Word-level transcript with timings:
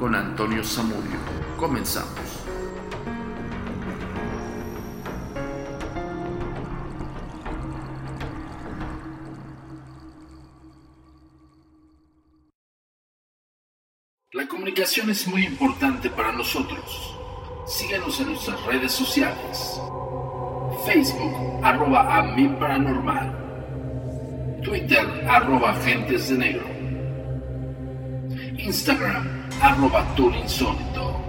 con 0.00 0.14
Antonio 0.14 0.64
Samudio. 0.64 1.18
Comenzamos. 1.58 2.08
La 14.32 14.48
comunicación 14.48 15.10
es 15.10 15.28
muy 15.28 15.44
importante 15.44 16.08
para 16.08 16.32
nosotros. 16.32 17.14
Síguenos 17.66 18.18
en 18.20 18.28
nuestras 18.28 18.64
redes 18.64 18.92
sociales. 18.92 19.78
Facebook, 20.86 21.60
arroba 21.62 22.16
a 22.16 22.22
mi 22.22 22.48
paranormal. 22.48 23.36
Twitter, 24.64 25.26
arroba 25.28 25.72
agentes 25.72 26.30
de 26.30 26.38
negro. 26.38 26.64
Instagram, 28.56 29.39
arroba 29.60 30.06
insólito. 30.42 31.20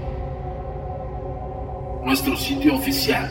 Nuestro 2.06 2.38
sitio 2.38 2.76
oficial, 2.76 3.30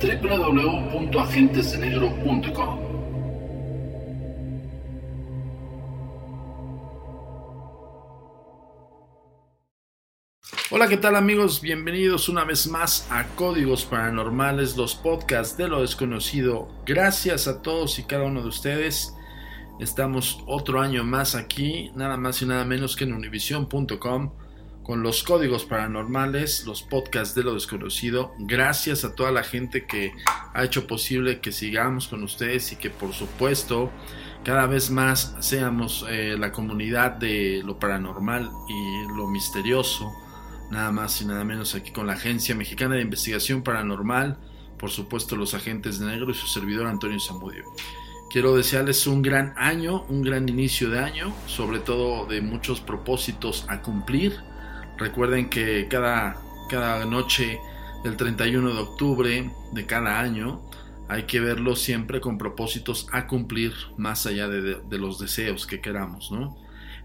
www.agentesdenegro.com. 0.00 2.88
Hola, 10.70 10.86
¿qué 10.86 10.98
tal 10.98 11.16
amigos? 11.16 11.62
Bienvenidos 11.62 12.28
una 12.28 12.44
vez 12.44 12.66
más 12.66 13.10
a 13.10 13.24
Códigos 13.36 13.86
Paranormales, 13.86 14.76
los 14.76 14.94
podcasts 14.94 15.56
de 15.56 15.66
lo 15.68 15.80
desconocido. 15.80 16.68
Gracias 16.84 17.48
a 17.48 17.62
todos 17.62 17.98
y 17.98 18.04
cada 18.04 18.24
uno 18.24 18.42
de 18.42 18.48
ustedes. 18.48 19.14
Estamos 19.80 20.42
otro 20.46 20.80
año 20.80 21.04
más 21.04 21.34
aquí, 21.34 21.92
nada 21.94 22.16
más 22.16 22.42
y 22.42 22.46
nada 22.46 22.64
menos 22.64 22.96
que 22.96 23.04
en 23.04 23.12
univision.com 23.12 24.32
con 24.82 25.02
los 25.02 25.22
códigos 25.22 25.66
paranormales, 25.66 26.64
los 26.66 26.82
podcasts 26.82 27.34
de 27.34 27.42
lo 27.42 27.52
desconocido. 27.52 28.32
Gracias 28.38 29.04
a 29.04 29.14
toda 29.14 29.30
la 29.30 29.44
gente 29.44 29.86
que 29.86 30.12
ha 30.54 30.64
hecho 30.64 30.86
posible 30.86 31.40
que 31.40 31.52
sigamos 31.52 32.08
con 32.08 32.22
ustedes 32.22 32.72
y 32.72 32.76
que 32.76 32.88
por 32.88 33.12
supuesto 33.12 33.92
cada 34.44 34.66
vez 34.66 34.90
más 34.90 35.36
seamos 35.40 36.06
eh, 36.08 36.36
la 36.38 36.52
comunidad 36.52 37.12
de 37.12 37.62
lo 37.64 37.78
paranormal 37.78 38.50
y 38.66 39.16
lo 39.16 39.28
misterioso. 39.28 40.10
Nada 40.70 40.90
más 40.90 41.20
y 41.20 41.26
nada 41.26 41.44
menos 41.44 41.74
aquí 41.74 41.92
con 41.92 42.06
la 42.06 42.14
Agencia 42.14 42.54
Mexicana 42.54 42.94
de 42.94 43.02
Investigación 43.02 43.62
Paranormal, 43.62 44.38
por 44.78 44.90
supuesto 44.90 45.36
los 45.36 45.54
agentes 45.54 45.98
de 45.98 46.06
negro 46.06 46.30
y 46.30 46.34
su 46.34 46.46
servidor 46.46 46.86
Antonio 46.86 47.20
Zamudio. 47.20 47.64
Quiero 48.30 48.54
desearles 48.54 49.06
un 49.06 49.22
gran 49.22 49.54
año, 49.56 50.04
un 50.10 50.22
gran 50.22 50.46
inicio 50.48 50.90
de 50.90 50.98
año, 50.98 51.34
sobre 51.46 51.78
todo 51.78 52.26
de 52.26 52.42
muchos 52.42 52.80
propósitos 52.80 53.64
a 53.68 53.80
cumplir. 53.80 54.36
Recuerden 54.98 55.48
que 55.48 55.88
cada, 55.88 56.36
cada 56.68 57.06
noche 57.06 57.58
del 58.04 58.16
31 58.16 58.74
de 58.74 58.80
octubre 58.80 59.50
de 59.72 59.86
cada 59.86 60.20
año 60.20 60.60
hay 61.08 61.22
que 61.22 61.40
verlo 61.40 61.74
siempre 61.74 62.20
con 62.20 62.36
propósitos 62.36 63.06
a 63.12 63.26
cumplir 63.26 63.72
más 63.96 64.26
allá 64.26 64.46
de, 64.46 64.98
los 64.98 65.18
deseos 65.18 65.66
que 65.66 65.80
queramos. 65.80 66.30
¿no? 66.30 66.54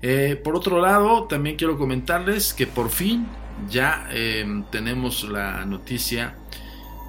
Eh, 0.02 0.40
por 0.44 0.58
otro 0.58 0.82
lado, 0.82 1.24
también 1.24 1.56
quiero 1.56 1.78
comentarles 1.78 2.54
que 2.54 2.68
por 2.68 2.90
fin 2.90 3.28
ya 3.70 4.08
eh, 4.12 4.46
tenemos 4.72 5.24
la 5.24 5.66
noticia 5.66 6.36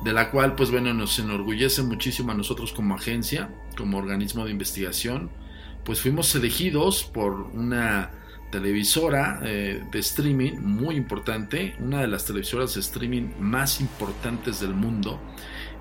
de 0.04 0.12
la 0.12 0.30
cual 0.30 0.54
pues 0.54 0.70
bueno 0.70 0.92
nos 0.92 1.18
enorgullece 1.18 1.82
muchísimo 1.82 2.32
a 2.32 2.34
nosotros 2.34 2.72
como 2.72 2.94
agencia, 2.94 3.50
como 3.76 3.96
organismo 3.96 4.44
de 4.44 4.50
investigación, 4.50 5.30
pues 5.84 6.00
fuimos 6.00 6.34
elegidos 6.34 7.04
por 7.04 7.32
una 7.54 8.10
televisora 8.50 9.40
eh, 9.42 9.82
de 9.90 9.98
streaming 9.98 10.58
muy 10.60 10.96
importante, 10.96 11.74
una 11.80 12.02
de 12.02 12.06
las 12.06 12.26
televisoras 12.26 12.74
de 12.74 12.80
streaming 12.80 13.30
más 13.40 13.80
importantes 13.80 14.60
del 14.60 14.74
mundo, 14.74 15.18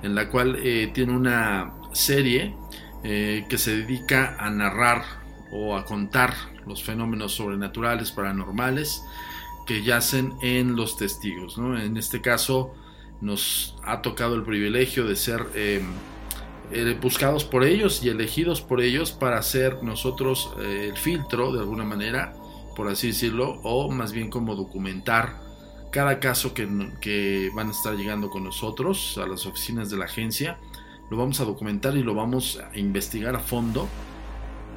en 0.02 0.16
la 0.16 0.30
cual 0.30 0.56
eh, 0.64 0.90
tiene 0.94 1.16
una 1.16 1.74
serie 1.92 2.56
eh, 3.04 3.46
que 3.50 3.58
se 3.58 3.76
dedica 3.76 4.38
a 4.40 4.50
narrar 4.50 5.04
o 5.52 5.76
a 5.76 5.84
contar 5.86 6.34
los 6.66 6.82
fenómenos 6.82 7.34
sobrenaturales, 7.34 8.12
paranormales, 8.12 9.04
que 9.68 9.84
yacen 9.84 10.34
en 10.42 10.76
los 10.76 10.98
testigos. 10.98 11.58
¿no? 11.58 11.78
En 11.80 11.98
este 11.98 12.22
caso, 12.22 12.74
nos 13.24 13.76
ha 13.84 14.02
tocado 14.02 14.36
el 14.36 14.44
privilegio 14.44 15.08
de 15.08 15.16
ser 15.16 15.46
eh, 15.56 15.82
eh, 16.72 16.98
buscados 17.02 17.46
por 17.46 17.64
ellos 17.64 18.04
y 18.04 18.10
elegidos 18.10 18.62
por 18.62 18.82
ellos 18.82 19.12
para 19.12 19.42
ser 19.42 19.82
nosotros 19.82 20.52
eh, 20.60 20.90
el 20.92 20.98
filtro 20.98 21.54
de 21.54 21.60
alguna 21.60 21.86
manera, 21.86 22.34
por 22.76 22.90
así 22.90 23.08
decirlo, 23.08 23.60
o 23.64 23.90
más 23.90 24.12
bien 24.12 24.30
como 24.30 24.56
documentar 24.56 25.42
cada 25.90 26.20
caso 26.20 26.54
que, 26.54 26.68
que 27.00 27.50
van 27.56 27.70
a 27.70 27.72
estar 27.72 27.96
llegando 27.96 28.30
con 28.30 28.44
nosotros 28.44 29.18
a 29.18 29.26
las 29.26 29.46
oficinas 29.46 29.90
de 29.90 29.98
la 29.98 30.06
agencia. 30.06 30.58
Lo 31.10 31.18
vamos 31.18 31.40
a 31.40 31.46
documentar 31.46 31.96
y 31.96 32.04
lo 32.04 32.16
vamos 32.16 32.60
a 32.60 32.78
investigar 32.78 33.36
a 33.36 33.40
fondo 33.40 33.88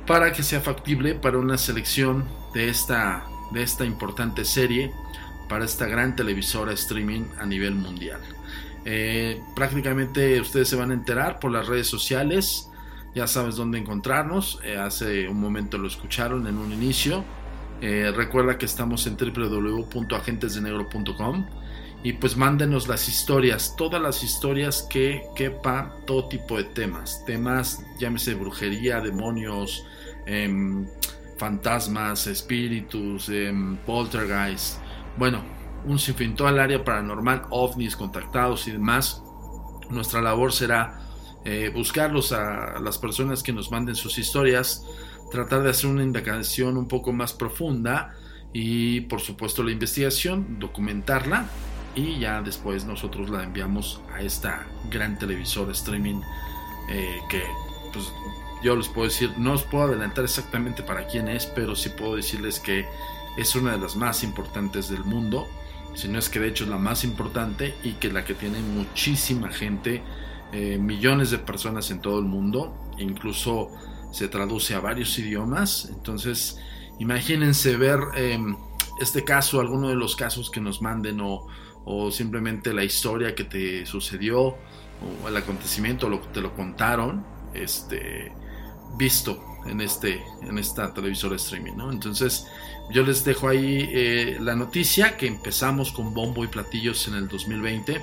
para 0.06 0.32
que 0.32 0.42
sea 0.42 0.60
factible 0.60 1.14
para 1.14 1.38
una 1.38 1.58
selección 1.58 2.24
de 2.54 2.68
esta, 2.68 3.26
de 3.52 3.62
esta 3.62 3.84
importante 3.84 4.44
serie 4.44 4.92
para 5.48 5.64
esta 5.64 5.86
gran 5.86 6.14
televisora 6.16 6.72
streaming 6.72 7.24
a 7.38 7.46
nivel 7.46 7.74
mundial. 7.74 8.20
Eh, 8.88 9.42
prácticamente 9.56 10.40
ustedes 10.40 10.68
se 10.68 10.76
van 10.76 10.92
a 10.92 10.94
enterar 10.94 11.40
por 11.40 11.50
las 11.50 11.66
redes 11.66 11.88
sociales, 11.88 12.70
ya 13.16 13.26
sabes 13.26 13.56
dónde 13.56 13.78
encontrarnos, 13.78 14.60
eh, 14.62 14.76
hace 14.76 15.28
un 15.28 15.40
momento 15.40 15.76
lo 15.76 15.88
escucharon 15.88 16.46
en 16.46 16.56
un 16.56 16.72
inicio. 16.72 17.24
Eh, 17.80 18.12
recuerda 18.14 18.58
que 18.58 18.66
estamos 18.66 19.08
en 19.08 19.16
www.agentesdenegro.com 19.16 21.46
y 22.04 22.12
pues 22.12 22.36
mándenos 22.36 22.86
las 22.86 23.08
historias, 23.08 23.74
todas 23.76 24.00
las 24.00 24.22
historias 24.22 24.86
que 24.88 25.24
quepa 25.34 25.96
todo 26.06 26.28
tipo 26.28 26.56
de 26.56 26.62
temas, 26.62 27.24
temas 27.26 27.84
llámese 27.98 28.34
brujería, 28.34 29.00
demonios, 29.00 29.84
em, 30.26 30.86
fantasmas, 31.38 32.28
espíritus, 32.28 33.28
em, 33.30 33.76
poltergeist, 33.78 34.78
bueno, 35.16 35.55
un 35.86 35.98
sinfín, 35.98 36.34
toda 36.34 36.50
el 36.50 36.58
área 36.58 36.84
paranormal, 36.84 37.42
ovnis, 37.50 37.96
contactados 37.96 38.66
y 38.68 38.72
demás. 38.72 39.22
Nuestra 39.88 40.20
labor 40.20 40.52
será 40.52 41.00
eh, 41.44 41.70
buscarlos 41.72 42.32
a 42.32 42.80
las 42.80 42.98
personas 42.98 43.42
que 43.42 43.52
nos 43.52 43.70
manden 43.70 43.94
sus 43.94 44.18
historias, 44.18 44.84
tratar 45.30 45.62
de 45.62 45.70
hacer 45.70 45.88
una 45.88 46.02
indagación 46.02 46.76
un 46.76 46.88
poco 46.88 47.12
más 47.12 47.32
profunda 47.32 48.14
y 48.52 49.02
por 49.02 49.20
supuesto 49.20 49.62
la 49.62 49.70
investigación, 49.70 50.58
documentarla 50.58 51.46
y 51.94 52.18
ya 52.18 52.42
después 52.42 52.84
nosotros 52.84 53.30
la 53.30 53.42
enviamos 53.42 54.00
a 54.12 54.22
esta 54.22 54.66
gran 54.90 55.18
televisor 55.18 55.70
streaming 55.70 56.20
eh, 56.90 57.20
que 57.28 57.42
pues 57.92 58.12
yo 58.62 58.76
les 58.76 58.88
puedo 58.88 59.08
decir, 59.08 59.30
no 59.38 59.52
os 59.52 59.62
puedo 59.62 59.84
adelantar 59.84 60.24
exactamente 60.24 60.82
para 60.82 61.06
quién 61.06 61.28
es, 61.28 61.46
pero 61.46 61.76
sí 61.76 61.90
puedo 61.90 62.16
decirles 62.16 62.58
que 62.58 62.86
es 63.36 63.54
una 63.54 63.72
de 63.72 63.78
las 63.78 63.96
más 63.96 64.24
importantes 64.24 64.88
del 64.88 65.04
mundo, 65.04 65.46
si 65.96 66.08
no 66.08 66.18
es 66.18 66.28
que 66.28 66.38
de 66.38 66.48
hecho 66.48 66.64
es 66.64 66.70
la 66.70 66.78
más 66.78 67.04
importante 67.04 67.74
y 67.82 67.94
que 67.94 68.12
la 68.12 68.24
que 68.24 68.34
tiene 68.34 68.60
muchísima 68.60 69.50
gente, 69.50 70.02
eh, 70.52 70.78
millones 70.78 71.30
de 71.30 71.38
personas 71.38 71.90
en 71.90 72.00
todo 72.00 72.18
el 72.18 72.26
mundo, 72.26 72.76
incluso 72.98 73.70
se 74.12 74.28
traduce 74.28 74.74
a 74.74 74.80
varios 74.80 75.18
idiomas, 75.18 75.88
entonces 75.90 76.58
imagínense 76.98 77.76
ver 77.76 77.98
eh, 78.14 78.38
este 79.00 79.24
caso, 79.24 79.60
alguno 79.60 79.88
de 79.88 79.96
los 79.96 80.16
casos 80.16 80.50
que 80.50 80.60
nos 80.60 80.82
manden 80.82 81.20
o, 81.20 81.46
o 81.84 82.10
simplemente 82.10 82.74
la 82.74 82.84
historia 82.84 83.34
que 83.34 83.44
te 83.44 83.86
sucedió 83.86 84.56
o 85.24 85.28
el 85.28 85.36
acontecimiento, 85.36 86.08
lo 86.08 86.20
que 86.20 86.28
te 86.28 86.40
lo 86.40 86.54
contaron, 86.54 87.24
este, 87.54 88.32
visto 88.98 89.42
en, 89.66 89.80
este, 89.80 90.22
en 90.42 90.58
esta 90.58 90.92
televisora 90.92 91.36
streaming, 91.36 91.74
¿no? 91.76 91.92
Entonces, 91.92 92.46
yo 92.90 93.02
les 93.02 93.24
dejo 93.24 93.48
ahí 93.48 93.88
eh, 93.92 94.38
la 94.40 94.54
noticia 94.54 95.16
que 95.16 95.26
empezamos 95.26 95.92
con 95.92 96.14
bombo 96.14 96.44
y 96.44 96.48
platillos 96.48 97.08
en 97.08 97.14
el 97.14 97.28
2020. 97.28 98.02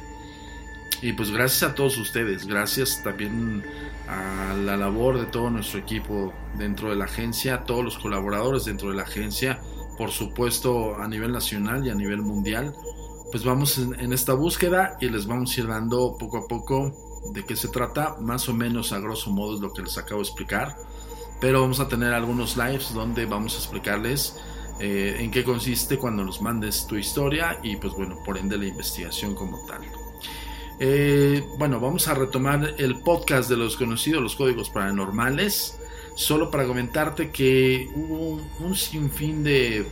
Y 1.02 1.14
pues 1.14 1.32
gracias 1.32 1.70
a 1.70 1.76
todos 1.76 1.98
ustedes, 1.98 2.48
gracias 2.48 3.02
también 3.04 3.64
a 4.08 4.54
la 4.54 4.78
labor 4.78 5.20
de 5.20 5.26
todo 5.26 5.50
nuestro 5.50 5.80
equipo 5.80 6.34
dentro 6.58 6.90
de 6.90 6.96
la 6.96 7.06
agencia, 7.06 7.56
a 7.56 7.64
todos 7.66 7.84
los 7.84 7.98
colaboradores 7.98 8.66
dentro 8.66 8.90
de 8.90 8.96
la 8.96 9.04
agencia, 9.04 9.60
por 9.98 10.12
supuesto 10.12 10.96
a 10.96 11.08
nivel 11.08 11.32
nacional 11.32 11.86
y 11.86 11.90
a 11.90 11.96
nivel 11.96 12.22
mundial, 12.22 12.74
pues 13.32 13.44
vamos 13.44 13.78
en, 13.78 14.14
esta 14.14 14.34
búsqueda 14.34 14.98
y 15.02 15.10
les 15.10 15.26
vamos 15.28 15.58
a 15.58 15.60
ir 15.60 15.68
dando 15.68 16.16
poco 16.18 16.38
a 16.38 16.48
poco 16.48 16.94
de 17.34 17.44
qué 17.44 17.56
se 17.56 17.68
trata, 17.68 18.16
más 18.22 18.48
o 18.48 18.54
menos 18.54 18.94
a 18.94 19.00
grosso 19.00 19.32
modo 19.32 19.56
es 19.56 19.60
lo 19.60 19.74
que 19.74 19.82
les 19.82 19.98
acabo 19.98 20.22
de 20.22 20.28
explicar, 20.28 20.78
pero 21.42 21.62
vamos 21.62 21.80
a 21.80 21.88
tener 21.88 22.14
algunos 22.14 22.56
lives 22.56 22.94
donde 22.94 23.26
vamos 23.26 23.56
a 23.56 23.58
explicarles 23.58 24.38
eh, 24.80 25.18
en 25.20 25.31
qué 25.31 25.44
consiste 25.44 25.98
cuando 25.98 26.24
nos 26.24 26.42
mandes 26.42 26.88
tu 26.88 26.96
historia 26.96 27.60
y 27.64 27.75
pues 27.75 27.94
bueno, 27.94 28.22
por 28.24 28.38
ende 28.38 28.58
la 28.58 28.66
investigación 28.66 29.36
como 29.36 29.66
tal. 29.66 29.81
Eh, 30.80 31.44
bueno, 31.58 31.80
vamos 31.80 32.08
a 32.08 32.14
retomar 32.14 32.75
el 32.78 33.00
podcast 33.00 33.50
de 33.50 33.58
los 33.58 33.78
conocidos, 33.78 34.22
los 34.22 34.36
códigos 34.36 34.70
paranormales 34.70 35.80
solo 36.16 36.52
para 36.52 36.66
comentarte 36.66 37.31
que 37.31 37.90
hubo 37.96 38.42
un 38.60 38.75
sinfín 38.75 39.44
de, 39.44 39.86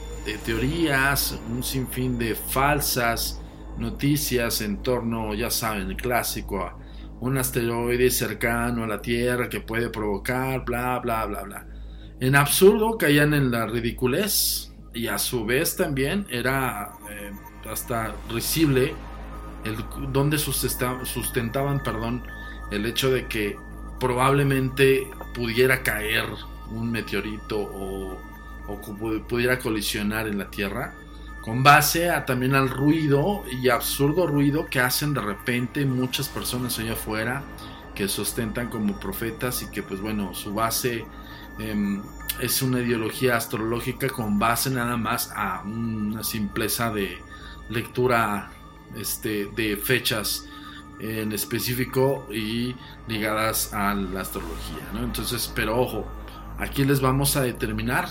teorías, 0.45 1.39
un 1.49 1.63
sinfín 1.63 2.17
de 2.17 2.35
falsas 2.35 3.41
noticias 3.77 4.61
en 4.61 4.77
torno, 4.83 5.33
ya 5.33 5.49
saben, 5.49 5.89
el 5.89 5.97
clásico, 5.97 6.71
un 7.19 7.37
asteroide 7.37 8.11
cercano 8.11 8.83
a 8.83 8.87
la 8.87 9.01
Tierra 9.01 9.49
que 9.49 9.61
puede 9.61 9.89
provocar, 9.89 10.63
bla, 10.65 10.99
bla, 10.99 11.25
bla, 11.25 11.43
bla. 11.43 11.67
En 12.19 12.35
absurdo 12.35 12.97
caían 12.97 13.33
en 13.33 13.49
la 13.49 13.65
ridiculez 13.65 14.70
y 14.93 15.07
a 15.07 15.17
su 15.17 15.45
vez 15.45 15.75
también 15.75 16.25
era 16.29 16.93
eh, 17.09 17.31
hasta 17.69 18.13
risible 18.29 18.93
el 19.63 19.77
donde 20.11 20.37
sustentaban, 20.37 21.83
perdón, 21.83 22.23
el 22.71 22.85
hecho 22.85 23.11
de 23.11 23.27
que 23.27 23.57
probablemente 23.99 25.07
pudiera 25.33 25.83
caer 25.83 26.25
un 26.71 26.91
meteorito 26.91 27.59
o, 27.59 28.17
pudiera 29.27 29.59
colisionar 29.59 30.27
en 30.27 30.37
la 30.37 30.49
Tierra, 30.49 30.93
con 31.41 31.61
base 31.61 32.09
a, 32.09 32.25
también 32.25 32.55
al 32.55 32.69
ruido 32.69 33.43
y 33.61 33.69
absurdo 33.69 34.27
ruido 34.27 34.67
que 34.67 34.79
hacen 34.79 35.13
de 35.13 35.21
repente 35.21 35.85
muchas 35.85 36.29
personas 36.29 36.79
allá 36.79 36.93
afuera 36.93 37.43
que 37.95 38.07
sustentan 38.07 38.69
como 38.69 38.99
profetas 38.99 39.61
y 39.61 39.69
que 39.69 39.83
pues 39.83 39.99
bueno, 39.99 40.33
su 40.33 40.53
base 40.53 41.05
em, 41.59 42.01
es 42.41 42.61
una 42.61 42.79
ideología 42.81 43.37
astrológica 43.37 44.09
con 44.09 44.39
base 44.39 44.69
nada 44.69 44.97
más 44.97 45.31
a 45.35 45.61
una 45.63 46.23
simpleza 46.23 46.91
de 46.91 47.19
lectura 47.69 48.51
este, 48.95 49.45
de 49.55 49.77
fechas 49.77 50.47
en 50.99 51.31
específico 51.31 52.27
y 52.31 52.75
ligadas 53.07 53.73
a 53.73 53.93
la 53.93 54.21
astrología. 54.21 54.87
Entonces, 55.01 55.51
pero 55.55 55.79
ojo, 55.79 56.05
aquí 56.57 56.83
les 56.83 56.99
vamos 57.01 57.35
a 57.37 57.41
determinar 57.41 58.07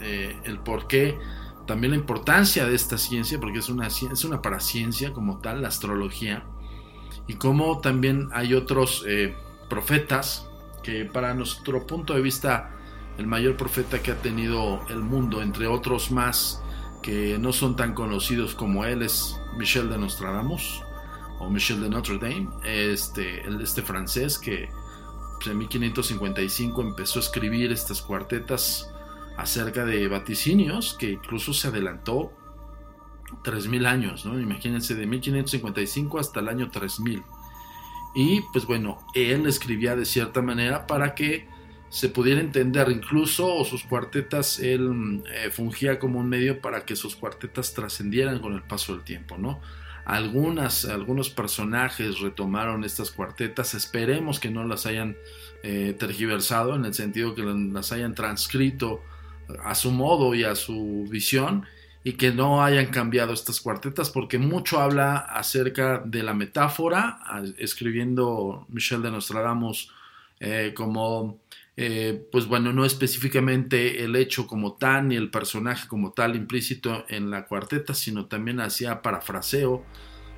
eh, 0.00 0.36
el 0.44 0.58
por 0.58 0.86
qué, 0.86 1.18
también 1.66 1.92
la 1.92 1.96
importancia 1.96 2.66
de 2.66 2.74
esta 2.74 2.98
ciencia, 2.98 3.40
porque 3.40 3.60
es 3.60 3.68
una, 3.68 3.86
es 3.86 4.24
una 4.24 4.42
paraciencia 4.42 5.12
como 5.12 5.38
tal, 5.38 5.62
la 5.62 5.68
astrología, 5.68 6.44
y 7.26 7.34
cómo 7.34 7.80
también 7.80 8.28
hay 8.32 8.52
otros 8.52 9.04
eh, 9.06 9.34
profetas 9.70 10.46
que 10.82 11.06
para 11.06 11.32
nuestro 11.32 11.86
punto 11.86 12.12
de 12.12 12.20
vista, 12.20 12.73
el 13.18 13.26
mayor 13.26 13.56
profeta 13.56 14.02
que 14.02 14.10
ha 14.10 14.20
tenido 14.20 14.80
el 14.88 15.00
mundo, 15.00 15.42
entre 15.42 15.66
otros 15.66 16.10
más 16.10 16.62
que 17.02 17.38
no 17.38 17.52
son 17.52 17.76
tan 17.76 17.94
conocidos 17.94 18.54
como 18.54 18.84
él, 18.84 19.02
es 19.02 19.38
Michel 19.58 19.90
de 19.90 19.98
Nostradamus 19.98 20.82
o 21.38 21.50
Michel 21.50 21.80
de 21.80 21.90
Notre 21.90 22.18
Dame, 22.18 22.48
este, 22.64 23.42
este 23.62 23.82
francés 23.82 24.38
que 24.38 24.70
pues, 25.36 25.48
en 25.48 25.58
1555 25.58 26.80
empezó 26.82 27.18
a 27.18 27.22
escribir 27.22 27.70
estas 27.72 28.00
cuartetas 28.00 28.90
acerca 29.36 29.84
de 29.84 30.08
vaticinios, 30.08 30.94
que 30.94 31.12
incluso 31.12 31.52
se 31.52 31.68
adelantó 31.68 32.32
3.000 33.42 33.86
años, 33.86 34.24
¿no? 34.24 34.40
Imagínense, 34.40 34.94
de 34.94 35.06
1555 35.06 36.18
hasta 36.18 36.40
el 36.40 36.48
año 36.48 36.70
3000. 36.70 37.22
Y 38.14 38.42
pues 38.52 38.64
bueno, 38.64 38.98
él 39.14 39.46
escribía 39.46 39.96
de 39.96 40.04
cierta 40.04 40.40
manera 40.40 40.86
para 40.86 41.14
que 41.14 41.48
se 41.94 42.08
pudiera 42.08 42.40
entender, 42.40 42.90
incluso 42.90 43.64
sus 43.64 43.84
cuartetas, 43.84 44.58
él 44.58 45.22
eh, 45.32 45.50
fungía 45.52 46.00
como 46.00 46.18
un 46.18 46.28
medio 46.28 46.60
para 46.60 46.84
que 46.84 46.96
sus 46.96 47.14
cuartetas 47.14 47.72
trascendieran 47.72 48.40
con 48.40 48.52
el 48.52 48.64
paso 48.64 48.94
del 48.96 49.04
tiempo, 49.04 49.38
¿no? 49.38 49.60
Algunas, 50.04 50.86
algunos 50.86 51.30
personajes 51.30 52.18
retomaron 52.18 52.82
estas 52.82 53.12
cuartetas, 53.12 53.74
esperemos 53.74 54.40
que 54.40 54.50
no 54.50 54.64
las 54.64 54.86
hayan 54.86 55.16
eh, 55.62 55.94
tergiversado 55.96 56.74
en 56.74 56.84
el 56.84 56.94
sentido 56.94 57.36
que 57.36 57.44
las 57.44 57.92
hayan 57.92 58.16
transcrito 58.16 59.00
a 59.62 59.76
su 59.76 59.92
modo 59.92 60.34
y 60.34 60.42
a 60.42 60.56
su 60.56 61.06
visión 61.08 61.64
y 62.02 62.14
que 62.14 62.32
no 62.32 62.64
hayan 62.64 62.86
cambiado 62.86 63.32
estas 63.32 63.60
cuartetas 63.60 64.10
porque 64.10 64.38
mucho 64.38 64.80
habla 64.80 65.16
acerca 65.16 66.02
de 66.04 66.24
la 66.24 66.34
metáfora, 66.34 67.20
escribiendo 67.56 68.66
Michel 68.68 69.00
de 69.00 69.12
Nostradamus 69.12 69.92
eh, 70.40 70.74
como 70.76 71.38
eh, 71.76 72.26
pues 72.30 72.46
bueno, 72.46 72.72
no 72.72 72.84
específicamente 72.84 74.04
el 74.04 74.14
hecho 74.14 74.46
como 74.46 74.74
tal 74.76 75.08
ni 75.08 75.16
el 75.16 75.30
personaje 75.30 75.88
como 75.88 76.12
tal 76.12 76.36
implícito 76.36 77.04
en 77.08 77.30
la 77.30 77.46
cuarteta, 77.46 77.94
sino 77.94 78.26
también 78.26 78.60
hacía 78.60 79.02
parafraseo 79.02 79.84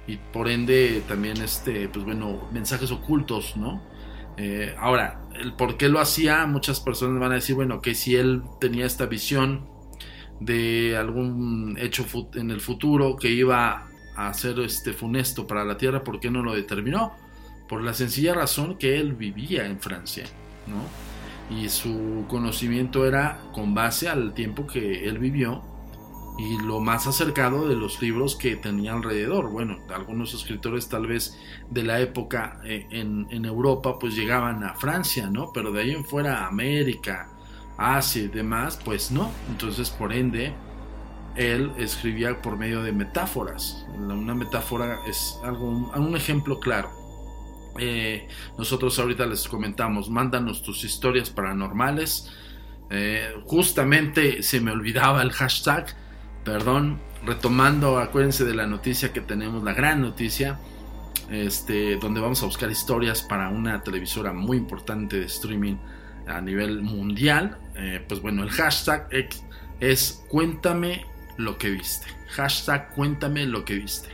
y 0.07 0.17
por 0.17 0.49
ende 0.49 1.03
también 1.07 1.37
este, 1.43 1.89
pues 1.89 2.05
bueno, 2.05 2.49
mensajes 2.53 2.91
ocultos, 2.91 3.57
¿no? 3.57 3.83
Eh, 4.39 4.75
ahora, 4.79 5.21
el 5.39 5.55
por 5.55 5.77
qué 5.77 5.89
lo 5.89 6.01
hacía, 6.01 6.47
muchas 6.47 6.81
personas 6.81 7.21
van 7.21 7.33
a 7.33 7.37
decir, 7.37 7.55
bueno, 7.55 7.81
que 7.81 7.95
si 7.95 8.17
él 8.17 8.43
tenía 8.61 8.87
esta 8.87 9.07
visión 9.07 9.67
de 10.41 10.97
algún 10.97 11.77
hecho 11.81 12.05
en 12.35 12.51
el 12.51 12.61
futuro 12.61 13.17
que 13.17 13.31
iba 13.31 13.89
a 14.15 14.35
ser 14.35 14.61
este 14.61 14.93
funesto 14.93 15.47
para 15.47 15.65
la 15.65 15.77
Tierra, 15.77 16.05
¿por 16.05 16.21
qué 16.21 16.31
no 16.31 16.43
lo 16.43 16.55
determinó? 16.55 17.15
Por 17.69 17.83
la 17.83 17.95
sencilla 17.95 18.35
razón 18.35 18.79
que 18.79 18.99
él 18.99 19.15
vivía 19.15 19.67
en 19.67 19.81
Francia, 19.81 20.25
¿no? 20.67 21.16
Y 21.51 21.69
su 21.69 22.25
conocimiento 22.29 23.07
era 23.07 23.41
con 23.53 23.75
base 23.75 24.09
al 24.09 24.35
tiempo 24.35 24.67
que 24.67 25.09
él 25.09 25.19
vivió 25.19 25.63
y 26.39 26.59
lo 26.59 26.81
más 26.81 27.07
acercado 27.07 27.67
de 27.69 27.77
los 27.77 28.03
libros 28.03 28.37
que 28.37 28.57
tenía 28.57 28.93
alrededor. 28.93 29.51
Bueno, 29.51 29.79
algunos 29.95 30.35
escritores 30.35 30.89
tal 30.89 31.07
vez 31.07 31.39
de 31.71 31.83
la 31.83 32.01
época 32.01 32.61
eh, 32.65 32.87
en, 32.91 33.45
Europa 33.45 33.99
pues 33.99 34.15
llegaban 34.15 34.63
a 34.65 34.75
Francia, 34.75 35.31
¿no? 35.31 35.51
Pero 35.53 35.73
de 35.73 35.83
ahí 35.83 35.91
en 35.93 36.05
fuera 36.05 36.47
América, 36.47 37.29
Asia 37.79 38.25
y 38.25 38.29
demás, 38.29 38.79
pues 38.85 39.11
no. 39.11 39.31
Entonces 39.49 39.89
por 39.91 40.13
ende 40.13 40.53
él 41.37 41.73
escribía 41.79 42.41
por 42.43 42.59
medio 42.59 42.83
de 42.83 42.93
metáforas. 42.93 43.87
Una 43.95 44.35
metáfora 44.35 45.01
es 45.07 45.39
algo, 45.43 45.69
un 45.69 46.17
ejemplo 46.17 46.61
claro. 46.61 47.06
Eh, 47.79 48.29
nosotros 48.59 48.99
ahorita 48.99 49.27
les 49.27 49.47
comentamos, 49.49 50.11
mándanos 50.11 50.63
tus 50.63 50.85
historias 50.85 51.31
paranormales. 51.31 52.31
Eh, 52.91 53.35
justamente 53.45 54.43
se 54.43 54.61
me 54.61 54.71
olvidaba 54.71 55.23
el 55.23 55.33
hashtag, 55.33 55.87
perdón, 56.45 57.01
retomando, 57.25 57.99
acuérdense 57.99 58.45
de 58.45 58.55
la 58.55 58.67
noticia 58.67 59.13
que 59.13 59.21
tenemos, 59.21 59.65
la 59.65 59.73
gran 59.73 60.01
noticia, 60.01 60.59
este, 61.31 61.97
donde 61.97 62.21
vamos 62.21 62.43
a 62.43 62.47
buscar 62.47 62.71
historias 62.71 63.23
para 63.23 63.49
una 63.49 63.83
televisora 63.83 64.33
muy 64.33 64.57
importante 64.57 65.19
de 65.19 65.27
streaming 65.27 65.77
a 66.27 66.41
nivel 66.41 66.83
mundial. 66.83 67.59
Eh, 67.75 68.05
pues 68.07 68.21
bueno, 68.21 68.43
el 68.43 68.51
hashtag 68.51 69.09
es 69.81 70.25
cuéntame 70.29 71.05
lo 71.37 71.59
que 71.59 71.71
viste. 71.71 72.07
Hashtag 72.31 72.95
cuéntame 72.95 73.47
lo 73.47 73.65
que 73.65 73.75
viste. 73.75 74.09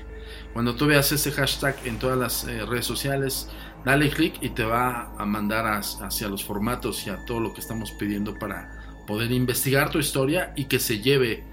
Cuando 0.52 0.74
tú 0.74 0.86
veas 0.86 1.10
ese 1.12 1.32
hashtag 1.32 1.76
en 1.84 1.98
todas 1.98 2.18
las 2.18 2.44
eh, 2.44 2.64
redes 2.66 2.84
sociales, 2.84 3.48
dale 3.84 4.10
clic 4.10 4.34
y 4.40 4.50
te 4.50 4.64
va 4.64 5.12
a 5.18 5.24
mandar 5.24 5.66
hacia 5.66 6.28
los 6.28 6.44
formatos 6.44 7.06
y 7.06 7.10
a 7.10 7.24
todo 7.24 7.40
lo 7.40 7.54
que 7.54 7.60
estamos 7.60 7.92
pidiendo 7.92 8.38
para 8.38 8.70
poder 9.06 9.32
investigar 9.32 9.90
tu 9.90 9.98
historia 9.98 10.52
y 10.56 10.66
que 10.66 10.78
se 10.78 11.00
lleve 11.00 11.44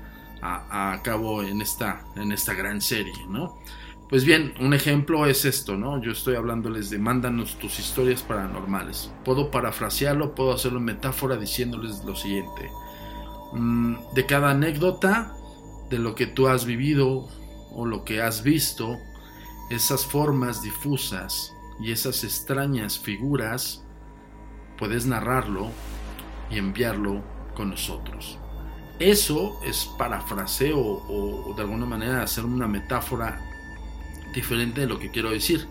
a, 0.41 0.99
cabo 1.03 1.43
en 1.43 1.61
esta, 1.61 2.05
en 2.15 2.31
esta 2.31 2.53
gran 2.53 2.79
serie, 2.79 3.13
¿no? 3.27 3.59
Pues 4.09 4.25
bien, 4.25 4.53
un 4.59 4.73
ejemplo 4.73 5.25
es 5.25 5.45
esto, 5.45 5.75
¿no? 5.75 6.01
Yo 6.01 6.11
estoy 6.11 6.35
hablándoles 6.35 6.89
de 6.89 6.97
mándanos 6.97 7.59
tus 7.59 7.77
historias 7.77 8.23
paranormales. 8.23 9.11
Puedo 9.23 9.51
parafrasearlo, 9.51 10.33
puedo 10.33 10.53
hacerlo 10.53 10.79
en 10.79 10.85
metáfora 10.85 11.35
diciéndoles 11.37 12.03
lo 12.05 12.15
siguiente. 12.15 12.71
Mm, 13.53 13.95
de 14.15 14.25
cada 14.25 14.51
anécdota, 14.51 15.35
de 15.89 15.99
lo 15.99 16.15
que 16.15 16.25
tú 16.25 16.47
has 16.47 16.65
vivido 16.65 17.27
o 17.71 17.85
lo 17.85 18.03
que 18.03 18.21
has 18.21 18.43
visto, 18.43 18.97
esas 19.69 20.05
formas 20.05 20.61
difusas 20.61 21.53
y 21.79 21.91
esas 21.91 22.23
extrañas 22.23 22.99
figuras, 22.99 23.83
puedes 24.77 25.05
narrarlo 25.05 25.71
y 26.49 26.57
enviarlo 26.57 27.21
con 27.55 27.69
nosotros. 27.69 28.37
Eso 28.99 29.59
es 29.63 29.89
parafraseo 29.97 30.77
o, 30.79 31.53
de 31.55 31.61
alguna 31.61 31.85
manera 31.85 32.21
hacer 32.21 32.43
una 32.43 32.67
metáfora 32.67 33.39
diferente 34.33 34.81
de 34.81 34.87
lo 34.87 34.99
que 34.99 35.09
quiero 35.09 35.31
decir. 35.31 35.67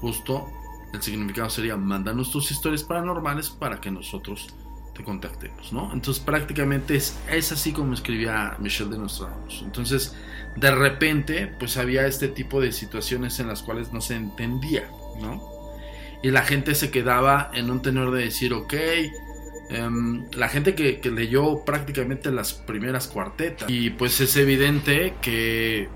Justo 0.00 0.48
el 0.92 1.00
significado 1.02 1.48
sería 1.50 1.76
mándanos 1.76 2.30
tus 2.30 2.50
historias 2.50 2.82
paranormales 2.82 3.50
para 3.50 3.80
que 3.80 3.90
nosotros 3.90 4.48
te 4.94 5.04
contactemos, 5.04 5.72
¿no? 5.72 5.92
Entonces 5.92 6.22
prácticamente 6.22 6.96
es, 6.96 7.16
es 7.30 7.50
así 7.52 7.72
como 7.72 7.94
escribía 7.94 8.56
Michel 8.58 8.90
de 8.90 8.98
Nostradamus. 8.98 9.62
Entonces, 9.64 10.14
de 10.56 10.70
repente, 10.70 11.52
pues 11.58 11.76
había 11.76 12.06
este 12.06 12.28
tipo 12.28 12.60
de 12.60 12.72
situaciones 12.72 13.40
en 13.40 13.48
las 13.48 13.62
cuales 13.62 13.92
no 13.92 14.00
se 14.00 14.16
entendía, 14.16 14.88
¿no? 15.20 15.42
Y 16.22 16.30
la 16.30 16.42
gente 16.42 16.74
se 16.74 16.90
quedaba 16.90 17.50
en 17.52 17.70
un 17.70 17.82
tenor 17.82 18.12
de 18.12 18.24
decir, 18.24 18.52
ok, 18.52 18.74
em, 19.70 20.30
la 20.32 20.48
gente 20.48 20.74
que, 20.74 21.00
leyó 21.10 21.64
prácticamente 21.64 22.30
las 22.30 22.52
primeras 22.52 23.08
cuartetas, 23.08 23.68
y 23.68 23.90
pues 23.90 24.20
es 24.20 24.36
evidente 24.36 25.14
que 25.20 25.88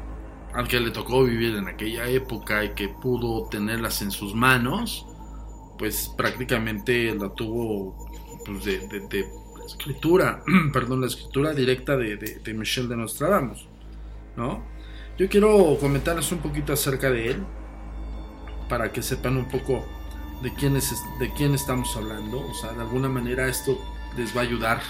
al 0.52 0.66
que 0.68 0.80
le 0.80 0.90
tocó 0.90 1.22
vivir 1.22 1.54
en 1.54 1.68
aquella 1.68 2.08
época 2.08 2.64
y 2.64 2.70
que 2.70 2.88
pudo 2.88 3.46
tenerlas 3.48 4.00
en 4.00 4.10
sus 4.10 4.34
manos, 4.34 5.06
pues 5.78 6.10
prácticamente 6.16 7.14
la 7.14 7.28
tuvo 7.28 8.08
pues, 8.44 8.64
de, 8.64 8.78
de, 8.88 9.26
escritura, 9.66 10.42
perdón, 10.72 11.02
la 11.02 11.08
escritura 11.08 11.52
directa 11.52 11.96
de, 11.96 12.16
de, 12.16 12.54
Michel 12.54 12.88
de 12.88 12.96
Nostradamus, 12.96 13.68
¿no? 14.36 14.62
Yo 15.18 15.28
quiero 15.28 15.78
comentarles 15.80 16.30
un 16.32 16.38
poquito 16.38 16.72
acerca 16.72 17.10
de 17.10 17.30
él, 17.30 17.44
para 18.68 18.92
que 18.92 19.02
sepan 19.02 19.36
un 19.36 19.48
poco 19.48 19.86
de 20.42 20.52
quién, 20.52 20.76
es, 20.76 20.94
de 21.18 21.32
quién 21.32 21.54
estamos 21.54 21.96
hablando, 21.96 22.46
o 22.46 22.54
sea, 22.54 22.72
de 22.72 22.82
alguna 22.82 23.08
manera 23.08 23.48
esto 23.48 23.80
les 24.16 24.36
va 24.36 24.40
a 24.40 24.44
ayudar 24.44 24.80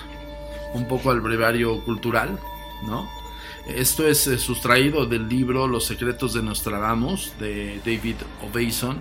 un 0.75 0.89
poco 0.89 1.11
al 1.11 1.21
brevario 1.21 1.85
cultural, 1.85 2.39
¿no? 2.87 3.09
Esto 3.67 4.07
es 4.07 4.27
eh, 4.29 4.39
sustraído 4.39 5.07
del 5.07 5.29
libro 5.29 5.67
Los 5.67 5.87
secretos 5.87 6.35
de 6.35 6.43
Nostradamus 6.43 7.35
de 7.41 7.81
David 7.85 8.17
Obeison. 8.49 8.99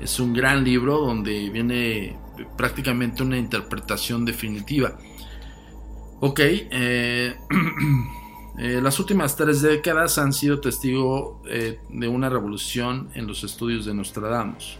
Es 0.00 0.20
un 0.20 0.32
gran 0.32 0.62
libro 0.62 0.98
donde 0.98 1.50
viene 1.50 2.16
prácticamente 2.56 3.22
una 3.22 3.36
interpretación 3.36 4.24
definitiva. 4.24 4.96
Ok, 6.20 6.40
eh, 6.40 7.36
eh, 8.58 8.80
las 8.82 8.98
últimas 8.98 9.36
tres 9.36 9.60
décadas 9.60 10.18
han 10.18 10.32
sido 10.32 10.60
testigo 10.60 11.42
de 11.44 12.08
una 12.08 12.28
revolución 12.28 13.10
en 13.14 13.26
los 13.26 13.44
estudios 13.44 13.84
de 13.84 13.94
Nostradamus. 13.94 14.78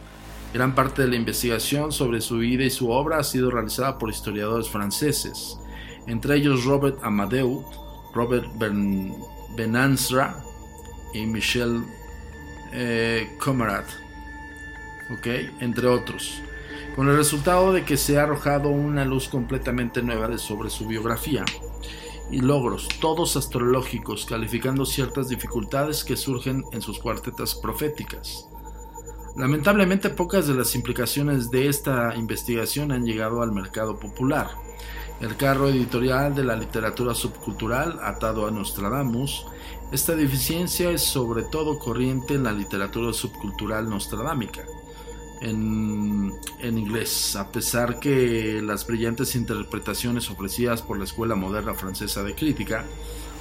Gran 0.54 0.75
parte 0.75 1.02
de 1.02 1.09
la 1.09 1.16
investigación 1.16 1.92
sobre 1.92 2.23
su 2.23 2.38
vida 2.38 2.64
y 2.64 2.71
su 2.71 2.90
obra 2.90 3.18
ha 3.18 3.25
sido 3.25 3.50
realizada 3.50 3.99
por 3.99 4.09
historiadores 4.09 4.71
franceses, 4.71 5.59
entre 6.06 6.37
ellos 6.37 6.64
Robert 6.64 6.99
Amadeu, 7.02 7.62
Robert 8.14 8.47
ben, 8.59 9.14
y 11.12 11.26
Michel 11.26 11.83
eh, 12.73 13.28
entre 15.61 15.87
otros, 15.87 16.40
con 16.95 17.09
el 17.09 17.16
resultado 17.16 17.73
de 17.73 17.85
que 17.85 17.97
se 17.97 18.18
ha 18.18 18.23
arrojado 18.23 18.71
una 18.71 19.04
luz 19.04 19.28
completamente 19.28 20.02
nueva 20.02 20.38
sobre 20.38 20.71
su 20.71 20.87
biografía 20.87 21.45
y 22.30 22.40
logros, 22.40 22.88
todos 23.00 23.37
astrológicos, 23.37 24.26
calificando 24.26 24.85
ciertas 24.85 25.28
dificultades 25.28 26.04
que 26.04 26.16
surgen 26.16 26.64
en 26.73 26.83
sus 26.83 26.99
cuartetas 26.99 27.54
proféticas. 27.54 28.49
Lamentablemente 29.37 30.11
pocas 30.11 30.47
de 30.47 30.54
las 30.54 30.75
implicaciones 30.75 31.50
de 31.50 31.68
esta 31.68 32.14
investigación 32.16 32.92
han 32.92 33.04
llegado 33.04 33.42
al 33.42 33.52
mercado 33.52 33.99
popular 33.99 34.49
el 35.21 35.37
carro 35.37 35.68
editorial 35.68 36.35
de 36.35 36.45
la 36.45 36.56
literatura 36.56 37.14
subcultural 37.14 37.99
atado 38.02 38.47
a 38.47 38.50
Nostradamus, 38.50 39.47
esta 39.90 40.14
deficiencia 40.14 40.90
es 40.90 41.02
sobre 41.02 41.42
todo 41.45 41.78
corriente 41.78 42.35
en 42.35 42.45
la 42.45 42.52
literatura 42.52 43.12
subcultural 43.12 43.88
nostradámica, 43.88 44.62
en, 45.43 46.33
inglés, 46.62 47.37
a 47.37 47.50
pesar 47.50 48.00
que 48.00 48.61
las 48.62 48.87
brillantes 48.87 49.37
interpretaciones 49.37 50.31
ofrecidas 50.31 50.83
por 50.83 50.99
la 50.99 51.05
Escuela 51.05 51.35
Moderna 51.35 51.75
Francesa 51.75 52.23
de 52.23 52.35
Crítica, 52.35 52.85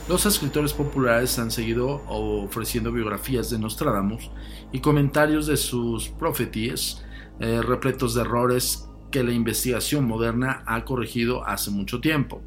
los 0.08 0.25
escritores 0.25 0.74
populares 0.74 1.40
han 1.40 1.52
seguido 1.52 2.04
ofreciendo 2.08 2.92
biografías 2.92 3.50
de 3.50 3.58
Nostradamus 3.58 4.30
y 4.72 4.80
comentarios 4.80 5.48
de 5.48 5.58
sus 5.58 6.10
profetías, 6.10 7.04
eh, 7.40 7.62
repletos 7.62 8.14
de 8.14 8.22
errores 8.22 8.88
que 9.10 9.24
la 9.24 9.32
investigación 9.32 10.06
moderna 10.06 10.64
ha 10.68 10.86
corregido 10.86 11.46
hace 11.46 11.72
mucho 11.72 12.02
tiempo. 12.02 12.42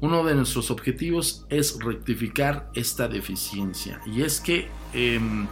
Uno 0.00 0.24
de 0.24 0.34
nuestros 0.34 0.70
objetivos 0.70 1.46
es 1.48 1.78
rectificar 1.82 2.70
esta 2.74 3.08
deficiencia. 3.08 4.00
Y 4.06 4.22
es 4.22 4.40
que 4.40 4.68
em, 4.92 5.46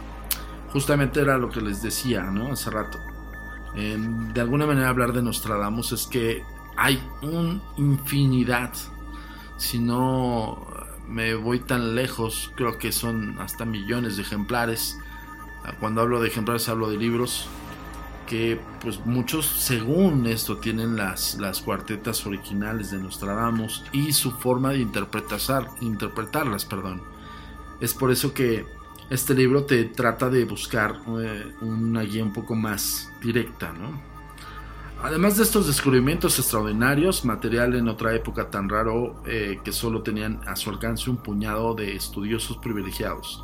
justamente 0.71 1.21
era 1.21 1.37
lo 1.37 1.49
que 1.49 1.61
les 1.61 1.81
decía 1.81 2.23
¿no? 2.23 2.51
hace 2.51 2.69
rato. 2.69 2.97
Em, 3.75 4.33
de 4.33 4.41
alguna 4.41 4.65
manera 4.65 4.89
hablar 4.89 5.13
de 5.13 5.21
Nostradamus 5.21 5.91
es 5.91 6.07
que 6.07 6.43
hay 6.75 7.01
una 7.21 7.61
infinidad. 7.77 8.71
Si 9.57 9.79
no 9.79 10.65
me 11.07 11.35
voy 11.35 11.59
tan 11.59 11.95
lejos, 11.95 12.51
creo 12.55 12.77
que 12.77 12.91
son 12.91 13.39
hasta 13.39 13.65
millones 13.65 14.17
de 14.17 14.23
ejemplares. 14.23 14.97
Cuando 15.79 16.01
hablo 16.01 16.21
de 16.21 16.27
ejemplares 16.27 16.67
hablo 16.69 16.89
de 16.89 16.97
libros 16.97 17.47
que 18.27 18.59
pues 18.81 19.05
muchos 19.05 19.45
según 19.45 20.25
esto 20.27 20.57
tienen 20.57 20.95
las, 20.95 21.35
las 21.35 21.61
cuartetas 21.61 22.25
originales 22.25 22.91
de 22.91 22.97
Nostradamus 22.97 23.83
y 23.91 24.13
su 24.13 24.31
forma 24.31 24.71
de 24.71 24.79
interpretar, 24.79 25.67
interpretarlas, 25.81 26.65
perdón. 26.65 27.01
Es 27.79 27.93
por 27.93 28.11
eso 28.11 28.33
que 28.33 28.65
este 29.13 29.33
libro 29.33 29.63
te 29.65 29.85
trata 29.85 30.29
de 30.29 30.45
buscar 30.45 31.01
eh, 31.19 31.53
una 31.61 32.01
guía 32.01 32.23
un 32.23 32.33
poco 32.33 32.55
más 32.55 33.11
directa, 33.21 33.71
¿no? 33.73 34.01
Además 35.03 35.35
de 35.37 35.43
estos 35.43 35.67
descubrimientos 35.67 36.39
extraordinarios, 36.39 37.25
material 37.25 37.75
en 37.75 37.89
otra 37.89 38.15
época 38.15 38.49
tan 38.49 38.69
raro 38.69 39.21
eh, 39.25 39.59
que 39.63 39.73
solo 39.73 40.01
tenían 40.01 40.39
a 40.47 40.55
su 40.55 40.69
alcance 40.69 41.09
un 41.09 41.17
puñado 41.17 41.73
de 41.75 41.95
estudiosos 41.95 42.57
privilegiados 42.57 43.43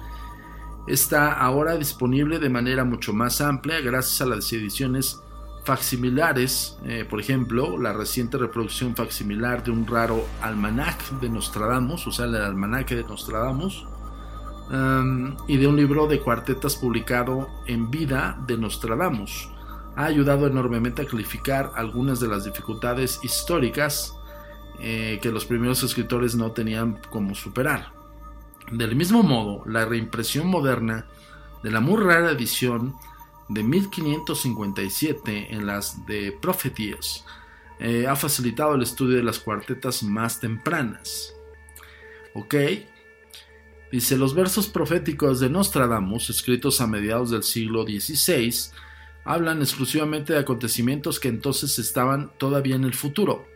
está 0.90 1.34
ahora 1.34 1.78
disponible 1.78 2.40
de 2.40 2.50
manera 2.50 2.84
mucho 2.84 3.14
más 3.14 3.42
amplia 3.42 3.80
gracias 3.80 4.22
a 4.22 4.26
las 4.26 4.52
ediciones 4.52 5.22
facsimilares, 5.64 6.80
eh, 6.86 7.06
por 7.08 7.20
ejemplo, 7.20 7.78
la 7.78 7.94
reciente 7.94 8.38
reproducción 8.38 8.96
facsimilar 8.96 9.64
de 9.64 9.70
un 9.70 9.86
raro 9.86 10.26
almanac 10.42 10.98
de 11.20 11.30
Nostradamus, 11.30 12.08
o 12.08 12.12
sea, 12.12 12.26
el 12.26 12.36
almanaque 12.38 12.96
de 12.96 13.04
Nostradamus, 13.04 13.86
um, 14.70 15.36
y 15.48 15.58
de 15.58 15.68
un 15.68 15.76
libro 15.76 16.08
de 16.08 16.20
cuartetas 16.20 16.76
publicado 16.76 17.50
en 17.66 17.90
vida 17.92 18.42
de 18.48 18.58
Nostradamus. 18.58 19.50
Ha 19.96 20.06
ayudado 20.06 20.48
enormemente 20.48 21.02
a 21.02 21.06
calificar 21.06 21.72
algunas 21.76 22.20
de 22.20 22.28
las 22.28 22.46
dificultades 22.46 23.20
históricas 23.24 24.16
eh, 24.80 25.20
que 25.22 25.32
los 25.32 25.46
primeros 25.46 25.84
escritores 25.84 26.36
no 26.36 26.52
tenían 26.52 27.00
como 27.10 27.36
superar. 27.36 27.92
Del 28.72 28.96
mismo 28.96 29.24
modo, 29.24 29.64
la 29.66 29.86
reimpresión 29.86 30.48
moderna 30.48 31.08
de 31.64 31.72
la 31.72 31.82
muy 31.82 32.02
rara 32.02 32.32
edición 32.32 32.96
de 33.50 33.64
1557 33.64 35.54
en 35.54 35.66
las 35.66 36.06
de 36.06 36.32
Prophecies 36.40 37.26
eh, 37.80 38.06
ha 38.08 38.16
facilitado 38.16 38.76
el 38.76 38.84
estudio 38.84 39.18
de 39.18 39.24
las 39.24 39.40
cuartetas 39.40 40.04
más 40.04 40.40
tempranas. 40.40 41.34
¿Ok? 42.36 42.56
Dice, 43.92 44.18
los 44.18 44.36
versos 44.36 44.68
proféticos 44.68 45.40
de 45.40 45.50
Nostradamus, 45.50 46.30
escritos 46.30 46.80
a 46.80 46.88
mediados 46.88 47.32
del 47.32 47.44
siglo 47.44 47.84
XVI, 47.84 48.72
hablan 49.26 49.62
exclusivamente 49.62 50.34
de 50.34 50.40
acontecimientos 50.40 51.20
que 51.20 51.28
entonces 51.28 51.80
estaban 51.80 52.32
todavía 52.38 52.76
en 52.76 52.84
el 52.84 52.94
futuro. 52.94 53.48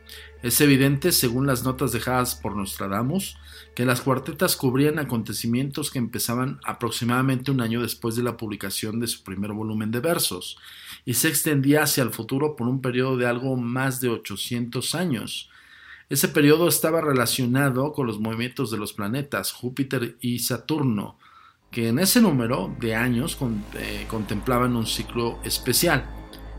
Es 0.42 0.60
evidente, 0.60 1.12
según 1.12 1.48
las 1.48 1.64
notas 1.64 1.92
dejadas 1.92 2.36
por 2.36 2.56
Nostradamus, 2.56 3.38
que 3.76 3.86
las 3.86 4.02
cuartetas 4.02 4.56
cubrían 4.56 5.00
acontecimientos 5.00 5.90
que 5.90 6.00
empezaban 6.00 6.60
aproximadamente 6.66 7.50
un 7.50 7.62
año 7.62 7.82
después 7.82 8.16
de 8.16 8.24
la 8.24 8.36
publicación 8.36 9.00
de 9.00 9.08
su 9.08 9.24
primer 9.24 9.54
volumen 9.54 9.92
de 9.92 10.00
versos, 10.00 10.58
y 11.06 11.14
se 11.14 11.30
extendía 11.30 11.84
hacia 11.84 12.04
el 12.04 12.10
futuro 12.10 12.56
por 12.56 12.68
un 12.68 12.82
periodo 12.82 13.18
de 13.18 13.28
algo 13.28 13.56
más 13.56 14.02
de 14.02 14.10
800 14.10 14.96
años. 14.96 15.50
Ese 16.14 16.28
periodo 16.28 16.68
estaba 16.68 17.02
relacionado 17.02 17.92
con 17.92 18.06
los 18.06 18.20
movimientos 18.20 18.70
de 18.70 18.78
los 18.78 18.94
planetas 18.94 19.52
Júpiter 19.52 20.16
y 20.22 20.38
Saturno, 20.38 21.18
que 21.72 21.88
en 21.88 21.98
ese 21.98 22.22
número 22.22 22.72
de 22.80 22.94
años 22.94 23.36
eh, 23.74 24.06
contemplaban 24.08 24.76
un 24.76 24.86
ciclo 24.86 25.40
especial. 25.44 26.06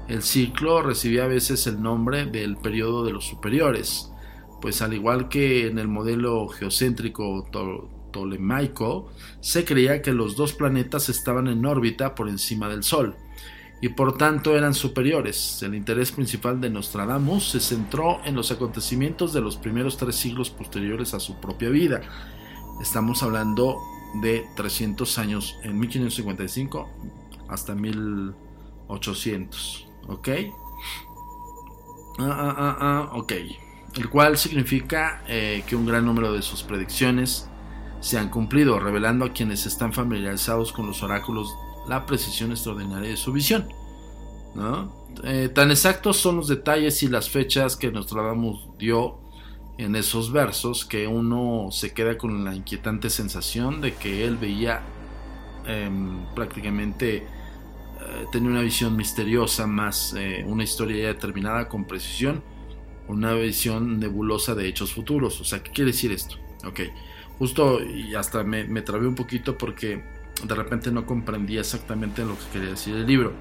El 0.08 0.24
ciclo 0.24 0.82
recibía 0.82 1.26
a 1.26 1.28
veces 1.28 1.68
el 1.68 1.80
nombre 1.80 2.26
del 2.26 2.56
periodo 2.56 3.04
de 3.04 3.12
los 3.12 3.26
superiores, 3.26 4.10
pues 4.60 4.82
al 4.82 4.92
igual 4.92 5.28
que 5.28 5.68
en 5.68 5.78
el 5.78 5.86
modelo 5.86 6.48
geocéntrico 6.48 7.48
tolemaico, 8.10 9.12
se 9.38 9.64
creía 9.64 10.02
que 10.02 10.12
los 10.12 10.34
dos 10.34 10.52
planetas 10.52 11.08
estaban 11.08 11.46
en 11.46 11.64
órbita 11.64 12.16
por 12.16 12.28
encima 12.28 12.68
del 12.68 12.82
Sol 12.82 13.14
y 13.80 13.90
por 13.90 14.16
tanto 14.16 14.56
eran 14.56 14.74
superiores. 14.74 15.62
El 15.62 15.74
interés 15.74 16.12
principal 16.12 16.60
de 16.60 16.70
Nostradamus 16.70 17.50
se 17.50 17.60
centró 17.60 18.20
en 18.24 18.34
los 18.34 18.50
acontecimientos 18.50 19.32
de 19.32 19.40
los 19.40 19.56
primeros 19.56 19.96
tres 19.96 20.16
siglos 20.16 20.50
posteriores 20.50 21.14
a 21.14 21.20
su 21.20 21.40
propia 21.40 21.68
vida. 21.68 22.02
Estamos 22.80 23.22
hablando 23.22 23.78
de 24.22 24.44
300 24.56 25.18
años, 25.18 25.56
en 25.62 25.78
1555 25.78 26.88
hasta 27.48 27.74
1800. 27.74 29.88
¿Ok? 30.08 30.28
Ah, 32.18 32.28
ah, 32.28 32.54
ah, 32.56 32.76
ah, 32.80 33.10
ok. 33.14 33.32
el 33.96 34.08
cual 34.08 34.38
significa 34.38 35.22
eh, 35.26 35.64
que 35.66 35.74
un 35.76 35.86
gran 35.86 36.04
número 36.04 36.32
de 36.32 36.42
sus 36.42 36.62
predicciones 36.62 37.48
se 38.00 38.18
han 38.18 38.28
cumplido, 38.28 38.78
revelando 38.78 39.24
a 39.24 39.32
quienes 39.32 39.66
están 39.66 39.92
familiarizados 39.92 40.72
con 40.72 40.86
los 40.86 41.02
oráculos 41.02 41.56
la 41.88 42.06
precisión 42.06 42.50
extraordinaria 42.50 43.10
de 43.10 43.16
su 43.16 43.32
visión. 43.32 43.68
Eh, 45.24 45.48
tan 45.52 45.70
exactos 45.70 46.16
son 46.16 46.36
los 46.36 46.48
detalles 46.48 47.02
y 47.02 47.08
las 47.08 47.28
fechas 47.28 47.76
que 47.76 47.90
Nostradamus 47.90 48.68
dio 48.78 49.18
en 49.78 49.96
esos 49.96 50.32
versos 50.32 50.84
que 50.84 51.06
uno 51.06 51.68
se 51.70 51.92
queda 51.92 52.16
con 52.16 52.44
la 52.44 52.54
inquietante 52.54 53.10
sensación 53.10 53.80
de 53.80 53.94
que 53.94 54.24
él 54.24 54.36
veía 54.36 54.82
em, 55.66 56.24
prácticamente 56.34 57.16
eh, 57.16 58.26
tenía 58.30 58.50
una 58.50 58.60
visión 58.60 58.96
misteriosa 58.96 59.66
más 59.66 60.14
eh, 60.16 60.44
una 60.46 60.62
historia 60.62 61.02
ya 61.02 61.08
determinada 61.08 61.68
con 61.68 61.86
precisión 61.86 62.42
una 63.08 63.34
visión 63.34 63.98
nebulosa 63.98 64.54
de 64.54 64.68
hechos 64.68 64.92
futuros 64.92 65.40
o 65.40 65.44
sea 65.44 65.60
qué 65.60 65.72
quiere 65.72 65.90
decir 65.90 66.12
esto 66.12 66.36
ok 66.64 66.80
justo 67.38 67.82
y 67.82 68.14
hasta 68.14 68.44
me, 68.44 68.62
me 68.64 68.82
trabé 68.82 69.08
un 69.08 69.16
poquito 69.16 69.58
porque 69.58 70.04
de 70.42 70.54
repente 70.54 70.90
no 70.90 71.06
comprendía 71.06 71.60
exactamente 71.60 72.24
lo 72.24 72.36
que 72.38 72.44
quería 72.52 72.70
decir 72.70 72.94
el 72.94 73.06
libro 73.06 73.34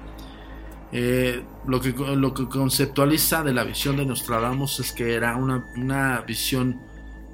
eh, 0.96 1.42
lo, 1.66 1.80
que, 1.80 1.92
lo 1.92 2.32
que 2.32 2.46
conceptualiza 2.46 3.42
de 3.42 3.52
la 3.52 3.64
visión 3.64 3.96
de 3.96 4.06
Nostradamus 4.06 4.78
es 4.78 4.92
que 4.92 5.14
era 5.14 5.34
una, 5.34 5.66
una 5.76 6.20
visión 6.20 6.80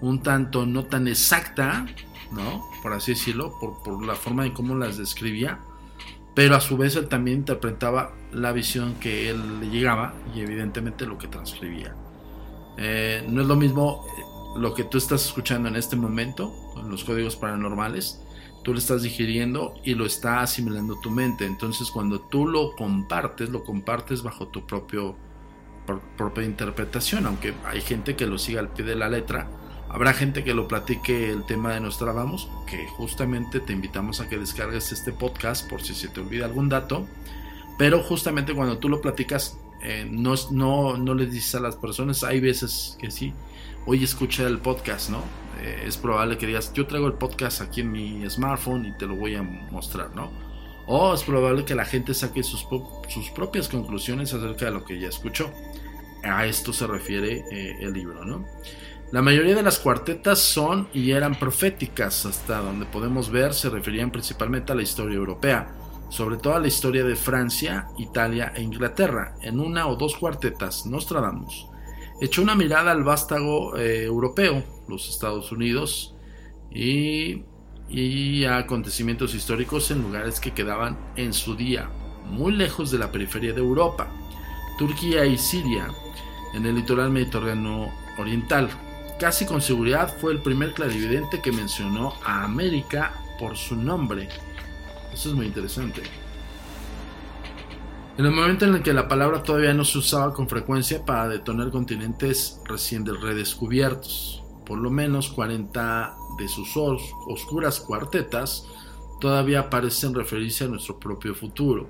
un 0.00 0.22
tanto 0.22 0.64
no 0.64 0.84
tan 0.84 1.06
exacta, 1.06 1.84
¿no? 2.32 2.64
Por 2.82 2.94
así 2.94 3.12
decirlo, 3.12 3.58
por, 3.60 3.82
por, 3.82 4.02
la 4.02 4.14
forma 4.14 4.46
en 4.46 4.52
cómo 4.52 4.74
las 4.76 4.96
describía, 4.96 5.60
pero 6.34 6.56
a 6.56 6.60
su 6.60 6.78
vez 6.78 6.96
él 6.96 7.08
también 7.08 7.40
interpretaba 7.40 8.14
la 8.32 8.52
visión 8.52 8.94
que 8.94 9.28
él 9.28 9.60
le 9.60 9.68
llegaba 9.68 10.14
y 10.34 10.40
evidentemente 10.40 11.04
lo 11.04 11.18
que 11.18 11.28
transcribía. 11.28 11.94
Eh, 12.78 13.26
no 13.28 13.42
es 13.42 13.46
lo 13.46 13.56
mismo 13.56 14.06
eh, 14.06 14.58
lo 14.58 14.72
que 14.72 14.84
tú 14.84 14.96
estás 14.96 15.26
escuchando 15.26 15.68
en 15.68 15.76
este 15.76 15.96
momento, 15.96 16.50
en 16.78 16.88
los 16.88 17.04
códigos 17.04 17.36
paranormales, 17.36 18.22
tú 18.62 18.72
lo 18.72 18.78
estás 18.78 19.02
digiriendo 19.02 19.74
y 19.84 19.94
lo 19.94 20.06
está 20.06 20.42
asimilando 20.42 20.98
tu 21.00 21.10
mente. 21.10 21.46
Entonces 21.46 21.90
cuando 21.90 22.20
tú 22.20 22.46
lo 22.46 22.74
compartes, 22.76 23.50
lo 23.50 23.64
compartes 23.64 24.22
bajo 24.22 24.48
tu 24.48 24.66
propio, 24.66 25.16
propia 26.16 26.44
interpretación, 26.44 27.26
aunque 27.26 27.54
hay 27.64 27.80
gente 27.80 28.16
que 28.16 28.26
lo 28.26 28.38
siga 28.38 28.60
al 28.60 28.68
pie 28.68 28.84
de 28.84 28.96
la 28.96 29.08
letra. 29.08 29.48
Habrá 29.88 30.12
gente 30.12 30.44
que 30.44 30.54
lo 30.54 30.68
platique 30.68 31.30
el 31.30 31.44
tema 31.44 31.74
de 31.74 31.80
Nostradamus, 31.80 32.48
que 32.68 32.86
justamente 32.86 33.58
te 33.58 33.72
invitamos 33.72 34.20
a 34.20 34.28
que 34.28 34.38
descargues 34.38 34.92
este 34.92 35.12
podcast 35.12 35.68
por 35.68 35.82
si 35.82 35.94
se 35.94 36.08
te 36.08 36.20
olvida 36.20 36.44
algún 36.44 36.68
dato. 36.68 37.06
Pero 37.76 38.02
justamente 38.02 38.54
cuando 38.54 38.78
tú 38.78 38.88
lo 38.88 39.00
platicas, 39.00 39.58
eh, 39.82 40.06
no, 40.10 40.34
no, 40.50 40.96
no 40.96 41.14
les 41.14 41.30
dices 41.30 41.54
a 41.54 41.60
las 41.60 41.76
personas, 41.76 42.22
hay 42.24 42.40
veces 42.40 42.96
que 43.00 43.10
sí, 43.10 43.32
oye, 43.86 44.04
escucha 44.04 44.46
el 44.46 44.58
podcast, 44.58 45.10
¿no? 45.10 45.22
Eh, 45.60 45.84
es 45.86 45.96
probable 45.96 46.38
que 46.38 46.46
digas, 46.46 46.72
yo 46.72 46.86
traigo 46.86 47.06
el 47.06 47.14
podcast 47.14 47.60
aquí 47.60 47.80
en 47.80 47.92
mi 47.92 48.28
smartphone 48.28 48.86
y 48.86 48.92
te 48.96 49.06
lo 49.06 49.16
voy 49.16 49.34
a 49.34 49.42
mostrar, 49.42 50.14
¿no? 50.14 50.30
O 50.86 51.14
es 51.14 51.22
probable 51.22 51.64
que 51.64 51.74
la 51.74 51.84
gente 51.84 52.14
saque 52.14 52.42
sus, 52.42 52.66
sus 53.08 53.30
propias 53.30 53.68
conclusiones 53.68 54.32
acerca 54.34 54.66
de 54.66 54.70
lo 54.72 54.84
que 54.84 54.98
ya 54.98 55.08
escuchó. 55.08 55.50
A 56.24 56.46
esto 56.46 56.72
se 56.72 56.86
refiere 56.86 57.44
eh, 57.50 57.76
el 57.80 57.92
libro, 57.92 58.24
¿no? 58.24 58.44
La 59.12 59.22
mayoría 59.22 59.56
de 59.56 59.62
las 59.62 59.78
cuartetas 59.78 60.38
son 60.38 60.88
y 60.94 61.10
eran 61.10 61.34
proféticas, 61.34 62.26
hasta 62.26 62.58
donde 62.58 62.86
podemos 62.86 63.30
ver 63.30 63.54
se 63.54 63.68
referían 63.68 64.12
principalmente 64.12 64.70
a 64.70 64.76
la 64.76 64.82
historia 64.82 65.16
europea, 65.16 65.74
sobre 66.10 66.36
todo 66.36 66.54
a 66.54 66.60
la 66.60 66.68
historia 66.68 67.04
de 67.04 67.16
Francia, 67.16 67.88
Italia 67.96 68.52
e 68.54 68.62
Inglaterra. 68.62 69.36
En 69.40 69.58
una 69.58 69.86
o 69.86 69.96
dos 69.96 70.16
cuartetas, 70.16 70.84
Nostradamus 70.84 71.70
echó 72.20 72.42
una 72.42 72.54
mirada 72.54 72.92
al 72.92 73.02
vástago 73.02 73.76
eh, 73.76 74.04
europeo, 74.04 74.62
los 74.88 75.08
Estados 75.08 75.50
Unidos, 75.52 76.14
y, 76.70 77.44
y 77.88 78.44
a 78.44 78.58
acontecimientos 78.58 79.34
históricos 79.34 79.90
en 79.90 80.02
lugares 80.02 80.38
que 80.38 80.52
quedaban 80.52 80.98
en 81.16 81.32
su 81.32 81.56
día 81.56 81.88
muy 82.26 82.52
lejos 82.52 82.90
de 82.90 82.98
la 82.98 83.10
periferia 83.10 83.52
de 83.52 83.60
Europa, 83.60 84.08
Turquía 84.78 85.24
y 85.24 85.36
Siria, 85.36 85.88
en 86.54 86.66
el 86.66 86.76
litoral 86.76 87.10
mediterráneo 87.10 87.90
oriental. 88.18 88.68
Casi 89.18 89.44
con 89.46 89.60
seguridad 89.60 90.14
fue 90.20 90.32
el 90.32 90.40
primer 90.40 90.72
clarividente 90.72 91.40
que 91.40 91.52
mencionó 91.52 92.14
a 92.24 92.44
América 92.44 93.12
por 93.38 93.56
su 93.56 93.76
nombre. 93.76 94.28
Eso 95.12 95.30
es 95.30 95.34
muy 95.34 95.46
interesante. 95.46 96.02
En 98.18 98.26
el 98.26 98.32
momento 98.32 98.66
en 98.66 98.74
el 98.74 98.82
que 98.82 98.92
la 98.92 99.08
palabra 99.08 99.42
todavía 99.42 99.72
no 99.72 99.84
se 99.84 99.98
usaba 99.98 100.34
con 100.34 100.48
frecuencia 100.48 101.04
para 101.04 101.28
detonar 101.28 101.70
continentes 101.70 102.60
recién 102.66 103.06
redescubiertos, 103.06 104.42
por 104.66 104.78
lo 104.78 104.90
menos 104.90 105.30
40 105.30 106.14
de 106.38 106.48
sus 106.48 106.76
oscuras 106.76 107.80
cuartetas 107.80 108.66
todavía 109.20 109.70
parecen 109.70 110.14
referirse 110.14 110.64
a 110.64 110.68
nuestro 110.68 110.98
propio 110.98 111.34
futuro, 111.34 111.88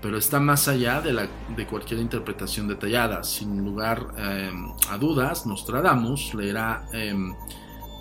pero 0.00 0.16
está 0.16 0.40
más 0.40 0.68
allá 0.68 1.02
de, 1.02 1.66
cualquier 1.66 2.00
interpretación 2.00 2.68
detallada. 2.68 3.22
Sin 3.22 3.64
lugar 3.64 4.14
eh, 4.16 4.50
a 4.88 4.98
dudas, 4.98 5.46
Nostradamus 5.46 6.34
leerá 6.34 6.86
eh, 6.92 7.14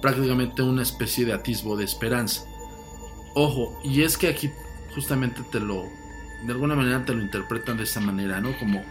prácticamente 0.02 0.62
una 0.62 0.84
especie 0.84 1.26
de 1.26 1.34
atisbo 1.34 1.76
de 1.76 1.86
esperanza. 1.86 2.49
Ojo, 3.42 3.80
y 3.86 4.02
es 4.02 4.18
que 4.18 4.28
aquí 4.28 4.52
justamente 4.94 5.44
te 5.50 5.62
lo 5.62 5.86
de 6.44 6.52
alguna 6.52 6.76
manera 6.76 7.06
te 7.06 7.14
lo 7.14 7.22
interpretan 7.22 7.78
de 7.78 7.84
esa 7.84 8.02
manera, 8.02 8.42
¿no? 8.42 8.50
Como 8.60 8.84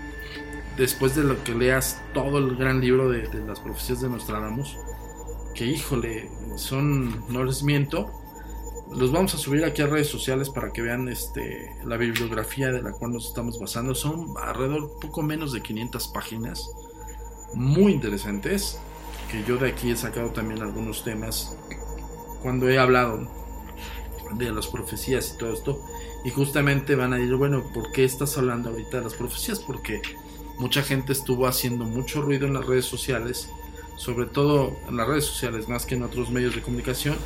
después 0.79 1.15
de 1.15 1.23
lo 1.23 1.45
que 1.45 1.55
leas 1.55 2.01
todo 2.15 2.39
el 2.39 2.57
gran 2.57 2.81
libro 2.81 3.11
de, 3.11 3.29
las 3.47 3.61
profecías 3.61 4.01
de 4.01 4.09
Nostradamus, 4.09 4.79
que 5.55 5.67
híjole, 5.67 6.31
son, 6.57 7.27
no 7.29 7.45
les 7.45 7.63
miento, 7.63 8.11
los 8.91 9.13
vamos 9.13 9.35
a 9.35 9.37
subir 9.37 9.67
aquí 9.67 9.83
a 9.83 9.87
redes 9.87 10.09
sociales 10.09 10.49
para 10.49 10.71
que 10.73 10.81
vean 10.81 11.11
este, 11.11 11.77
la 11.85 11.99
bibliografía 11.99 12.73
de 12.73 12.81
la 12.81 12.93
cual 12.93 13.13
nos 13.13 13.29
estamos 13.29 13.61
basando. 13.61 13.95
Son 13.95 14.33
alrededor 14.43 14.99
poco 14.99 15.21
menos 15.21 15.53
de 15.53 15.61
500 15.61 16.09
páginas, 16.09 16.71
muy 17.53 17.93
interesantes, 17.93 18.81
que 19.31 19.45
yo 19.45 19.59
de 19.59 19.69
aquí 19.69 19.91
he 19.91 19.97
sacado 19.97 20.31
también 20.31 20.63
algunos 20.63 21.05
temas 21.05 21.55
cuando 22.41 22.71
he 22.71 22.79
hablado 22.79 23.37
de 24.35 24.53
las 24.53 24.67
profecías 24.67 25.33
y 25.35 25.39
todo 25.39 25.53
esto 25.53 25.83
y 26.25 26.31
justamente 26.31 26.95
van 26.95 27.13
a 27.13 27.17
decir, 27.17 27.35
bueno, 27.37 27.63
¿por 27.73 27.93
qué 27.93 28.05
estás 28.05 28.37
hablando 28.39 28.71
ahorita 28.71 28.99
de 28.99 29.05
las 29.05 29.15
profecías? 29.15 29.61
Porque 29.61 30.03
mucha 30.59 30.83
gente 30.83 31.13
estuvo 31.13 31.47
haciendo 31.47 31.85
mucho 31.85 32.23
ruido 32.23 32.47
en 32.47 32.55
las 32.55 32.67
redes 32.67 32.85
sociales, 32.85 33.51
sobre 33.97 34.27
todo 34.27 34.77
en 34.89 34.97
las 34.97 35.07
redes 35.07 35.25
sociales 35.25 35.69
más 35.69 35.87
que 35.87 35.95
en 35.95 36.03
otros 36.03 36.31
medios 36.31 36.55
de 36.55 36.63
comunicación, 36.63 37.17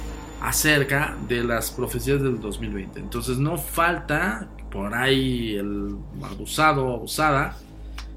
acerca 0.41 1.17
de 1.29 1.45
las 1.45 1.71
profecías 1.71 2.21
del 2.21 2.41
2020. 2.41 3.01
Entonces 3.01 3.39
no 3.39 3.57
falta 3.57 4.49
por 4.71 4.95
ahí 4.95 5.55
el 5.55 5.97
abusado 6.23 6.87
o 6.87 6.95
abusada 6.95 7.57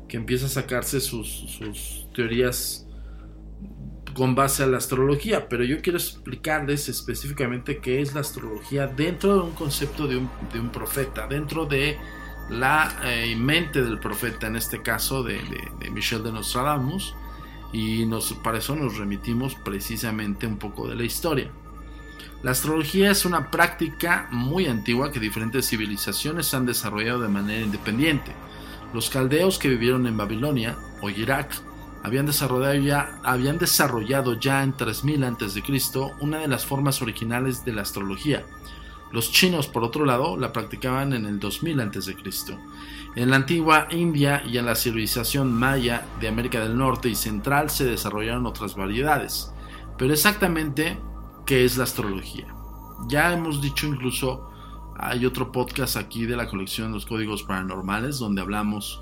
que 0.08 0.18
empieza 0.18 0.48
a 0.48 0.50
sacarse 0.50 1.00
sus, 1.00 1.28
sus 1.28 2.08
teorías 2.14 2.85
con 4.16 4.34
base 4.34 4.64
a 4.64 4.68
la 4.68 4.78
astrología, 4.78 5.50
pero 5.50 5.64
yo 5.66 5.82
quiero 5.82 5.98
explicarles 6.00 6.88
específicamente 6.88 7.80
qué 7.80 8.02
es 8.02 8.14
la 8.16 8.22
astrología 8.22 8.88
dentro 8.88 9.36
de 9.36 9.42
un 9.42 9.52
concepto 9.52 10.08
de 10.08 10.16
un, 10.16 10.70
profeta, 10.72 11.28
dentro 11.28 11.66
de 11.66 11.98
la 12.50 12.98
eh, 13.04 13.36
mente 13.36 13.84
del 13.84 14.00
profeta, 14.00 14.48
en 14.48 14.56
este 14.56 14.82
caso 14.82 15.22
de, 15.22 15.42
de, 15.80 15.92
Michel 15.92 16.24
de 16.24 16.32
Nostradamus, 16.32 17.14
y 17.74 18.06
nos, 18.06 18.32
para 18.34 18.60
eso 18.60 18.76
nos 18.76 18.98
remitimos 18.98 19.56
precisamente 19.56 20.48
un 20.48 20.58
poco 20.58 20.88
de 20.88 20.96
la 20.96 21.04
historia. 21.04 21.52
La 22.42 22.52
astrología 22.52 23.12
es 23.12 23.26
una 23.26 23.52
práctica 23.52 24.30
muy 24.32 24.68
antigua 24.68 25.12
que 25.12 25.20
diferentes 25.20 25.68
civilizaciones 25.68 26.54
han 26.54 26.66
desarrollado 26.66 27.20
de 27.20 27.28
manera 27.28 27.66
independiente. 27.66 28.32
Los 28.94 29.10
caldeos 29.10 29.60
que 29.60 29.68
vivieron 29.68 30.08
en 30.08 30.16
Babilonia 30.16 30.78
o 31.02 31.10
Irak 31.10 31.50
habían 32.06 32.28
desarrollado 32.28 32.76
ya, 32.76 33.20
habían 33.24 33.58
desarrollado 33.58 34.40
ya 34.40 34.62
en 34.62 34.78
3000 34.78 35.24
a.C. 35.24 35.64
una 36.20 36.38
de 36.38 36.48
las 36.48 36.64
formas 36.64 37.02
originales 37.02 37.66
de 37.66 37.74
la 37.74 37.82
astrología. 37.82 38.46
Los 39.12 39.32
chinos, 39.32 39.68
por 39.68 39.84
otro 39.84 40.06
lado, 40.06 40.38
la 40.38 40.54
practicaban 40.54 41.14
en 41.14 41.26
el 41.26 41.40
2000 41.40 41.80
a.C. 41.80 42.16
En 43.16 43.32
la 43.32 43.38
antigua 43.38 43.88
India 43.90 44.44
y 44.46 44.60
en 44.60 44.68
la 44.68 44.76
civilización 44.76 45.52
maya 45.52 46.06
de 46.22 46.28
América 46.28 46.60
del 46.60 46.78
Norte 46.78 47.10
y 47.10 47.16
Central 47.16 47.72
se 47.72 47.86
desarrollaron 47.86 48.46
otras 48.46 48.76
variedades. 48.76 49.52
Pero 49.98 50.14
exactamente, 50.14 51.00
¿qué 51.48 51.66
es 51.66 51.76
la 51.76 51.86
astrología? 51.86 52.46
Ya 53.08 53.34
hemos 53.34 53.64
dicho 53.64 53.88
incluso, 53.88 54.52
hay 54.96 55.26
otro 55.26 55.52
podcast 55.52 55.98
aquí 55.98 56.28
de 56.28 56.38
la 56.38 56.48
colección 56.48 56.90
de 56.90 56.94
los 56.94 57.08
códigos 57.08 57.42
paranormales 57.42 58.20
donde 58.20 58.42
hablamos 58.44 59.02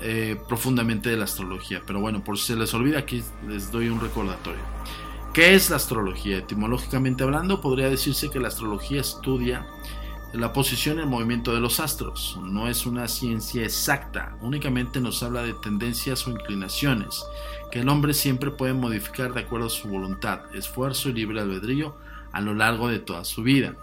eh, 0.00 0.40
profundamente 0.48 1.10
de 1.10 1.16
la 1.16 1.24
astrología. 1.24 1.82
Pero 1.86 2.00
bueno, 2.00 2.22
por 2.22 2.38
si 2.38 2.46
se 2.46 2.56
les 2.56 2.72
olvida, 2.74 2.98
aquí 2.98 3.22
les 3.46 3.70
doy 3.70 3.88
un 3.88 4.00
recordatorio. 4.00 4.62
¿Qué 5.32 5.54
es 5.54 5.70
la 5.70 5.76
astrología? 5.76 6.38
Etimológicamente 6.38 7.24
hablando, 7.24 7.60
podría 7.60 7.90
decirse 7.90 8.30
que 8.30 8.40
la 8.40 8.48
astrología 8.48 9.00
estudia 9.00 9.66
la 10.32 10.52
posición 10.52 10.98
y 10.98 11.02
el 11.02 11.06
movimiento 11.06 11.54
de 11.54 11.60
los 11.60 11.80
astros. 11.80 12.38
No 12.42 12.68
es 12.68 12.86
una 12.86 13.08
ciencia 13.08 13.62
exacta, 13.62 14.36
únicamente 14.40 15.00
nos 15.00 15.22
habla 15.22 15.42
de 15.42 15.54
tendencias 15.54 16.26
o 16.26 16.30
inclinaciones 16.30 17.24
que 17.70 17.80
el 17.80 17.88
hombre 17.88 18.14
siempre 18.14 18.50
puede 18.50 18.74
modificar 18.74 19.32
de 19.34 19.40
acuerdo 19.40 19.66
a 19.66 19.70
su 19.70 19.88
voluntad, 19.88 20.54
esfuerzo 20.54 21.08
y 21.08 21.14
libre 21.14 21.40
albedrío 21.40 21.96
a 22.32 22.40
lo 22.40 22.54
largo 22.54 22.88
de 22.88 22.98
toda 22.98 23.24
su 23.24 23.42
vida. 23.42 23.74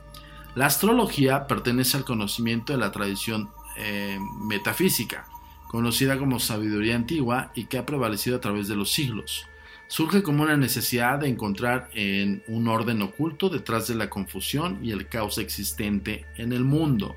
La 0.56 0.68
astrología 0.68 1.48
pertenece 1.48 1.98
al 1.98 2.06
conocimiento 2.06 2.74
de 2.74 2.80
la 2.80 2.92
tradición 2.92 3.50
eh, 3.78 4.20
metafísica, 4.42 5.26
conocida 5.74 6.20
como 6.20 6.40
sabiduría 6.40 6.96
antigua 6.96 7.52
y 7.56 7.66
que 7.66 7.80
ha 7.80 7.86
prevalecido 7.88 8.38
a 8.38 8.40
través 8.40 8.68
de 8.68 8.76
los 8.76 8.92
siglos. 8.92 9.48
Surge 9.88 10.22
como 10.22 10.44
una 10.44 10.56
necesidad 10.56 11.18
de 11.18 11.28
encontrar 11.28 11.90
en 11.96 12.44
un 12.46 12.68
orden 12.68 13.02
oculto 13.02 13.50
detrás 13.50 13.88
de 13.88 13.96
la 13.96 14.08
confusión 14.08 14.86
y 14.86 14.92
el 14.92 15.08
caos 15.08 15.40
existente 15.40 16.28
en 16.38 16.54
el 16.54 16.64
mundo. 16.64 17.16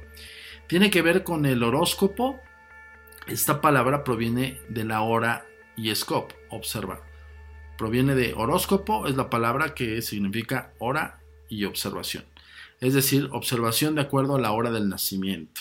Tiene 0.69 0.89
que 0.89 1.03
ver 1.03 1.23
con 1.23 1.45
el 1.45 1.63
horóscopo. 1.63 2.41
Esta 3.27 3.61
palabra 3.61 4.05
proviene 4.05 4.59
de 4.71 4.85
la 4.87 5.03
hora 5.03 5.45
y 5.77 5.95
scope, 5.95 6.35
observa. 6.49 7.03
Proviene 7.77 8.15
de 8.15 8.33
horóscopo, 8.33 9.07
es 9.07 9.17
la 9.17 9.29
palabra 9.29 9.75
que 9.75 10.01
significa 10.01 10.73
hora 10.79 11.21
y 11.51 11.67
observación. 11.67 12.25
Es 12.81 12.95
decir, 12.95 13.29
observación 13.33 13.97
de 13.97 14.01
acuerdo 14.01 14.37
a 14.37 14.41
la 14.41 14.53
hora 14.53 14.71
del 14.71 14.89
nacimiento. 14.89 15.61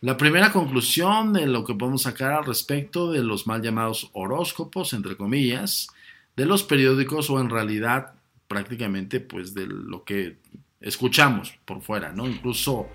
La 0.00 0.16
primera 0.16 0.52
conclusión 0.52 1.32
de 1.32 1.46
lo 1.46 1.64
que 1.64 1.74
podemos 1.74 2.02
sacar 2.02 2.32
al 2.32 2.44
respecto 2.44 3.10
de 3.10 3.24
los 3.24 3.48
mal 3.48 3.62
llamados 3.62 4.10
horóscopos, 4.12 4.92
entre 4.92 5.16
comillas, 5.16 5.88
de 6.36 6.46
los 6.46 6.62
periódicos 6.62 7.30
o 7.30 7.40
en 7.40 7.50
realidad 7.50 8.14
prácticamente 8.46 9.18
pues 9.18 9.54
de 9.54 9.66
lo 9.66 10.04
que 10.04 10.38
escuchamos 10.80 11.52
por 11.64 11.82
fuera, 11.82 12.12
¿no? 12.12 12.28
Incluso 12.28 12.86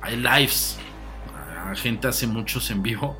hay 0.00 0.16
lives, 0.16 0.78
la 1.54 1.74
gente 1.74 2.08
hace 2.08 2.26
muchos 2.26 2.70
en 2.70 2.82
vivo 2.82 3.18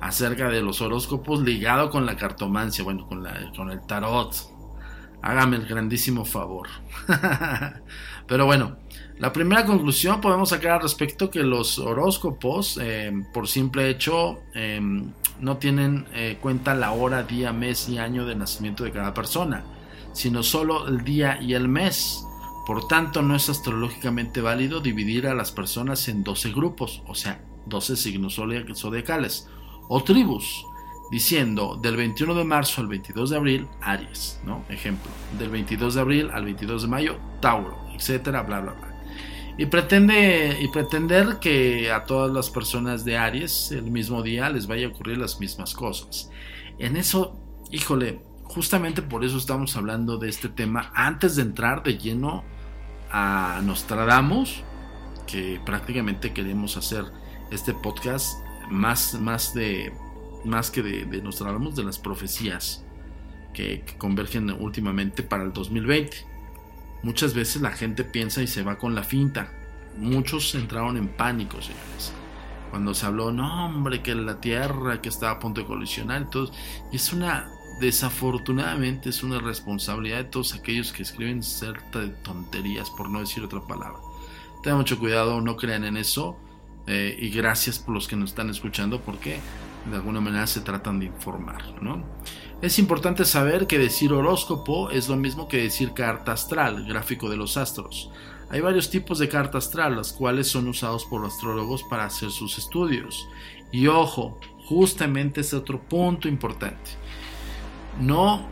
acerca 0.00 0.48
de 0.48 0.62
los 0.62 0.80
horóscopos 0.80 1.42
ligado 1.42 1.90
con 1.90 2.06
la 2.06 2.16
cartomancia, 2.16 2.84
bueno, 2.84 3.08
con, 3.08 3.24
la, 3.24 3.52
con 3.56 3.70
el 3.70 3.80
tarot. 3.86 4.36
Hágame 5.20 5.56
el 5.56 5.66
grandísimo 5.66 6.24
favor. 6.24 6.68
Pero 8.28 8.46
bueno, 8.46 8.76
la 9.18 9.32
primera 9.32 9.64
conclusión 9.64 10.20
podemos 10.20 10.50
sacar 10.50 10.72
al 10.72 10.82
respecto 10.82 11.28
que 11.28 11.42
los 11.42 11.78
horóscopos, 11.78 12.78
eh, 12.80 13.12
por 13.32 13.48
simple 13.48 13.90
hecho, 13.90 14.42
eh, 14.54 14.80
no 15.40 15.56
tienen 15.56 16.06
eh, 16.14 16.38
cuenta 16.40 16.74
la 16.74 16.92
hora, 16.92 17.24
día, 17.24 17.52
mes 17.52 17.88
y 17.88 17.98
año 17.98 18.24
de 18.26 18.36
nacimiento 18.36 18.84
de 18.84 18.92
cada 18.92 19.14
persona, 19.14 19.64
sino 20.12 20.44
solo 20.44 20.86
el 20.86 21.02
día 21.02 21.40
y 21.42 21.54
el 21.54 21.68
mes. 21.68 22.24
Por 22.64 22.86
tanto, 22.86 23.22
no 23.22 23.34
es 23.34 23.48
astrológicamente 23.48 24.40
válido 24.40 24.80
dividir 24.80 25.26
a 25.26 25.34
las 25.34 25.50
personas 25.50 26.06
en 26.08 26.22
12 26.22 26.52
grupos, 26.52 27.02
o 27.08 27.14
sea, 27.14 27.40
12 27.66 27.96
signos 27.96 28.36
zodiacales, 28.36 29.48
o 29.88 30.04
tribus, 30.04 30.64
diciendo 31.10 31.76
del 31.80 31.96
21 31.96 32.34
de 32.34 32.44
marzo 32.44 32.82
al 32.82 32.86
22 32.86 33.30
de 33.30 33.36
abril, 33.36 33.68
Aries, 33.80 34.40
¿no? 34.44 34.64
Ejemplo, 34.68 35.10
del 35.38 35.50
22 35.50 35.94
de 35.94 36.00
abril 36.00 36.30
al 36.32 36.44
22 36.44 36.82
de 36.82 36.88
mayo, 36.88 37.16
Tauro, 37.40 37.76
etcétera, 37.94 38.42
bla, 38.42 38.60
bla, 38.60 38.72
bla. 38.72 38.87
Y, 39.58 39.66
pretende, 39.66 40.56
y 40.60 40.68
pretender 40.68 41.40
que 41.40 41.90
a 41.90 42.04
todas 42.04 42.32
las 42.32 42.48
personas 42.48 43.04
de 43.04 43.18
Aries 43.18 43.72
el 43.72 43.90
mismo 43.90 44.22
día 44.22 44.48
les 44.50 44.68
vaya 44.68 44.86
a 44.86 44.90
ocurrir 44.90 45.18
las 45.18 45.40
mismas 45.40 45.74
cosas. 45.74 46.30
En 46.78 46.96
eso, 46.96 47.36
híjole, 47.72 48.20
justamente 48.44 49.02
por 49.02 49.24
eso 49.24 49.36
estamos 49.36 49.76
hablando 49.76 50.16
de 50.16 50.28
este 50.28 50.48
tema 50.48 50.92
antes 50.94 51.34
de 51.34 51.42
entrar 51.42 51.82
de 51.82 51.98
lleno 51.98 52.44
a 53.10 53.60
Nostradamus, 53.64 54.62
que 55.26 55.60
prácticamente 55.66 56.32
queremos 56.32 56.76
hacer 56.76 57.04
este 57.50 57.74
podcast 57.74 58.38
más, 58.70 59.14
más, 59.14 59.54
de, 59.54 59.92
más 60.44 60.70
que 60.70 60.82
de, 60.84 61.04
de 61.04 61.20
Nostradamus, 61.20 61.74
de 61.74 61.82
las 61.82 61.98
profecías 61.98 62.84
que, 63.52 63.82
que 63.82 63.98
convergen 63.98 64.50
últimamente 64.50 65.24
para 65.24 65.42
el 65.42 65.52
2020. 65.52 66.27
Muchas 67.02 67.34
veces 67.34 67.62
la 67.62 67.70
gente 67.70 68.04
piensa 68.04 68.42
y 68.42 68.46
se 68.46 68.62
va 68.62 68.78
con 68.78 68.94
la 68.94 69.02
finta. 69.02 69.52
Muchos 69.96 70.54
entraron 70.54 70.96
en 70.96 71.08
pánico, 71.08 71.60
señores. 71.62 72.12
Cuando 72.70 72.92
se 72.94 73.06
habló, 73.06 73.32
no, 73.32 73.66
hombre, 73.66 74.02
que 74.02 74.14
la 74.14 74.40
Tierra 74.40 75.00
que 75.00 75.08
estaba 75.08 75.32
a 75.32 75.38
punto 75.38 75.60
de 75.60 75.66
colisionar. 75.66 76.22
Entonces, 76.22 76.54
y 76.92 76.96
es 76.96 77.12
una, 77.12 77.48
desafortunadamente, 77.80 79.08
es 79.08 79.22
una 79.22 79.38
responsabilidad 79.38 80.18
de 80.18 80.24
todos 80.24 80.54
aquellos 80.54 80.92
que 80.92 81.02
escriben 81.02 81.42
cierta 81.42 82.00
de 82.00 82.08
tonterías, 82.08 82.90
por 82.90 83.08
no 83.08 83.20
decir 83.20 83.42
otra 83.42 83.60
palabra. 83.60 83.98
Tengan 84.62 84.78
mucho 84.78 84.98
cuidado, 84.98 85.40
no 85.40 85.56
crean 85.56 85.84
en 85.84 85.96
eso. 85.96 86.36
Eh, 86.86 87.16
y 87.20 87.28
gracias 87.30 87.78
por 87.78 87.94
los 87.94 88.08
que 88.08 88.16
nos 88.16 88.30
están 88.30 88.50
escuchando, 88.50 89.00
porque 89.00 89.40
de 89.90 89.96
alguna 89.96 90.20
manera 90.20 90.46
se 90.46 90.60
tratan 90.60 90.98
de 91.00 91.06
informar, 91.06 91.62
¿no? 91.82 92.02
Es 92.60 92.80
importante 92.80 93.24
saber 93.24 93.68
que 93.68 93.78
decir 93.78 94.12
horóscopo 94.12 94.90
es 94.90 95.08
lo 95.08 95.14
mismo 95.14 95.46
que 95.46 95.58
decir 95.58 95.92
carta 95.94 96.32
astral, 96.32 96.84
gráfico 96.86 97.30
de 97.30 97.36
los 97.36 97.56
astros. 97.56 98.10
Hay 98.50 98.60
varios 98.60 98.90
tipos 98.90 99.20
de 99.20 99.28
carta 99.28 99.58
astral, 99.58 99.94
las 99.94 100.12
cuales 100.12 100.48
son 100.48 100.66
usados 100.66 101.04
por 101.04 101.20
los 101.20 101.34
astrólogos 101.34 101.84
para 101.84 102.06
hacer 102.06 102.32
sus 102.32 102.58
estudios. 102.58 103.28
Y 103.70 103.86
ojo, 103.86 104.40
justamente 104.64 105.42
es 105.42 105.54
otro 105.54 105.80
punto 105.80 106.26
importante. 106.26 106.90
No, 108.00 108.48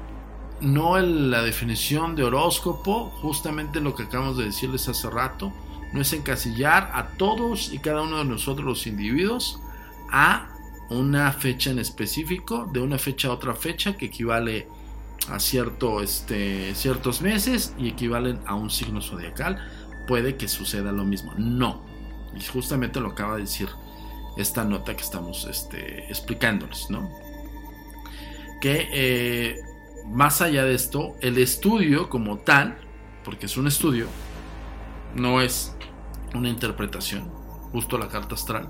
no 0.60 0.96
la 1.00 1.42
definición 1.42 2.14
de 2.14 2.22
horóscopo, 2.22 3.10
justamente 3.22 3.80
lo 3.80 3.96
que 3.96 4.04
acabamos 4.04 4.38
de 4.38 4.44
decirles 4.44 4.88
hace 4.88 5.10
rato, 5.10 5.52
no 5.92 6.00
es 6.00 6.12
encasillar 6.12 6.92
a 6.94 7.08
todos 7.16 7.72
y 7.72 7.80
cada 7.80 8.02
uno 8.02 8.18
de 8.18 8.24
nosotros 8.24 8.64
los 8.64 8.86
individuos 8.86 9.58
a 10.12 10.55
una 10.90 11.32
fecha 11.32 11.70
en 11.70 11.78
específico, 11.78 12.68
de 12.72 12.80
una 12.80 12.98
fecha 12.98 13.28
a 13.28 13.32
otra 13.32 13.54
fecha, 13.54 13.96
que 13.96 14.06
equivale 14.06 14.68
a 15.28 15.40
cierto, 15.40 16.02
este, 16.02 16.74
ciertos 16.74 17.20
meses 17.20 17.74
y 17.78 17.88
equivalen 17.88 18.40
a 18.46 18.54
un 18.54 18.70
signo 18.70 19.00
zodiacal, 19.00 19.58
puede 20.06 20.36
que 20.36 20.48
suceda 20.48 20.92
lo 20.92 21.04
mismo. 21.04 21.34
No. 21.36 21.82
Y 22.34 22.44
justamente 22.44 23.00
lo 23.00 23.08
acaba 23.08 23.36
de 23.36 23.42
decir 23.42 23.68
esta 24.36 24.64
nota 24.64 24.94
que 24.94 25.02
estamos 25.02 25.44
este, 25.46 26.06
explicándoles, 26.08 26.90
¿no? 26.90 27.10
Que 28.60 28.88
eh, 28.92 29.60
más 30.06 30.40
allá 30.42 30.64
de 30.64 30.74
esto, 30.74 31.16
el 31.20 31.38
estudio 31.38 32.08
como 32.08 32.38
tal, 32.38 32.78
porque 33.24 33.46
es 33.46 33.56
un 33.56 33.66
estudio, 33.66 34.06
no 35.14 35.40
es 35.40 35.74
una 36.34 36.48
interpretación, 36.48 37.28
justo 37.72 37.98
la 37.98 38.08
carta 38.08 38.34
astral, 38.34 38.68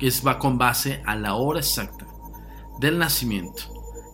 es, 0.00 0.26
va 0.26 0.38
con 0.38 0.58
base 0.58 1.02
a 1.06 1.16
la 1.16 1.34
hora 1.34 1.60
exacta 1.60 2.06
del 2.78 2.98
nacimiento. 2.98 3.62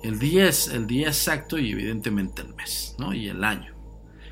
El 0.02 0.18
día 0.18 0.48
es 0.48 0.68
el 0.68 0.86
día 0.86 1.08
exacto 1.08 1.58
y 1.58 1.72
evidentemente 1.72 2.42
el 2.42 2.54
mes 2.54 2.94
¿no? 2.98 3.12
y 3.12 3.28
el 3.28 3.44
año. 3.44 3.74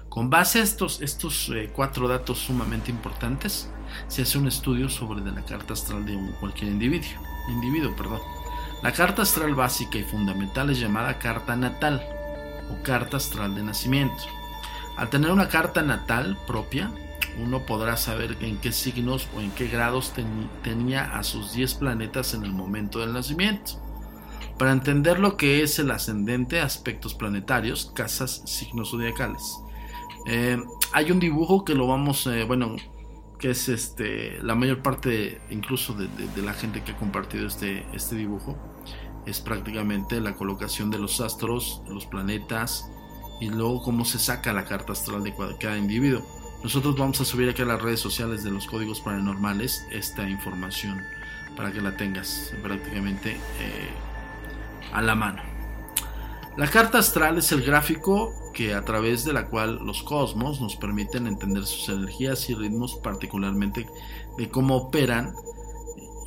Con 0.09 0.31
base 0.31 0.61
a 0.61 0.63
estos, 0.63 1.03
estos 1.03 1.51
eh, 1.55 1.71
cuatro 1.75 2.09
datos 2.09 2.39
sumamente 2.39 2.91
importantes, 2.91 3.71
se 4.09 4.23
hace 4.23 4.39
un 4.39 4.49
estudio 4.49 4.89
sobre 4.89 5.21
de 5.21 5.33
la 5.33 5.45
carta 5.45 5.75
astral 5.75 6.05
de 6.07 6.19
cualquier 6.41 6.71
individuo, 6.71 7.11
individuo. 7.49 7.95
Perdón. 7.95 8.21
La 8.83 8.93
carta 8.93 9.23
astral 9.23 9.55
básica 9.55 9.99
y 9.99 10.05
fundamental 10.05 10.71
es 10.71 10.81
llamada 10.81 11.19
carta 11.19 11.57
natal 11.57 12.03
o 12.71 12.83
carta 12.83 13.19
astral 13.19 13.55
de 13.55 13.63
nacimiento. 13.63 14.25
Al 14.97 15.11
tener 15.11 15.31
una 15.31 15.49
carta 15.49 15.83
natal 15.83 16.39
propia, 16.47 16.91
uno 17.43 17.65
podrá 17.67 17.97
saber 17.97 18.37
en 18.41 18.59
qué 18.59 18.73
signos 18.73 19.29
o 19.37 19.41
en 19.41 19.51
qué 19.53 19.69
grados 19.69 20.13
tenía 20.63 21.17
a 21.17 21.23
sus 21.23 21.53
10 21.53 21.75
planetas 21.75 22.35
en 22.35 22.45
el 22.45 22.53
momento 22.53 23.01
del 23.01 23.13
nacimiento. 23.13 23.73
Para 24.59 24.73
entender 24.73 25.21
lo 25.21 25.37
que 25.37 25.63
es 25.63 25.79
el 25.79 25.91
ascendente, 25.91 26.61
aspectos 26.61 27.15
planetarios, 27.15 27.93
casas, 27.95 28.43
signos 28.45 28.91
zodiacales. 28.91 29.59
Eh, 30.27 30.61
hay 30.93 31.11
un 31.13 31.21
dibujo 31.21 31.65
que 31.65 31.75
lo 31.75 31.87
vamos, 31.87 32.27
eh, 32.27 32.45
bueno, 32.45 32.77
que 33.39 33.51
es 33.51 33.69
este, 33.69 34.43
la 34.43 34.55
mayor 34.55 34.83
parte 34.83 35.41
incluso 35.51 35.95
de, 35.95 36.09
la 36.43 36.53
gente 36.55 36.83
que 36.83 36.93
ha 36.93 36.97
compartido 36.97 37.47
este, 37.47 37.87
este 37.95 38.17
dibujo, 38.17 38.59
es 39.27 39.41
prácticamente 39.41 40.21
la 40.21 40.35
colocación 40.35 40.91
de 40.91 40.99
los 40.99 41.21
astros, 41.21 41.83
de 41.87 41.95
los 41.95 42.07
planetas, 42.07 42.91
y 43.41 43.49
luego 43.49 43.83
cómo 43.83 44.05
se 44.05 44.19
saca 44.19 44.53
la 44.53 44.65
carta 44.65 44.93
astral 44.93 45.23
de 45.23 45.35
cada 45.61 45.79
individuo. 45.79 46.23
Nosotros 46.63 46.97
vamos 46.97 47.21
a 47.21 47.25
subir 47.25 47.49
aquí 47.49 47.63
a 47.63 47.67
las 47.67 47.81
redes 47.81 48.01
sociales 48.01 48.43
de 48.43 48.51
los 48.51 48.67
códigos 48.67 49.01
paranormales 49.01 49.87
esta 49.91 50.29
información 50.29 51.05
para 51.57 51.73
que 51.73 51.81
la 51.81 51.97
tengas 51.97 52.53
prácticamente 52.63 53.33
eh, 53.33 53.89
a 54.93 55.03
la 55.03 55.15
mano. 55.15 55.43
La 56.57 56.67
carta 56.67 56.99
astral 56.99 57.39
es 57.39 57.53
el 57.53 57.63
gráfico 57.63 58.33
que 58.53 58.75
a 58.75 58.85
través 58.85 59.25
de 59.25 59.33
la 59.33 59.47
cual 59.47 59.79
los 59.85 60.03
cosmos 60.03 60.61
nos 60.61 60.75
permiten 60.75 61.29
entender 61.29 61.65
sus 61.65 61.89
energías 61.89 62.51
y 62.51 62.55
ritmos, 62.55 62.97
particularmente 62.97 63.89
de 64.37 64.49
cómo 64.51 64.77
operan 64.77 65.35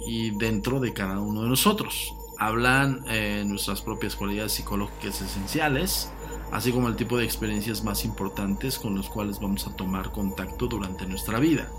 y 0.07 0.31
dentro 0.31 0.79
de 0.79 0.93
cada 0.93 1.19
uno 1.19 1.43
de 1.43 1.49
nosotros. 1.49 2.15
Hablan 2.37 3.03
eh, 3.09 3.43
nuestras 3.45 3.81
propias 3.81 4.15
cualidades 4.15 4.53
psicológicas 4.53 5.21
esenciales, 5.21 6.09
así 6.51 6.71
como 6.71 6.87
el 6.87 6.95
tipo 6.95 7.17
de 7.17 7.25
experiencias 7.25 7.83
más 7.83 8.05
importantes 8.05 8.77
con 8.77 8.95
los 8.95 9.09
cuales 9.09 9.39
vamos 9.39 9.67
a 9.67 9.75
tomar 9.75 10.11
contacto 10.11 10.67
durante 10.67 11.05
nuestra 11.05 11.39
vida. 11.39 11.69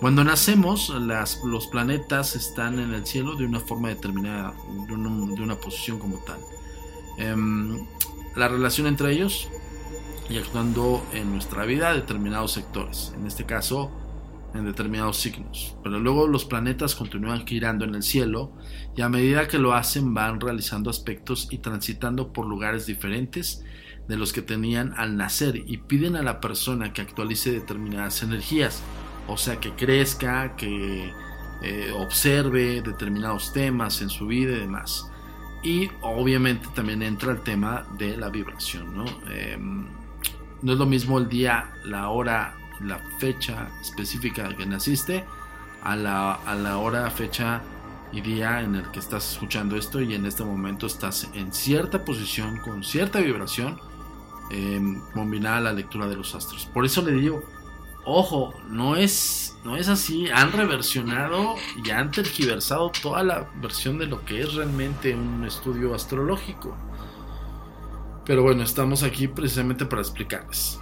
Cuando 0.00 0.24
nacemos, 0.24 0.92
los 1.44 1.66
planetas 1.68 2.36
están 2.36 2.78
en 2.78 2.92
el 2.92 3.06
cielo 3.06 3.36
de 3.36 3.46
una 3.46 3.60
forma 3.60 3.88
determinada, 3.88 4.54
de, 4.86 4.92
una 5.42 5.54
posición 5.54 5.98
como 5.98 6.18
tal. 6.18 6.38
Em, 7.16 7.86
la 8.36 8.48
relación 8.48 8.86
entre 8.86 9.12
ellos 9.12 9.48
y 10.28 10.36
actuando 10.36 11.02
en 11.12 11.32
nuestra 11.32 11.64
vida 11.64 11.94
determinados 11.94 12.52
sectores, 12.52 13.12
en 13.16 13.26
este 13.26 13.44
caso 13.44 13.90
en 14.54 14.64
determinados 14.64 15.16
signos. 15.16 15.76
Pero 15.82 15.98
luego 15.98 16.26
los 16.26 16.44
planetas 16.44 16.94
continúan 16.94 17.46
girando 17.46 17.84
en 17.84 17.94
el 17.94 18.02
cielo 18.02 18.52
y 18.96 19.02
a 19.02 19.08
medida 19.08 19.48
que 19.48 19.58
lo 19.58 19.74
hacen 19.74 20.14
van 20.14 20.40
realizando 20.40 20.90
aspectos 20.90 21.48
y 21.50 21.58
transitando 21.58 22.32
por 22.32 22.46
lugares 22.46 22.86
diferentes 22.86 23.64
de 24.08 24.16
los 24.16 24.32
que 24.32 24.42
tenían 24.42 24.94
al 24.96 25.16
nacer 25.16 25.56
y 25.56 25.78
piden 25.78 26.16
a 26.16 26.22
la 26.22 26.40
persona 26.40 26.92
que 26.92 27.02
actualice 27.02 27.52
determinadas 27.52 28.22
energías 28.22 28.82
o 29.26 29.36
sea, 29.36 29.58
que 29.58 29.72
crezca, 29.72 30.54
que 30.56 31.12
eh, 31.62 31.92
observe 31.96 32.82
determinados 32.82 33.52
temas 33.52 34.02
en 34.02 34.10
su 34.10 34.26
vida 34.26 34.52
y 34.52 34.60
demás. 34.60 35.10
Y 35.62 35.90
obviamente 36.02 36.68
también 36.74 37.02
entra 37.02 37.32
el 37.32 37.40
tema 37.40 37.86
de 37.98 38.16
la 38.16 38.28
vibración, 38.28 38.94
¿no? 38.94 39.04
Em, 39.30 39.86
no 40.62 40.72
es 40.72 40.78
lo 40.78 40.86
mismo 40.86 41.18
el 41.18 41.28
día, 41.28 41.72
la 41.84 42.10
hora, 42.10 42.54
la 42.80 42.98
fecha 43.18 43.70
específica 43.80 44.54
que 44.54 44.66
naciste 44.66 45.24
a 45.82 45.96
la, 45.96 46.34
a 46.34 46.54
la 46.54 46.78
hora, 46.78 47.10
fecha 47.10 47.62
y 48.12 48.20
día 48.20 48.60
en 48.60 48.74
el 48.74 48.90
que 48.90 48.98
estás 48.98 49.32
escuchando 49.32 49.76
esto 49.76 50.00
y 50.00 50.14
en 50.14 50.26
este 50.26 50.44
momento 50.44 50.86
estás 50.86 51.28
en 51.34 51.52
cierta 51.52 52.04
posición, 52.04 52.58
con 52.58 52.84
cierta 52.84 53.20
vibración, 53.20 53.80
em, 54.50 55.00
combinada 55.12 55.56
a 55.58 55.60
la 55.60 55.72
lectura 55.72 56.06
de 56.06 56.16
los 56.16 56.34
astros. 56.34 56.66
Por 56.66 56.84
eso 56.84 57.02
le 57.02 57.12
digo, 57.12 57.42
Ojo, 58.06 58.52
no 58.68 58.96
es, 58.96 59.56
no 59.64 59.76
es 59.76 59.88
así. 59.88 60.28
Han 60.28 60.52
reversionado 60.52 61.54
y 61.82 61.90
han 61.90 62.10
tergiversado 62.10 62.90
toda 62.90 63.22
la 63.22 63.50
versión 63.62 63.98
de 63.98 64.06
lo 64.06 64.24
que 64.24 64.42
es 64.42 64.54
realmente 64.54 65.14
un 65.14 65.44
estudio 65.44 65.94
astrológico. 65.94 66.76
Pero 68.26 68.42
bueno, 68.42 68.62
estamos 68.62 69.02
aquí 69.02 69.28
precisamente 69.28 69.86
para 69.86 70.02
explicarles. 70.02 70.80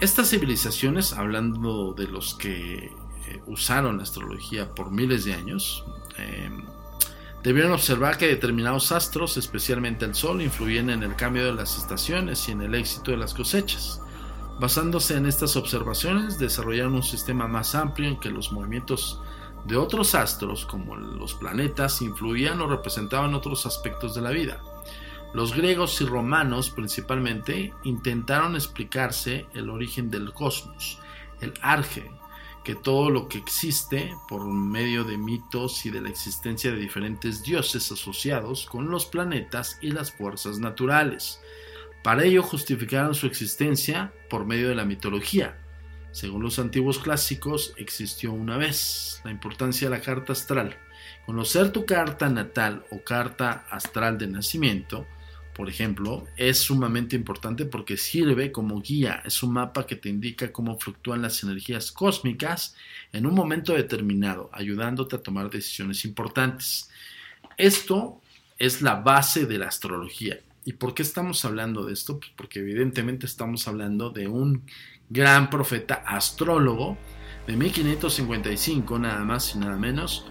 Estas 0.00 0.30
civilizaciones, 0.30 1.14
hablando 1.14 1.94
de 1.94 2.08
los 2.08 2.34
que 2.34 2.86
eh, 2.86 3.42
usaron 3.46 3.98
la 3.98 4.02
astrología 4.02 4.74
por 4.74 4.90
miles 4.90 5.24
de 5.24 5.34
años, 5.34 5.84
em, 6.18 6.64
debieron 7.42 7.72
observar 7.72 8.18
que 8.18 8.26
determinados 8.26 8.92
astros, 8.92 9.36
especialmente 9.36 10.04
el 10.04 10.14
Sol, 10.14 10.42
influyen 10.42 10.90
en 10.90 11.02
el 11.02 11.16
cambio 11.16 11.46
de 11.46 11.54
las 11.54 11.78
estaciones 11.78 12.48
y 12.48 12.52
en 12.52 12.62
el 12.62 12.74
éxito 12.74 13.10
de 13.10 13.16
las 13.16 13.34
cosechas. 13.34 14.00
Basándose 14.58 15.16
en 15.16 15.26
estas 15.26 15.56
observaciones, 15.56 16.38
desarrollaron 16.38 16.94
un 16.94 17.02
sistema 17.02 17.48
más 17.48 17.74
amplio 17.74 18.08
en 18.08 18.20
que 18.20 18.30
los 18.30 18.52
movimientos 18.52 19.20
de 19.64 19.76
otros 19.76 20.14
astros, 20.14 20.66
como 20.66 20.96
los 20.96 21.34
planetas, 21.34 22.02
influían 22.02 22.60
o 22.60 22.66
representaban 22.66 23.34
otros 23.34 23.64
aspectos 23.64 24.14
de 24.14 24.20
la 24.20 24.30
vida. 24.30 24.60
Los 25.32 25.54
griegos 25.54 26.00
y 26.00 26.06
romanos 26.06 26.70
principalmente 26.70 27.72
intentaron 27.84 28.56
explicarse 28.56 29.46
el 29.54 29.70
origen 29.70 30.10
del 30.10 30.32
cosmos, 30.32 30.98
el 31.40 31.54
arge, 31.62 32.10
que 32.64 32.74
todo 32.74 33.10
lo 33.10 33.28
que 33.28 33.38
existe 33.38 34.14
por 34.28 34.44
medio 34.46 35.04
de 35.04 35.16
mitos 35.16 35.86
y 35.86 35.90
de 35.90 36.00
la 36.00 36.10
existencia 36.10 36.70
de 36.70 36.78
diferentes 36.78 37.42
dioses 37.42 37.90
asociados 37.90 38.66
con 38.66 38.90
los 38.90 39.06
planetas 39.06 39.78
y 39.80 39.90
las 39.90 40.12
fuerzas 40.12 40.58
naturales. 40.58 41.40
Para 42.02 42.24
ello 42.24 42.42
justificaron 42.42 43.14
su 43.14 43.26
existencia 43.26 44.12
por 44.28 44.46
medio 44.46 44.68
de 44.68 44.74
la 44.74 44.84
mitología. 44.84 45.58
Según 46.12 46.42
los 46.42 46.58
antiguos 46.58 46.98
clásicos, 46.98 47.72
existió 47.76 48.32
una 48.32 48.56
vez 48.56 49.20
la 49.24 49.30
importancia 49.30 49.88
de 49.88 49.96
la 49.96 50.02
carta 50.02 50.32
astral. 50.32 50.76
Conocer 51.24 51.70
tu 51.70 51.86
carta 51.86 52.28
natal 52.28 52.84
o 52.90 53.02
carta 53.04 53.66
astral 53.70 54.18
de 54.18 54.26
nacimiento, 54.26 55.06
por 55.60 55.68
ejemplo, 55.68 56.26
es 56.38 56.56
sumamente 56.56 57.16
importante 57.16 57.66
porque 57.66 57.98
sirve 57.98 58.50
como 58.50 58.80
guía, 58.80 59.20
es 59.26 59.42
un 59.42 59.52
mapa 59.52 59.86
que 59.86 59.94
te 59.94 60.08
indica 60.08 60.50
cómo 60.50 60.78
fluctúan 60.78 61.20
las 61.20 61.42
energías 61.42 61.92
cósmicas 61.92 62.74
en 63.12 63.26
un 63.26 63.34
momento 63.34 63.74
determinado, 63.74 64.48
ayudándote 64.54 65.16
a 65.16 65.22
tomar 65.22 65.50
decisiones 65.50 66.06
importantes. 66.06 66.88
Esto 67.58 68.22
es 68.58 68.80
la 68.80 68.94
base 68.94 69.44
de 69.44 69.58
la 69.58 69.68
astrología 69.68 70.40
¿Y 70.64 70.72
por 70.72 70.94
qué 70.94 71.02
estamos 71.02 71.44
hablando 71.44 71.84
de 71.84 71.92
esto? 71.92 72.18
Pues 72.18 72.32
porque 72.34 72.60
evidentemente 72.60 73.26
estamos 73.26 73.68
hablando 73.68 74.08
de 74.08 74.28
un 74.28 74.62
gran 75.10 75.50
profeta 75.50 75.96
astrólogo 76.06 76.96
de 77.46 77.54
1555, 77.54 78.98
nada 78.98 79.24
más 79.24 79.54
y 79.54 79.58
nada 79.58 79.76
menos, 79.76 80.24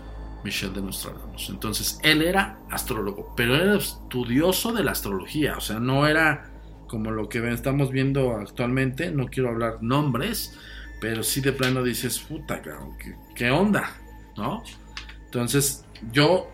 Michel 0.43 0.73
de 0.73 0.81
Nostradamus. 0.81 1.49
Entonces, 1.49 1.99
él 2.03 2.21
era 2.21 2.59
astrólogo, 2.69 3.33
pero 3.35 3.55
era 3.55 3.75
estudioso 3.75 4.73
de 4.73 4.83
la 4.83 4.91
astrología, 4.91 5.57
o 5.57 5.61
sea, 5.61 5.79
no 5.79 6.07
era 6.07 6.51
como 6.87 7.11
lo 7.11 7.29
que 7.29 7.47
estamos 7.53 7.91
viendo 7.91 8.35
actualmente, 8.35 9.11
no 9.11 9.27
quiero 9.27 9.49
hablar 9.49 9.81
nombres, 9.81 10.57
pero 10.99 11.23
sí 11.23 11.39
de 11.39 11.53
plano 11.53 11.83
dices, 11.83 12.19
puta, 12.19 12.61
¿qué, 13.35 13.51
onda? 13.51 13.95
¿No? 14.35 14.63
Entonces, 15.25 15.85
yo 16.11 16.49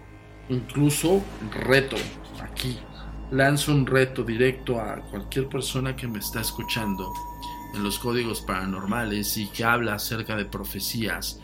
incluso 0.49 1.23
reto 1.65 1.95
aquí 2.41 2.77
lanzo 3.31 3.71
un 3.71 3.87
reto 3.87 4.23
directo 4.23 4.79
a 4.79 4.97
cualquier 5.09 5.47
persona 5.47 5.95
que 5.95 6.07
me 6.07 6.19
está 6.19 6.41
escuchando 6.41 7.11
en 7.73 7.83
los 7.83 7.97
códigos 7.97 8.41
paranormales 8.41 9.37
y 9.37 9.47
que 9.47 9.63
habla 9.63 9.95
acerca 9.95 10.35
de 10.35 10.45
profecías 10.45 11.39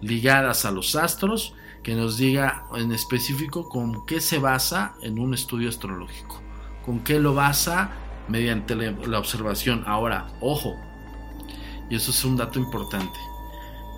ligadas 0.00 0.64
a 0.64 0.70
los 0.70 0.94
astros, 0.96 1.54
que 1.84 1.94
nos 1.94 2.16
diga 2.16 2.64
en 2.74 2.90
específico 2.90 3.68
con 3.68 4.04
qué 4.06 4.20
se 4.20 4.38
basa 4.38 4.94
en 5.02 5.20
un 5.20 5.34
estudio 5.34 5.68
astrológico, 5.68 6.42
con 6.84 7.00
qué 7.04 7.20
lo 7.20 7.34
basa 7.34 7.92
mediante 8.26 8.74
la 8.74 9.18
observación. 9.18 9.84
Ahora, 9.86 10.26
ojo, 10.40 10.74
y 11.88 11.94
eso 11.94 12.10
es 12.10 12.24
un 12.24 12.36
dato 12.36 12.58
importante 12.58 13.18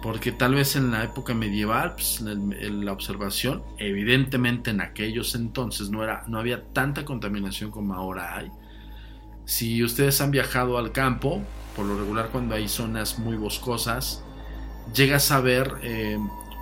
porque 0.02 0.30
tal 0.30 0.54
vez 0.54 0.76
en 0.76 0.90
la 0.90 1.04
época 1.04 1.34
medieval 1.34 1.94
pues, 1.94 2.20
la 2.20 2.92
observación 2.92 3.62
evidentemente 3.78 4.70
en 4.70 4.80
aquellos 4.80 5.34
entonces 5.34 5.90
no 5.90 6.04
era 6.04 6.22
no 6.28 6.38
había 6.38 6.64
tanta 6.72 7.04
contaminación 7.04 7.70
como 7.70 7.94
ahora 7.94 8.36
hay 8.36 8.50
si 9.46 9.82
ustedes 9.82 10.20
han 10.20 10.30
viajado 10.30 10.78
al 10.78 10.92
campo 10.92 11.42
por 11.74 11.86
lo 11.86 11.98
regular 11.98 12.28
cuando 12.30 12.54
hay 12.54 12.68
zonas 12.68 13.18
muy 13.18 13.36
boscosas 13.36 14.22
llegas 14.94 15.30
a 15.32 15.40
ver 15.40 15.72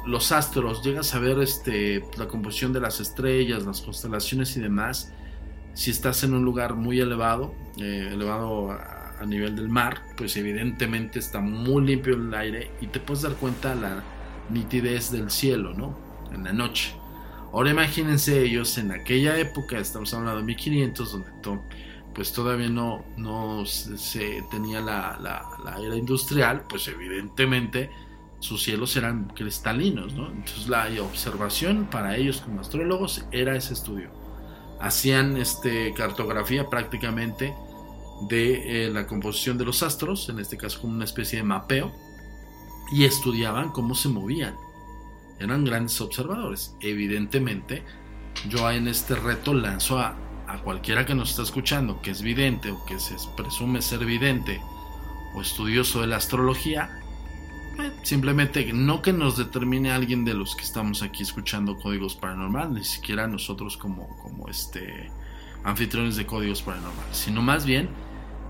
los 0.07 0.33
astros 0.33 0.83
llegas 0.83 1.14
a 1.14 1.19
ver 1.19 1.38
este 1.38 2.05
la 2.19 2.29
composición 2.29 2.73
de 2.73 2.81
las 2.81 3.01
estrellas 3.01 3.64
las 3.64 3.81
constelaciones 3.81 4.57
y 4.57 4.61
demás 4.61 5.12
si 5.73 5.90
estás 5.90 6.23
en 6.25 6.35
un 6.35 6.45
lugar 6.45 6.75
muy 6.75 7.01
elevado 7.01 7.55
eh, 7.79 8.11
elevado 8.12 8.71
a 9.21 9.27
nivel 9.27 9.57
del 9.57 9.69
mar, 9.69 10.03
pues 10.17 10.37
evidentemente 10.37 11.19
está 11.19 11.40
muy 11.40 11.85
limpio 11.85 12.14
el 12.14 12.33
aire 12.35 12.71
y 12.81 12.87
te 12.88 13.01
puedes 13.01 13.23
dar 13.23 13.35
cuenta 13.35 13.75
la 13.75 14.03
nitidez 14.51 15.11
del 15.11 15.31
cielo, 15.31 15.73
¿no? 15.75 15.99
En 16.33 16.45
la 16.45 16.53
noche. 16.53 16.95
Ahora 17.53 17.71
imagínense 17.71 18.43
ellos 18.43 18.77
en 18.79 18.90
aquella 18.90 19.38
época, 19.38 19.79
estamos 19.79 20.12
hablando 20.12 20.38
de 20.38 20.45
1500, 20.45 21.12
donde 21.12 21.62
pues 22.12 22.33
todavía 22.33 22.69
no, 22.69 23.05
no 23.17 23.64
se 23.67 24.45
tenía 24.51 24.81
la, 24.81 25.19
la, 25.21 25.77
era 25.85 25.97
industrial, 25.97 26.64
pues 26.69 26.87
evidentemente 26.88 27.90
sus 28.44 28.62
cielos 28.62 28.94
eran 28.96 29.28
cristalinos, 29.35 30.12
¿no? 30.12 30.26
Entonces 30.30 30.68
la 30.68 30.87
observación 31.02 31.87
para 31.90 32.16
ellos 32.16 32.42
como 32.42 32.61
astrólogos 32.61 33.24
era 33.33 33.57
ese 33.57 33.72
estudio. 33.72 34.11
Hacían 34.80 35.38
este, 35.38 35.94
cartografía 35.94 36.68
prácticamente 36.68 37.54
de 38.28 38.85
eh, 38.85 38.90
la 38.90 39.07
composición 39.07 39.57
de 39.57 39.64
los 39.64 39.83
astros, 39.83 40.28
en 40.28 40.40
este 40.40 40.59
caso 40.59 40.83
como 40.83 40.92
una 40.92 41.07
especie 41.07 41.38
de 41.38 41.44
mapeo, 41.44 41.90
y 42.92 43.04
estudiaban 43.04 43.70
cómo 43.70 43.94
se 43.94 44.11
movían. 44.11 44.54
Eran 45.40 45.64
grandes 45.64 45.98
observadores. 46.02 46.76
Evidentemente, 46.80 47.83
yo 48.50 48.70
en 48.70 48.88
este 48.88 49.14
reto 49.14 49.54
lanzo 49.54 49.98
a, 49.98 50.18
a 50.46 50.59
cualquiera 50.62 51.07
que 51.07 51.14
nos 51.14 51.30
está 51.30 51.42
escuchando, 51.42 52.02
que 52.02 52.11
es 52.11 52.20
vidente 52.20 52.70
o 52.72 52.85
que 52.85 53.00
se 53.00 53.16
presume 53.38 53.80
ser 53.80 54.04
vidente 54.04 54.61
o 55.35 55.40
estudioso 55.40 56.02
de 56.02 56.09
la 56.09 56.16
astrología, 56.16 57.00
simplemente 58.02 58.72
no 58.72 59.02
que 59.02 59.12
nos 59.12 59.37
determine 59.37 59.90
alguien 59.90 60.24
de 60.24 60.34
los 60.34 60.54
que 60.54 60.62
estamos 60.62 61.02
aquí 61.02 61.22
escuchando 61.22 61.76
códigos 61.76 62.14
paranormales, 62.14 62.72
ni 62.72 62.84
siquiera 62.84 63.26
nosotros 63.26 63.76
como, 63.76 64.08
como 64.18 64.48
este 64.48 65.10
anfitriones 65.64 66.16
de 66.16 66.26
códigos 66.26 66.62
paranormales, 66.62 67.16
sino 67.16 67.42
más 67.42 67.64
bien 67.64 67.88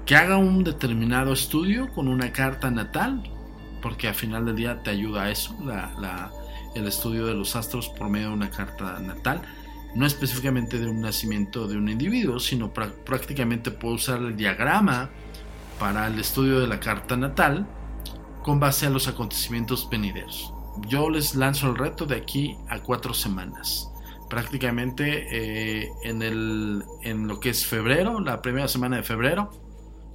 que 0.05 0.17
haga 0.17 0.37
un 0.37 0.65
determinado 0.65 1.33
estudio 1.33 1.89
con 1.93 2.09
una 2.09 2.33
carta 2.33 2.71
natal, 2.71 3.23
porque 3.81 4.09
al 4.09 4.15
final 4.15 4.45
del 4.45 4.57
día 4.57 4.83
te 4.83 4.91
ayuda 4.91 5.25
a 5.25 5.31
eso, 5.31 5.57
el 6.75 6.87
estudio 6.87 7.27
de 7.27 7.35
los 7.35 7.57
astros 7.57 7.89
por 7.89 8.09
medio 8.09 8.29
de 8.29 8.35
una 8.35 8.51
carta 8.51 8.99
natal, 8.99 9.43
no 9.95 10.07
específicamente 10.07 10.79
de 10.79 10.89
un 10.89 11.01
nacimiento 11.01 11.69
de 11.69 11.77
un 11.77 11.89
individuo, 11.89 12.41
sino 12.41 12.73
prácticamente 12.73 13.71
puedo 13.71 13.95
usar 13.95 14.19
el 14.19 14.37
diagrama 14.37 15.11
para 15.79 16.09
el 16.09 16.19
estudio 16.19 16.59
de 16.59 16.67
la 16.67 16.81
carta 16.81 17.17
natal 17.17 17.67
con 18.45 18.61
base 18.61 18.87
a 18.87 18.91
los 18.91 19.09
acontecimientos 19.09 19.89
venideros. 19.91 20.53
Yo 20.87 21.09
les 21.09 21.35
lanzo 21.35 21.69
el 21.69 21.77
reto 21.77 22.05
de 22.05 22.17
aquí 22.17 22.57
a 22.69 22.81
cuatro 22.81 23.15
semanas. 23.15 23.91
Prácticamente 24.29 25.27
eh, 25.31 25.91
en, 26.03 26.23
el, 26.23 26.85
en 27.03 27.27
lo 27.27 27.41
que 27.41 27.51
es 27.51 27.67
febrero, 27.67 28.21
la 28.21 28.43
primera 28.43 28.69
semana 28.69 28.97
de 28.97 29.03
febrero, 29.03 29.51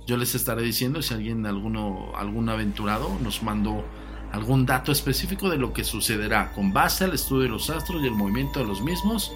yo 0.05 0.15
les 0.15 0.35
estaré 0.35 0.61
diciendo 0.61 1.01
si 1.01 1.13
alguien, 1.13 1.45
alguno, 1.45 2.11
algún 2.15 2.49
aventurado 2.49 3.09
nos 3.21 3.43
mandó 3.43 3.83
algún 4.31 4.65
dato 4.65 4.91
específico 4.91 5.49
de 5.49 5.57
lo 5.57 5.73
que 5.73 5.83
sucederá 5.83 6.51
con 6.51 6.71
base 6.71 7.05
al 7.05 7.13
estudio 7.13 7.43
de 7.43 7.49
los 7.49 7.69
astros 7.69 8.03
y 8.03 8.07
el 8.07 8.13
movimiento 8.13 8.59
de 8.59 8.65
los 8.65 8.81
mismos 8.81 9.33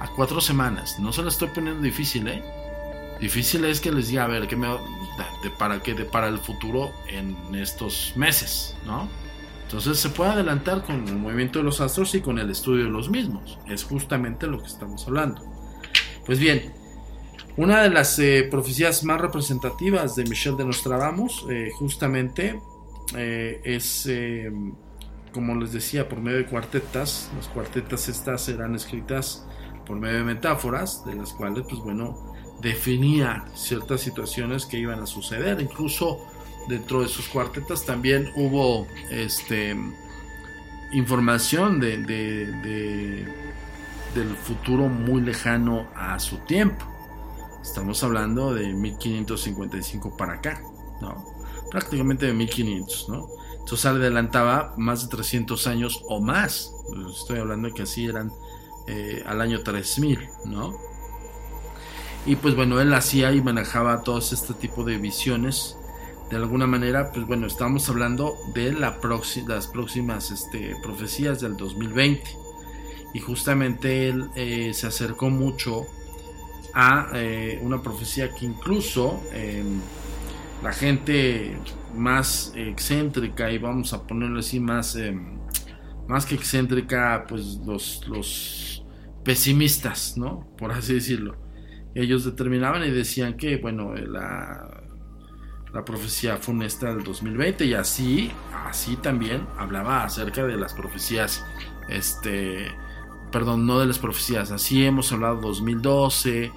a 0.00 0.08
cuatro 0.08 0.40
semanas. 0.40 0.98
No 0.98 1.12
se 1.12 1.22
lo 1.22 1.28
estoy 1.28 1.48
poniendo 1.48 1.80
difícil, 1.82 2.26
¿eh? 2.26 2.42
Difícil 3.20 3.64
es 3.66 3.80
que 3.80 3.92
les 3.92 4.08
diga, 4.08 4.24
a 4.24 4.26
ver, 4.26 4.48
¿qué 4.48 4.56
me, 4.56 4.66
de, 5.42 5.50
para 5.50 5.82
qué 5.82 5.94
para 6.04 6.28
el 6.28 6.38
futuro 6.38 6.92
en 7.08 7.54
estos 7.54 8.12
meses, 8.16 8.76
¿no? 8.86 9.08
Entonces 9.72 9.98
se 9.98 10.10
puede 10.10 10.32
adelantar 10.32 10.82
con 10.82 11.08
el 11.08 11.16
movimiento 11.16 11.58
de 11.58 11.64
los 11.64 11.80
astros 11.80 12.14
y 12.14 12.20
con 12.20 12.38
el 12.38 12.50
estudio 12.50 12.84
de 12.84 12.90
los 12.90 13.08
mismos. 13.08 13.58
Es 13.66 13.84
justamente 13.84 14.46
lo 14.46 14.60
que 14.60 14.66
estamos 14.66 15.06
hablando. 15.06 15.42
Pues 16.26 16.38
bien, 16.38 16.74
una 17.56 17.82
de 17.82 17.90
las 17.90 18.18
eh, 18.18 18.46
profecías 18.50 19.02
más 19.04 19.20
representativas 19.20 20.14
de 20.14 20.24
Michel 20.24 20.56
de 20.56 20.64
Nostradamus, 20.64 21.46
eh, 21.50 21.70
justamente, 21.74 22.60
eh, 23.16 23.60
es, 23.64 24.08
como 25.32 25.54
les 25.56 25.72
decía, 25.72 26.08
por 26.08 26.20
medio 26.20 26.38
de 26.38 26.46
cuartetas. 26.46 27.30
Las 27.36 27.48
cuartetas 27.48 28.08
estas 28.08 28.42
serán 28.42 28.74
escritas 28.74 29.46
por 29.86 29.98
medio 29.98 30.18
de 30.18 30.24
metáforas, 30.24 31.04
de 31.04 31.14
las 31.14 31.32
cuales, 31.32 31.64
pues 31.68 31.80
bueno, 31.80 32.31
definía 32.62 33.44
ciertas 33.54 34.00
situaciones 34.00 34.64
que 34.64 34.78
iban 34.78 35.00
a 35.00 35.06
suceder. 35.06 35.60
Incluso 35.60 36.24
dentro 36.68 37.02
de 37.02 37.08
sus 37.08 37.28
cuartetas 37.28 37.84
también 37.84 38.30
hubo 38.36 38.86
este, 39.10 39.76
información 40.92 41.80
de, 41.80 41.98
del 44.14 44.36
futuro 44.36 44.88
muy 44.88 45.20
lejano 45.20 45.88
a 45.94 46.18
su 46.20 46.38
tiempo. 46.38 46.86
Estamos 47.60 48.02
hablando 48.02 48.54
de 48.54 48.72
1555 48.72 50.16
para 50.16 50.34
acá, 50.34 50.62
¿no? 51.00 51.24
Prácticamente 51.70 52.26
de 52.26 52.32
1500, 52.32 53.08
¿no? 53.08 53.28
Entonces 53.58 53.86
adelantaba 53.86 54.74
más 54.76 55.02
de 55.04 55.16
300 55.16 55.66
años 55.66 56.02
o 56.08 56.20
más. 56.20 56.74
Estoy 57.10 57.38
hablando 57.38 57.68
de 57.68 57.74
que 57.74 57.82
así 57.82 58.06
eran 58.06 58.32
eh, 58.88 59.22
al 59.26 59.40
año 59.40 59.62
3000, 59.62 60.28
¿no? 60.46 60.91
Y 62.24 62.36
pues 62.36 62.54
bueno, 62.54 62.80
él 62.80 62.94
hacía 62.94 63.32
y 63.32 63.40
manejaba 63.40 64.02
todo 64.02 64.18
este 64.18 64.54
tipo 64.54 64.84
de 64.84 64.98
visiones. 64.98 65.76
De 66.30 66.36
alguna 66.36 66.66
manera, 66.66 67.10
pues 67.12 67.26
bueno, 67.26 67.46
estamos 67.46 67.88
hablando 67.88 68.36
de 68.54 68.72
la 68.72 68.96
las 69.46 69.66
próximas 69.66 70.30
este, 70.30 70.76
profecías 70.82 71.40
del 71.40 71.56
2020. 71.56 72.22
Y 73.12 73.18
justamente 73.18 74.08
él 74.08 74.30
eh, 74.36 74.70
se 74.72 74.86
acercó 74.86 75.30
mucho 75.30 75.86
a 76.74 77.08
eh, 77.12 77.58
una 77.60 77.82
profecía 77.82 78.32
que 78.32 78.46
incluso 78.46 79.20
em, 79.32 79.80
la 80.62 80.72
gente 80.72 81.58
más 81.94 82.52
excéntrica, 82.54 83.50
y 83.50 83.58
vamos 83.58 83.92
a 83.92 84.06
ponerlo 84.06 84.38
así, 84.38 84.60
más, 84.60 84.96
em, 84.96 85.38
más 86.08 86.24
que 86.24 86.36
excéntrica, 86.36 87.26
pues 87.28 87.58
los, 87.66 88.06
los 88.08 88.84
pesimistas, 89.22 90.16
¿no? 90.16 90.46
Por 90.56 90.72
así 90.72 90.94
decirlo 90.94 91.41
ellos 91.94 92.24
determinaban 92.24 92.84
y 92.84 92.90
decían 92.90 93.36
que, 93.36 93.56
bueno, 93.56 93.94
la, 93.94 94.82
la 95.72 95.84
profecía 95.84 96.36
funesta 96.36 96.94
del 96.94 97.04
2020 97.04 97.64
y 97.64 97.74
así, 97.74 98.30
así 98.66 98.96
también 98.96 99.46
hablaba 99.58 100.04
acerca 100.04 100.44
de 100.46 100.56
las 100.56 100.74
profecías, 100.74 101.44
este, 101.88 102.70
perdón, 103.30 103.66
no 103.66 103.78
de 103.78 103.86
las 103.86 103.98
profecías, 103.98 104.50
así 104.50 104.84
hemos 104.84 105.12
hablado 105.12 105.40
2012 105.40 106.52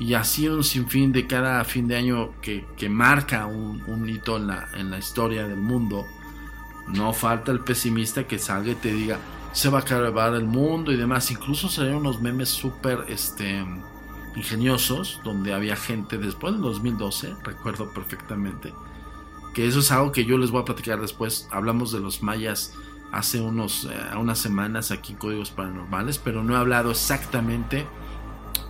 y 0.00 0.14
así 0.14 0.48
un 0.48 0.64
sinfín 0.64 1.12
de 1.12 1.26
cada 1.26 1.62
fin 1.64 1.86
de 1.86 1.96
año 1.96 2.32
que, 2.40 2.64
que 2.76 2.88
marca 2.88 3.46
un, 3.46 3.82
un 3.86 4.08
hito 4.08 4.38
en 4.38 4.46
la, 4.46 4.68
en 4.74 4.90
la 4.90 4.98
historia 4.98 5.46
del 5.46 5.58
mundo. 5.58 6.06
No 6.88 7.12
falta 7.12 7.52
el 7.52 7.60
pesimista 7.60 8.26
que 8.26 8.38
salga 8.38 8.72
y 8.72 8.76
te 8.76 8.92
diga, 8.92 9.18
se 9.52 9.68
va 9.68 9.78
a 9.78 9.82
acabar 9.82 10.34
el 10.34 10.46
mundo 10.46 10.90
y 10.90 10.96
demás. 10.96 11.30
Incluso 11.30 11.68
salieron 11.68 12.00
unos 12.00 12.20
memes 12.22 12.48
súper, 12.48 13.04
este, 13.08 13.62
ingeniosos, 14.36 15.20
donde 15.24 15.52
había 15.52 15.76
gente 15.76 16.18
después 16.18 16.54
del 16.54 16.62
2012, 16.62 17.34
recuerdo 17.44 17.92
perfectamente, 17.92 18.72
que 19.54 19.66
eso 19.66 19.80
es 19.80 19.90
algo 19.90 20.12
que 20.12 20.24
yo 20.24 20.38
les 20.38 20.50
voy 20.50 20.62
a 20.62 20.64
platicar 20.64 21.00
después. 21.00 21.48
Hablamos 21.50 21.92
de 21.92 22.00
los 22.00 22.22
mayas 22.22 22.74
hace 23.12 23.40
unos, 23.40 23.84
eh, 23.84 24.16
unas 24.16 24.38
semanas 24.38 24.90
aquí 24.90 25.12
en 25.12 25.18
Códigos 25.18 25.50
Paranormales, 25.50 26.18
pero 26.18 26.44
no 26.44 26.54
he 26.54 26.58
hablado 26.58 26.90
exactamente 26.90 27.86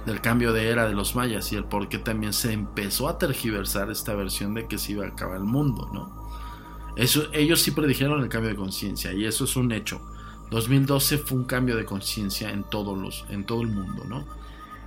del 0.06 0.20
cambio 0.20 0.52
de 0.52 0.68
era 0.68 0.88
de 0.88 0.94
los 0.94 1.14
mayas 1.14 1.52
y 1.52 1.56
el 1.56 1.64
por 1.64 1.88
qué 1.88 1.98
también 1.98 2.32
se 2.32 2.52
empezó 2.52 3.08
a 3.08 3.18
tergiversar 3.18 3.90
esta 3.90 4.14
versión 4.14 4.54
de 4.54 4.66
que 4.66 4.78
se 4.78 4.92
iba 4.92 5.04
a 5.04 5.08
acabar 5.08 5.36
el 5.36 5.44
mundo, 5.44 5.90
¿no? 5.92 6.20
Eso, 6.96 7.24
ellos 7.32 7.60
sí 7.60 7.70
predijeron 7.70 8.22
el 8.22 8.28
cambio 8.28 8.50
de 8.50 8.56
conciencia 8.56 9.12
y 9.12 9.24
eso 9.24 9.44
es 9.44 9.56
un 9.56 9.72
hecho. 9.72 10.00
2012 10.50 11.18
fue 11.18 11.38
un 11.38 11.44
cambio 11.44 11.76
de 11.76 11.84
conciencia 11.84 12.50
en 12.50 12.64
todos 12.64 12.98
los, 12.98 13.24
en 13.28 13.44
todo 13.44 13.62
el 13.62 13.68
mundo, 13.68 14.04
¿no? 14.08 14.26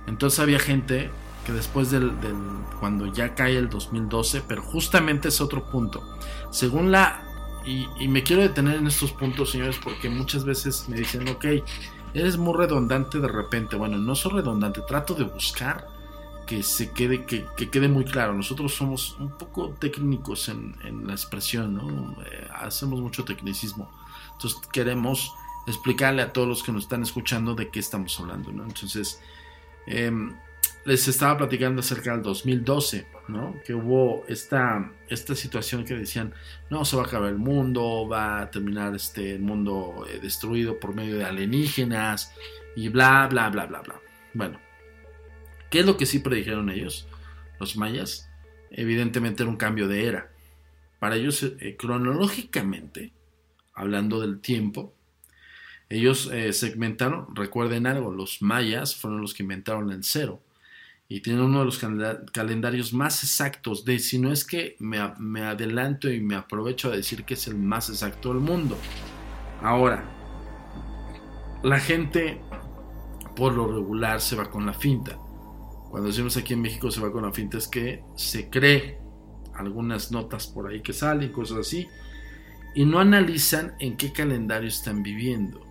Entonces 0.06 0.40
había 0.40 0.58
gente 0.58 1.10
que 1.46 1.52
después 1.52 1.90
del, 1.90 2.12
cuando 2.80 3.06
ya 3.06 3.34
cae 3.34 3.56
el 3.56 3.68
2012, 3.68 4.42
pero 4.46 4.62
justamente 4.62 5.28
es 5.28 5.40
otro 5.40 5.64
punto. 5.70 6.02
Según 6.50 6.90
la 6.90 7.24
y, 7.66 8.08
me 8.08 8.22
quiero 8.22 8.42
detener 8.42 8.76
en 8.76 8.86
estos 8.86 9.12
puntos, 9.12 9.50
señores, 9.50 9.78
porque 9.82 10.10
muchas 10.10 10.44
veces 10.44 10.86
me 10.88 10.98
dicen, 10.98 11.26
ok, 11.28 11.46
eres 12.12 12.36
muy 12.36 12.54
redundante 12.54 13.18
de 13.18 13.28
repente. 13.28 13.76
Bueno, 13.76 13.96
no 13.96 14.14
soy 14.14 14.32
redundante, 14.32 14.82
trato 14.86 15.14
de 15.14 15.24
buscar 15.24 15.88
que 16.46 16.62
se 16.62 16.90
quede, 16.90 17.24
que, 17.24 17.46
quede 17.70 17.88
muy 17.88 18.04
claro. 18.04 18.34
Nosotros 18.34 18.74
somos 18.74 19.16
un 19.18 19.30
poco 19.30 19.70
técnicos 19.78 20.50
en, 20.50 20.76
la 21.06 21.12
expresión, 21.12 21.74
¿no? 21.74 22.16
Eh, 22.22 22.48
hacemos 22.54 23.00
mucho 23.00 23.24
tecnicismo. 23.24 23.90
Entonces 24.32 24.60
queremos 24.70 25.32
explicarle 25.66 26.20
a 26.20 26.32
todos 26.34 26.46
los 26.46 26.62
que 26.62 26.70
nos 26.70 26.82
están 26.82 27.02
escuchando 27.02 27.54
de 27.54 27.70
qué 27.70 27.80
estamos 27.80 28.18
hablando, 28.20 28.52
¿no? 28.52 28.64
Entonces, 28.64 29.22
Em, 29.86 30.34
les 30.84 31.08
estaba 31.08 31.38
platicando 31.38 31.80
acerca 31.80 32.12
del 32.12 32.22
2012, 32.22 33.06
¿no? 33.28 33.60
Que 33.64 33.74
hubo 33.74 34.24
esta, 34.28 34.92
esta 35.08 35.34
situación 35.34 35.84
que 35.84 35.94
decían, 35.94 36.34
no, 36.70 36.84
se 36.84 36.96
va 36.96 37.02
a 37.02 37.06
acabar 37.06 37.30
el 37.30 37.38
mundo, 37.38 38.06
va 38.06 38.42
a 38.42 38.50
terminar 38.50 38.94
este, 38.94 39.34
el 39.34 39.42
mundo 39.42 40.06
eh, 40.08 40.18
destruido 40.20 40.78
por 40.78 40.94
medio 40.94 41.16
de 41.16 41.24
alienígenas 41.24 42.34
y 42.76 42.88
bla, 42.88 43.26
bla, 43.30 43.48
bla, 43.48 43.66
bla, 43.66 43.80
bla. 43.80 44.00
Bueno, 44.34 44.60
¿qué 45.70 45.80
es 45.80 45.86
lo 45.86 45.96
que 45.96 46.06
sí 46.06 46.18
predijeron 46.18 46.68
ellos, 46.70 47.08
los 47.58 47.76
mayas? 47.76 48.28
Evidentemente 48.70 49.42
era 49.42 49.50
un 49.50 49.56
cambio 49.56 49.88
de 49.88 50.06
era. 50.06 50.30
Para 50.98 51.16
ellos, 51.16 51.42
eh, 51.42 51.76
cronológicamente, 51.78 53.12
hablando 53.74 54.20
del 54.20 54.40
tiempo, 54.40 54.94
ellos 55.98 56.30
eh, 56.32 56.52
segmentaron, 56.52 57.34
recuerden 57.34 57.86
algo, 57.86 58.10
los 58.12 58.42
mayas 58.42 58.96
fueron 58.96 59.20
los 59.20 59.34
que 59.34 59.42
inventaron 59.42 59.90
el 59.90 60.04
cero 60.04 60.40
y 61.08 61.20
tienen 61.20 61.42
uno 61.42 61.60
de 61.60 61.64
los 61.66 61.78
calendarios 62.32 62.92
más 62.92 63.22
exactos 63.22 63.84
de, 63.84 63.98
si 63.98 64.18
no 64.18 64.32
es 64.32 64.44
que 64.44 64.76
me, 64.80 64.98
adelanto 65.42 66.10
y 66.10 66.20
me 66.20 66.34
aprovecho 66.34 66.88
a 66.88 66.96
decir 66.96 67.24
que 67.24 67.34
es 67.34 67.46
el 67.46 67.56
más 67.56 67.90
exacto 67.90 68.30
del 68.30 68.40
mundo. 68.40 68.78
Ahora, 69.60 70.04
la 71.62 71.78
gente 71.78 72.40
por 73.36 73.52
lo 73.54 73.66
regular 73.66 74.20
se 74.20 74.36
va 74.36 74.50
con 74.50 74.64
la 74.64 74.72
finta. 74.72 75.18
Cuando 75.90 76.08
decimos 76.08 76.36
aquí 76.36 76.54
en 76.54 76.62
México 76.62 76.90
se 76.90 77.00
va 77.00 77.12
con 77.12 77.22
la 77.22 77.32
finta 77.32 77.58
es 77.58 77.68
que 77.68 78.02
se 78.16 78.48
cree 78.48 78.98
algunas 79.54 80.10
notas 80.10 80.46
por 80.46 80.68
ahí 80.68 80.80
que 80.80 80.92
salen, 80.92 81.30
cosas 81.30 81.58
así, 81.58 81.86
y 82.74 82.84
no 82.84 82.98
analizan 82.98 83.74
en 83.78 83.96
qué 83.96 84.12
calendario 84.12 84.68
están 84.68 85.02
viviendo. 85.02 85.64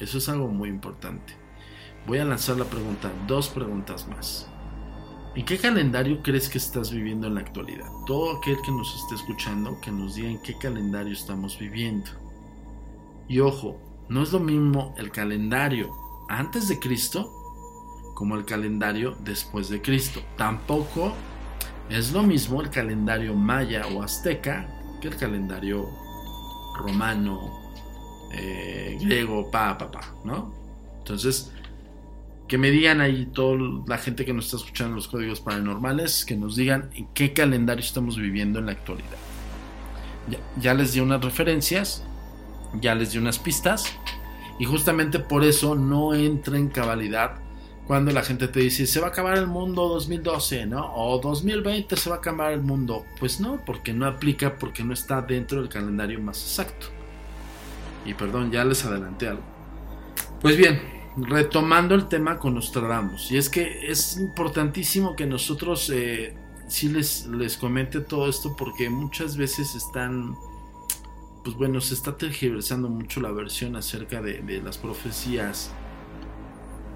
Eso 0.00 0.18
es 0.18 0.28
algo 0.28 0.48
muy 0.48 0.68
importante. 0.68 1.34
Voy 2.06 2.18
a 2.18 2.24
lanzar 2.24 2.56
la 2.56 2.64
pregunta, 2.64 3.12
dos 3.26 3.48
preguntas 3.48 4.08
más. 4.08 4.48
¿En 5.34 5.44
qué 5.44 5.58
calendario 5.58 6.22
crees 6.22 6.48
que 6.48 6.58
estás 6.58 6.90
viviendo 6.90 7.26
en 7.26 7.34
la 7.34 7.42
actualidad? 7.42 7.86
Todo 8.06 8.38
aquel 8.38 8.56
que 8.62 8.72
nos 8.72 8.96
esté 8.96 9.14
escuchando, 9.14 9.78
que 9.80 9.92
nos 9.92 10.14
diga 10.14 10.28
en 10.28 10.42
qué 10.42 10.56
calendario 10.58 11.12
estamos 11.12 11.58
viviendo. 11.58 12.10
Y 13.28 13.38
ojo, 13.40 13.78
no 14.08 14.22
es 14.22 14.32
lo 14.32 14.40
mismo 14.40 14.94
el 14.98 15.12
calendario 15.12 15.90
antes 16.28 16.66
de 16.66 16.80
Cristo 16.80 17.30
como 18.14 18.34
el 18.34 18.44
calendario 18.44 19.16
después 19.20 19.68
de 19.68 19.80
Cristo. 19.80 20.20
Tampoco 20.36 21.12
es 21.88 22.12
lo 22.12 22.22
mismo 22.22 22.60
el 22.60 22.70
calendario 22.70 23.34
maya 23.34 23.86
o 23.86 24.02
azteca 24.02 24.68
que 25.00 25.08
el 25.08 25.16
calendario 25.16 25.88
romano, 26.76 27.59
eh, 28.32 28.98
griego, 29.00 29.50
pa, 29.50 29.76
pa, 29.76 29.90
pa, 29.90 30.14
¿no? 30.24 30.52
Entonces, 30.98 31.52
que 32.50 32.58
me 32.58 32.72
digan 32.72 33.00
ahí 33.00 33.26
toda 33.26 33.56
la 33.86 33.96
gente 33.96 34.24
que 34.24 34.32
nos 34.32 34.46
está 34.46 34.56
escuchando 34.56 34.96
los 34.96 35.06
códigos 35.06 35.40
paranormales, 35.40 36.24
que 36.24 36.36
nos 36.36 36.56
digan 36.56 36.90
en 36.94 37.06
qué 37.14 37.32
calendario 37.32 37.84
estamos 37.84 38.16
viviendo 38.16 38.58
en 38.58 38.66
la 38.66 38.72
actualidad. 38.72 39.18
Ya, 40.60 40.74
les 40.74 40.92
di 40.92 40.98
unas 40.98 41.24
referencias, 41.24 42.04
ya 42.80 42.96
les 42.96 43.12
di 43.12 43.18
unas 43.18 43.38
pistas, 43.38 43.84
y 44.58 44.64
justamente 44.64 45.20
por 45.20 45.44
eso 45.44 45.76
no 45.76 46.12
entra 46.12 46.58
en 46.58 46.68
cabalidad 46.68 47.36
cuando 47.86 48.10
la 48.10 48.22
gente 48.22 48.46
te 48.48 48.60
dice 48.60 48.86
se 48.86 49.00
va 49.00 49.06
a 49.06 49.10
acabar 49.10 49.38
el 49.38 49.46
mundo 49.46 49.88
2012, 49.88 50.66
¿no? 50.66 50.92
O 50.94 51.20
2020 51.20 51.96
se 51.96 52.10
va 52.10 52.16
a 52.16 52.18
acabar 52.18 52.52
el 52.52 52.62
mundo. 52.62 53.04
Pues 53.20 53.40
no, 53.40 53.60
porque 53.64 53.92
no 53.92 54.06
aplica, 54.06 54.58
porque 54.58 54.82
no 54.82 54.92
está 54.92 55.22
dentro 55.22 55.60
del 55.60 55.68
calendario 55.68 56.20
más 56.20 56.42
exacto. 56.42 56.88
Y 58.04 58.14
perdón, 58.14 58.50
ya 58.50 58.64
les 58.64 58.84
adelanté 58.84 59.28
algo. 59.28 59.42
Pues 60.40 60.56
bien, 60.56 60.80
retomando 61.16 61.94
el 61.94 62.08
tema 62.08 62.38
con 62.38 62.54
Nostradamus, 62.54 63.30
y 63.30 63.36
es 63.36 63.48
que 63.48 63.90
es 63.90 64.16
importantísimo 64.18 65.14
que 65.14 65.26
nosotros 65.26 65.90
eh, 65.90 66.34
sí 66.68 66.88
les, 66.88 67.26
les 67.26 67.56
comente 67.56 68.00
todo 68.00 68.28
esto 68.28 68.56
porque 68.56 68.88
muchas 68.88 69.36
veces 69.36 69.74
están, 69.74 70.36
pues 71.44 71.56
bueno, 71.56 71.80
se 71.80 71.94
está 71.94 72.16
tergiversando 72.16 72.88
mucho 72.88 73.20
la 73.20 73.32
versión 73.32 73.76
acerca 73.76 74.22
de, 74.22 74.40
de 74.40 74.62
las 74.62 74.78
profecías. 74.78 75.72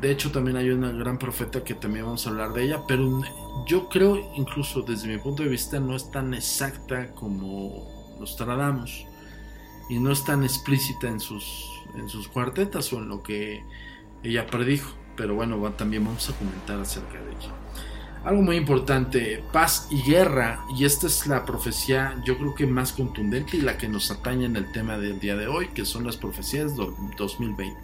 De 0.01 0.11
hecho, 0.11 0.31
también 0.31 0.57
hay 0.57 0.71
una 0.71 0.91
gran 0.93 1.19
profeta 1.19 1.63
que 1.63 1.75
también 1.75 2.05
vamos 2.05 2.27
a 2.27 2.31
hablar 2.31 2.53
de 2.53 2.65
ella, 2.65 2.81
pero 2.87 3.23
yo 3.67 3.89
creo, 3.89 4.33
incluso 4.37 4.83
desde 4.83 5.09
mi 5.09 5.19
punto 5.19 5.43
de 5.43 5.49
vista, 5.49 5.81
no 5.81 5.97
es 5.97 6.11
tan 6.11 6.35
exacta 6.35 7.13
como 7.13 8.17
Nostradamus 8.19 9.07
y 9.89 9.99
no 9.99 10.13
es 10.13 10.25
tan 10.25 10.43
explícita 10.43 11.09
en 11.09 11.21
sus, 11.21 11.83
en 11.95 12.09
sus 12.09 12.29
cuartetas 12.29 12.93
o 12.93 12.99
en 12.99 13.09
lo 13.09 13.23
que 13.23 13.63
ella 14.23 14.47
predijo. 14.47 14.93
Pero 15.17 15.35
bueno, 15.35 15.59
también 15.73 16.05
vamos 16.05 16.29
a 16.29 16.33
comentar 16.33 16.81
acerca 16.81 17.21
de 17.21 17.31
ella. 17.31 17.55
Algo 18.25 18.41
muy 18.41 18.57
importante, 18.57 19.45
paz 19.53 19.87
y 19.91 20.01
guerra, 20.01 20.65
y 20.75 20.87
esta 20.87 21.07
es 21.07 21.27
la 21.27 21.45
profecía 21.45 22.17
yo 22.25 22.39
creo 22.39 22.55
que 22.55 22.67
más 22.67 22.95
contundente 22.95 23.59
y 23.59 23.61
la 23.61 23.77
que 23.77 23.87
nos 23.87 24.11
atañe 24.11 24.47
en 24.47 24.57
el 24.57 24.73
tema 24.73 24.97
del 24.97 25.21
día 25.21 25.37
de 25.37 25.47
hoy, 25.47 25.69
que 25.69 25.85
son 25.85 26.07
las 26.07 26.17
profecías 26.17 26.75
2020. 26.75 27.77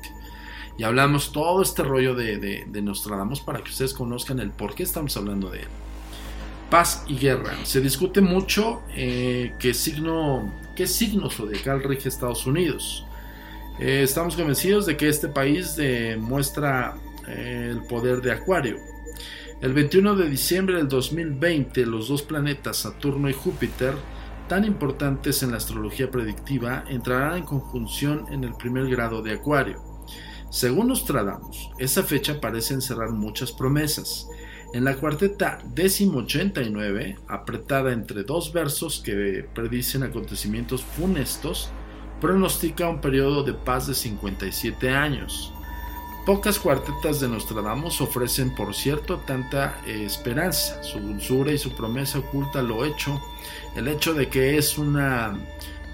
Y 0.79 0.83
hablamos 0.83 1.33
todo 1.33 1.61
este 1.61 1.83
rollo 1.83 2.15
de, 2.15 2.39
de, 2.39 2.83
Nostradamus 2.83 3.41
para 3.41 3.63
que 3.63 3.69
ustedes 3.69 3.93
conozcan 3.93 4.41
el 4.41 4.51
por 4.51 4.75
qué 4.75 4.83
estamos 4.83 5.15
hablando 5.19 5.51
de 5.51 5.61
él. 5.61 5.69
Paz 6.71 7.05
y 7.09 7.17
guerra. 7.17 7.53
Se 7.65 7.81
discute 7.81 8.21
mucho 8.21 8.83
eh, 8.95 9.55
qué 9.59 9.75
signo, 9.75 10.53
qué 10.77 10.87
signo 10.87 11.29
zodiacal 11.29 11.83
rige 11.83 12.09
Estados 12.09 12.47
Unidos. 12.47 13.05
Eh, 13.81 14.03
estamos 14.05 14.37
convencidos 14.37 14.87
de 14.87 14.97
que 14.97 15.09
este 15.09 15.27
país 15.27 15.75
demuestra 15.75 16.95
eh, 17.27 17.69
el 17.73 17.83
poder 17.83 18.21
de 18.21 18.31
Acuario. 18.33 18.79
El 19.61 19.75
21 19.75 20.15
de 20.15 20.31
diciembre 20.31 20.77
del 20.77 20.87
2020, 20.87 21.85
los 21.87 22.09
dos 22.09 22.23
planetas 22.23 22.77
Saturno 22.77 23.29
y 23.29 23.33
Júpiter, 23.33 23.95
tan 24.49 24.65
importantes 24.65 25.43
en 25.43 25.51
la 25.51 25.57
astrología 25.57 26.09
predictiva, 26.11 26.85
entrarán 26.89 27.39
en 27.39 27.45
conjunción 27.45 28.27
en 28.31 28.45
el 28.45 28.55
primer 28.55 28.89
grado 28.89 29.23
de 29.23 29.33
Acuario. 29.33 29.83
Según 30.51 30.89
Nostradamus, 30.89 31.71
esa 31.79 32.05
fecha 32.05 32.41
parece 32.41 32.75
encerrar 32.75 33.11
muchas 33.11 33.51
promesas. 33.51 34.29
En 34.73 34.85
la 34.85 34.95
cuarteta 34.95 35.59
décimo 35.75 36.21
89, 36.21 37.19
apretada 37.27 37.93
entre 37.93 38.23
dos 38.23 38.53
versos 38.53 39.01
que 39.05 39.45
predicen 39.53 40.05
acontecimientos 40.05 40.85
funestos, 40.85 41.71
pronostica 42.21 42.89
un 42.89 43.01
periodo 43.01 43.43
de 43.43 43.53
paz 43.53 43.89
de 43.89 43.95
57 43.95 44.91
años. 44.91 45.53
Pocas 46.25 46.61
cuartetas 46.61 47.19
de 47.19 47.27
Nostradamus 47.27 48.01
ofrecen, 48.01 48.55
por 48.55 48.73
cierto, 48.73 49.19
tanta 49.27 49.81
eh, 49.87 50.05
esperanza. 50.05 50.81
Su 50.85 51.01
dulzura 51.01 51.51
y 51.51 51.59
su 51.59 51.75
promesa 51.75 52.21
oculta 52.21 52.63
lo 52.63 52.85
hecho, 52.85 53.21
el 53.75 53.89
hecho 53.89 54.15
de 54.15 54.29
que 54.29 54.57
es 54.57 54.79
una 54.79 55.37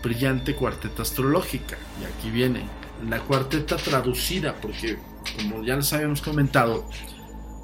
brillante 0.03 0.55
cuarteta 0.55 1.01
astrológica. 1.01 1.79
Y 2.03 2.05
aquí 2.05 2.31
viene 2.31 2.65
la 3.09 3.21
cuarteta 3.21 3.77
traducida, 3.77 4.55
porque 4.61 4.99
como 5.37 5.63
ya 5.63 5.77
les 5.77 5.93
habíamos 5.95 6.21
comentado, 6.21 6.87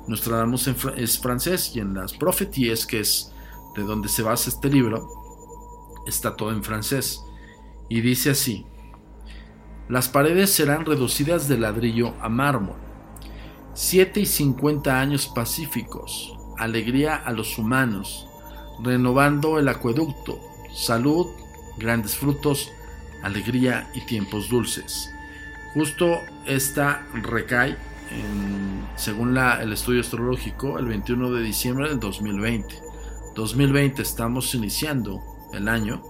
Nostradamus 0.06 0.68
es 0.96 1.18
francés 1.18 1.72
y 1.74 1.80
en 1.80 1.94
las 1.94 2.12
profetías, 2.12 2.86
que 2.86 3.00
es 3.00 3.32
de 3.76 3.82
donde 3.82 4.08
se 4.08 4.22
basa 4.22 4.50
este 4.50 4.68
libro, 4.68 5.08
está 6.06 6.36
todo 6.36 6.50
en 6.50 6.62
francés 6.62 7.22
y 7.88 8.00
dice 8.00 8.30
así, 8.30 8.66
las 9.88 10.08
paredes 10.08 10.50
serán 10.50 10.86
reducidas 10.86 11.48
de 11.48 11.58
ladrillo 11.58 12.14
a 12.20 12.28
mármol. 12.28 12.76
7 13.74 14.20
y 14.20 14.26
50 14.26 15.00
años 15.00 15.26
pacíficos, 15.26 16.36
alegría 16.58 17.16
a 17.16 17.32
los 17.32 17.58
humanos, 17.58 18.26
renovando 18.82 19.58
el 19.58 19.68
acueducto, 19.68 20.38
salud, 20.74 21.26
grandes 21.78 22.16
frutos, 22.16 22.70
alegría 23.22 23.90
y 23.94 24.00
tiempos 24.06 24.48
dulces. 24.48 25.10
Justo 25.74 26.20
esta 26.46 27.06
recae, 27.14 27.76
según 28.96 29.36
el 29.36 29.72
estudio 29.72 30.00
astrológico, 30.00 30.78
el 30.78 30.86
21 30.86 31.32
de 31.32 31.42
diciembre 31.42 31.88
del 31.88 32.00
2020. 32.00 32.74
2020 33.34 34.02
estamos 34.02 34.54
iniciando 34.54 35.22
el 35.52 35.68
año 35.68 36.02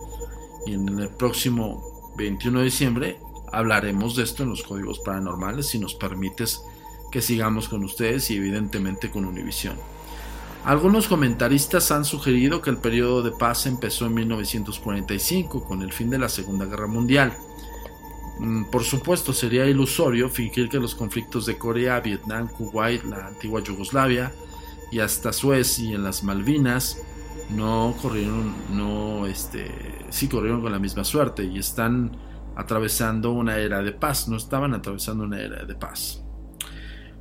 y 0.67 0.75
en 0.75 0.99
el 0.99 1.09
próximo 1.09 2.13
21 2.17 2.59
de 2.59 2.65
diciembre 2.65 3.21
hablaremos 3.53 4.17
de 4.17 4.25
esto 4.25 4.43
en 4.43 4.51
los 4.51 4.63
códigos 4.63 4.99
paranormales 5.01 5.69
si 5.69 5.79
nos 5.79 5.95
permites 5.95 6.63
que 7.11 7.23
sigamos 7.23 7.69
con 7.69 7.85
ustedes 7.85 8.31
y 8.31 8.37
evidentemente 8.37 9.11
con 9.11 9.25
Univision. 9.25 9.77
Algunos 10.65 11.09
comentaristas 11.09 11.91
han 11.91 12.05
sugerido 12.05 12.63
que 12.63 12.71
el 12.71 12.79
periodo 12.79 13.23
de 13.23 13.33
paz 13.33 13.67
empezó 13.67 14.07
en 14.07 14.15
1945 14.15 15.65
con 15.65 15.83
el 15.83 15.93
fin 15.93 16.09
de 16.09 16.19
la 16.19 16.29
Segunda 16.29 16.67
Guerra 16.67 16.87
Mundial. 16.87 17.37
Mm, 18.39 18.65
por 18.65 18.85
supuesto, 18.85 19.33
sería 19.33 19.67
ilusorio 19.67 20.29
fingir 20.29 20.69
que 20.69 20.79
los 20.79 20.95
conflictos 20.95 21.47
de 21.47 21.59
Corea, 21.59 22.01
Vietnam, 22.01 22.49
Kuwait, 22.49 23.05
la 23.05 23.27
antigua 23.29 23.63
Yugoslavia 23.63 24.33
y 24.91 25.01
hasta 25.01 25.33
Suez 25.33 25.79
y 25.79 25.95
en 25.95 26.05
las 26.05 26.23
Malvinas 26.23 26.99
no 27.51 27.95
corrieron, 28.01 28.55
no, 28.73 29.27
este, 29.27 29.71
sí 30.11 30.29
corrieron 30.29 30.63
con 30.63 30.73
la 30.73 30.79
misma 30.79 31.05
suerte 31.05 31.45
y 31.45 31.59
están 31.59 32.17
atravesando 32.57 33.33
una 33.33 33.59
era 33.59 33.83
de 33.83 33.93
paz, 33.93 34.29
no 34.29 34.37
estaban 34.37 34.75
atravesando 34.75 35.25
una 35.25 35.41
era 35.41 35.65
de 35.65 35.75
paz. 35.75 36.23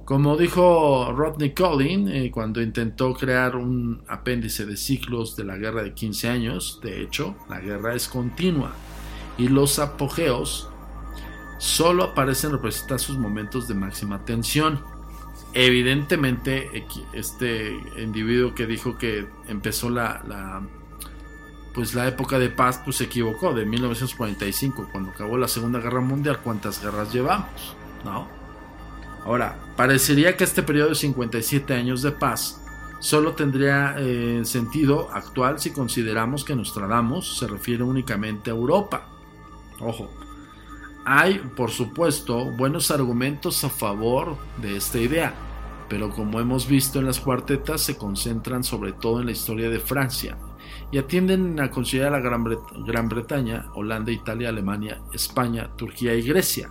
Como 0.05 0.35
dijo 0.35 1.13
Rodney 1.13 1.53
Collin 1.53 2.09
eh, 2.09 2.31
cuando 2.31 2.61
intentó 2.61 3.13
crear 3.13 3.55
un 3.55 4.03
apéndice 4.07 4.65
de 4.65 4.75
ciclos 4.75 5.37
de 5.37 5.45
la 5.45 5.57
guerra 5.57 5.83
de 5.83 5.93
15 5.93 6.27
años, 6.27 6.79
de 6.83 7.01
hecho, 7.01 7.35
la 7.49 7.59
guerra 7.59 7.95
es 7.95 8.07
continua 8.07 8.73
y 9.37 9.47
los 9.47 9.79
apogeos 9.79 10.70
solo 11.61 12.03
aparecen 12.05 12.51
representar 12.51 12.99
sus 12.99 13.19
momentos 13.19 13.67
de 13.67 13.75
máxima 13.75 14.25
tensión. 14.25 14.79
Evidentemente, 15.53 16.87
este 17.13 17.79
individuo 18.01 18.55
que 18.55 18.65
dijo 18.65 18.97
que 18.97 19.27
empezó 19.47 19.91
la, 19.91 20.63
pues 21.75 21.93
la 21.93 22.07
época 22.07 22.39
de 22.39 22.49
paz, 22.49 22.81
pues 22.83 22.95
se 22.95 23.03
equivocó, 23.03 23.53
de 23.53 23.67
1945, 23.67 24.89
cuando 24.91 25.11
acabó 25.11 25.37
la 25.37 25.47
Segunda 25.47 25.79
Guerra 25.79 26.01
Mundial, 26.01 26.39
¿cuántas 26.43 26.81
guerras 26.81 27.13
llevamos? 27.13 27.75
¿No? 28.03 28.27
Ahora, 29.23 29.59
parecería 29.75 30.35
que 30.35 30.45
este 30.45 30.63
periodo 30.63 30.89
de 30.89 30.95
57 30.95 31.75
años 31.75 32.01
de 32.01 32.11
paz 32.11 32.59
solo 32.99 33.33
tendría 33.33 33.93
eh, 33.99 34.41
sentido 34.45 35.11
actual 35.13 35.59
si 35.59 35.69
consideramos 35.69 36.43
que 36.43 36.55
Nostradamus 36.55 37.37
se 37.37 37.45
refiere 37.45 37.83
únicamente 37.83 38.49
a 38.49 38.53
Europa. 38.55 39.05
Ojo, 39.79 40.09
hay, 41.05 41.39
por 41.55 41.71
supuesto, 41.71 42.45
buenos 42.57 42.91
argumentos 42.91 43.63
a 43.63 43.69
favor 43.69 44.37
de 44.61 44.77
esta 44.77 44.99
idea, 44.99 45.33
pero 45.89 46.09
como 46.09 46.39
hemos 46.39 46.67
visto 46.67 46.99
en 46.99 47.05
las 47.05 47.19
cuartetas 47.19 47.81
se 47.81 47.97
concentran 47.97 48.63
sobre 48.63 48.93
todo 48.93 49.19
en 49.19 49.25
la 49.25 49.31
historia 49.31 49.69
de 49.69 49.79
Francia 49.79 50.37
y 50.91 50.97
atienden 50.97 51.59
a 51.59 51.71
considerar 51.71 52.13
a 52.13 52.19
Gran, 52.19 52.45
Gran 52.85 53.09
Bretaña, 53.09 53.71
Holanda, 53.73 54.11
Italia, 54.11 54.49
Alemania, 54.49 55.01
España, 55.13 55.69
Turquía 55.75 56.13
y 56.13 56.21
Grecia 56.21 56.69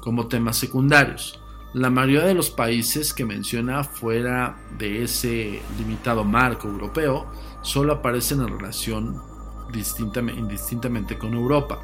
como 0.00 0.28
temas 0.28 0.56
secundarios. 0.56 1.40
La 1.72 1.90
mayoría 1.90 2.26
de 2.26 2.34
los 2.34 2.50
países 2.50 3.14
que 3.14 3.24
menciona 3.24 3.84
fuera 3.84 4.58
de 4.76 5.04
ese 5.04 5.62
limitado 5.78 6.24
marco 6.24 6.66
europeo 6.66 7.26
solo 7.62 7.92
aparecen 7.92 8.40
en 8.40 8.48
relación 8.48 9.22
indistintamente 9.72 11.16
con 11.16 11.34
Europa. 11.34 11.80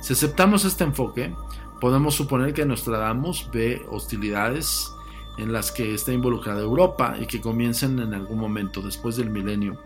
Si 0.00 0.14
aceptamos 0.14 0.64
este 0.64 0.84
enfoque, 0.84 1.34
podemos 1.80 2.14
suponer 2.14 2.54
que 2.54 2.64
Nostradamus 2.64 3.50
ve 3.52 3.84
hostilidades 3.90 4.90
en 5.38 5.52
las 5.52 5.70
que 5.70 5.94
está 5.94 6.12
involucrada 6.12 6.60
Europa 6.60 7.16
y 7.20 7.26
que 7.26 7.40
comienzan 7.40 7.98
en 7.98 8.14
algún 8.14 8.38
momento 8.38 8.82
después 8.82 9.16
del 9.16 9.30
milenio, 9.30 9.80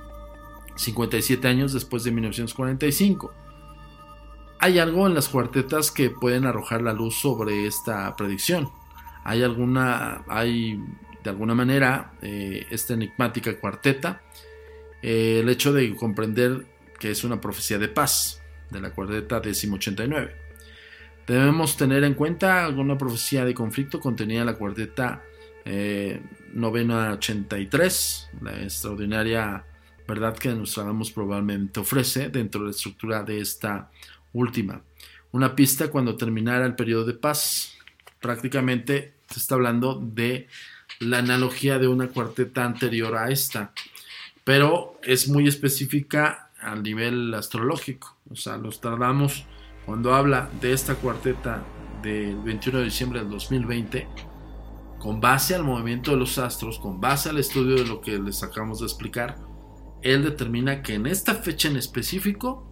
57 0.76 1.46
años 1.46 1.72
después 1.72 2.04
de 2.04 2.12
1945. 2.12 3.32
Hay 4.60 4.78
algo 4.78 5.06
en 5.06 5.14
las 5.14 5.28
cuartetas 5.28 5.90
que 5.90 6.10
pueden 6.10 6.46
arrojar 6.46 6.80
la 6.82 6.92
luz 6.92 7.16
sobre 7.16 7.66
esta 7.66 8.14
predicción. 8.16 8.70
Hay 9.24 9.42
alguna, 9.42 10.24
hay 10.28 10.80
de 11.22 11.30
alguna 11.30 11.54
manera 11.54 12.12
eh, 12.22 12.66
esta 12.70 12.94
enigmática 12.94 13.58
cuarteta, 13.58 14.22
eh, 15.02 15.40
el 15.42 15.48
hecho 15.48 15.72
de 15.72 15.94
comprender 15.96 16.66
que 16.98 17.10
es 17.10 17.24
una 17.24 17.40
profecía 17.40 17.78
de 17.78 17.88
paz 17.88 18.43
de 18.74 18.82
la 18.82 18.90
cuarteta 18.90 19.40
1089. 19.40 20.36
Debemos 21.26 21.76
tener 21.76 22.04
en 22.04 22.14
cuenta 22.14 22.64
alguna 22.64 22.98
profecía 22.98 23.44
de 23.44 23.54
conflicto 23.54 23.98
contenida 23.98 24.40
en 24.40 24.46
la 24.46 24.54
cuarteta 24.54 25.22
eh, 25.64 26.20
novena 26.52 27.12
83, 27.12 28.30
la 28.42 28.62
extraordinaria 28.62 29.64
verdad 30.06 30.36
que 30.36 30.50
Nostradamus 30.50 31.10
probablemente 31.10 31.80
ofrece 31.80 32.28
dentro 32.28 32.60
de 32.60 32.66
la 32.66 32.70
estructura 32.72 33.22
de 33.22 33.40
esta 33.40 33.90
última. 34.32 34.82
Una 35.32 35.54
pista 35.54 35.88
cuando 35.88 36.16
terminara 36.16 36.66
el 36.66 36.74
periodo 36.74 37.04
de 37.04 37.14
paz. 37.14 37.76
Prácticamente 38.20 39.14
se 39.28 39.40
está 39.40 39.54
hablando 39.54 40.00
de 40.00 40.48
la 41.00 41.18
analogía 41.18 41.78
de 41.78 41.88
una 41.88 42.08
cuarteta 42.08 42.64
anterior 42.64 43.16
a 43.16 43.30
esta, 43.30 43.72
pero 44.44 45.00
es 45.02 45.28
muy 45.28 45.48
específica 45.48 46.43
al 46.64 46.82
nivel 46.82 47.32
astrológico. 47.34 48.16
O 48.30 48.36
sea, 48.36 48.56
los 48.56 48.80
tardamos 48.80 49.44
cuando 49.86 50.14
habla 50.14 50.48
de 50.60 50.72
esta 50.72 50.94
cuarteta 50.94 51.62
del 52.02 52.36
21 52.36 52.78
de 52.78 52.84
diciembre 52.84 53.20
del 53.20 53.30
2020, 53.30 54.08
con 54.98 55.20
base 55.20 55.54
al 55.54 55.64
movimiento 55.64 56.12
de 56.12 56.16
los 56.16 56.38
astros, 56.38 56.78
con 56.78 57.00
base 57.00 57.28
al 57.28 57.38
estudio 57.38 57.76
de 57.76 57.86
lo 57.86 58.00
que 58.00 58.18
les 58.18 58.42
acabamos 58.42 58.80
de 58.80 58.86
explicar, 58.86 59.36
él 60.02 60.22
determina 60.22 60.82
que 60.82 60.94
en 60.94 61.06
esta 61.06 61.34
fecha 61.34 61.68
en 61.68 61.76
específico, 61.76 62.70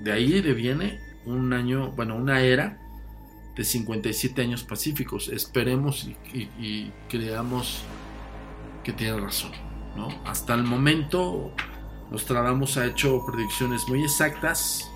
de 0.00 0.12
ahí 0.12 0.40
deviene 0.40 1.00
un 1.24 1.52
año, 1.52 1.92
bueno, 1.92 2.16
una 2.16 2.40
era 2.42 2.78
de 3.56 3.64
57 3.64 4.42
años 4.42 4.62
pacíficos. 4.62 5.28
Esperemos 5.28 6.08
y, 6.32 6.92
creamos 7.08 7.82
que 8.84 8.92
tiene 8.92 9.18
razón. 9.18 9.52
¿no? 9.96 10.08
Hasta 10.26 10.54
el 10.54 10.64
momento, 10.64 11.52
Nostradamus 12.10 12.76
ha 12.76 12.86
hecho 12.86 13.24
predicciones 13.26 13.88
muy 13.88 14.02
exactas, 14.02 14.90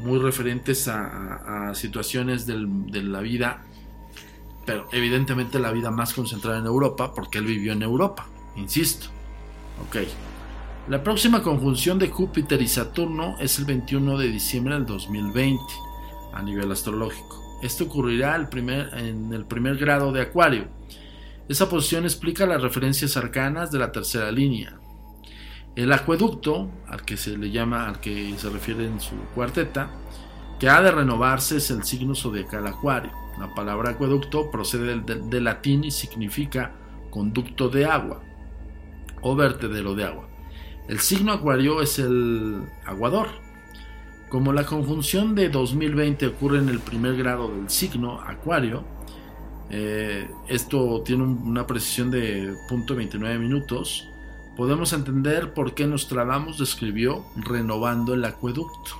muy 0.00 0.18
referentes 0.18 0.88
a, 0.88 1.72
situaciones 1.74 2.46
de 2.46 3.02
la 3.02 3.20
vida, 3.20 3.64
pero 4.64 4.88
evidentemente 4.92 5.58
la 5.58 5.70
vida 5.70 5.90
más 5.90 6.12
concentrada 6.12 6.58
en 6.58 6.66
Europa, 6.66 7.14
porque 7.14 7.38
él 7.38 7.46
vivió 7.46 7.72
en 7.72 7.82
Europa, 7.82 8.26
insisto. 8.56 9.06
Ok. 9.86 9.96
La 10.88 11.02
próxima 11.02 11.42
conjunción 11.42 11.98
de 11.98 12.08
Júpiter 12.08 12.62
y 12.62 12.68
Saturno 12.68 13.36
es 13.40 13.58
el 13.58 13.64
21 13.64 14.18
de 14.18 14.28
diciembre 14.28 14.74
del 14.74 14.86
2020 14.86 15.62
a 16.32 16.42
nivel 16.42 16.70
astrológico. 16.70 17.58
Esto 17.62 17.84
ocurrirá 17.84 18.36
en 18.36 19.32
el 19.32 19.46
primer 19.46 19.76
grado 19.78 20.12
de 20.12 20.22
Acuario. 20.22 20.68
Esa 21.48 21.68
posición 21.68 22.04
explica 22.04 22.46
las 22.46 22.62
referencias 22.62 23.16
arcanas 23.16 23.70
de 23.70 23.78
la 23.78 23.90
tercera 23.92 24.30
línea. 24.30 24.78
El 25.76 25.92
acueducto, 25.92 26.70
al 26.88 27.04
que 27.04 27.16
se 27.16 27.36
le 27.36 27.50
llama, 27.50 27.86
al 27.86 28.00
que 28.00 28.34
se 28.38 28.50
refiere 28.50 28.86
en 28.86 28.98
su 28.98 29.14
cuarteta, 29.34 29.90
que 30.58 30.68
ha 30.68 30.80
de 30.80 30.90
renovarse 30.90 31.58
es 31.58 31.70
el 31.70 31.84
signo 31.84 32.14
zodiacal 32.14 32.66
Acuario. 32.66 33.12
La 33.38 33.54
palabra 33.54 33.90
acueducto 33.90 34.50
procede 34.50 34.98
del 35.00 35.44
latín 35.44 35.84
y 35.84 35.90
significa 35.90 36.74
conducto 37.10 37.68
de 37.68 37.84
agua 37.84 38.22
o 39.20 39.36
vertedero 39.36 39.94
de 39.94 40.04
agua. 40.04 40.28
El 40.88 41.00
signo 41.00 41.32
Acuario 41.32 41.82
es 41.82 41.98
el 41.98 42.64
aguador, 42.86 43.28
como 44.28 44.52
la 44.52 44.64
conjunción 44.64 45.34
de 45.34 45.48
2020 45.48 46.26
ocurre 46.26 46.58
en 46.58 46.68
el 46.68 46.80
primer 46.80 47.16
grado 47.16 47.48
del 47.48 47.70
signo 47.70 48.20
Acuario, 48.20 48.84
eh, 49.70 50.28
esto 50.48 51.02
tiene 51.04 51.24
una 51.24 51.66
precisión 51.66 52.10
de 52.10 52.52
0.29 52.68 53.38
minutos, 53.38 54.08
podemos 54.56 54.92
entender 54.92 55.52
por 55.52 55.74
qué 55.74 55.86
Nostradamus 55.86 56.58
describió 56.58 57.24
renovando 57.36 58.14
el 58.14 58.24
acueducto, 58.24 58.92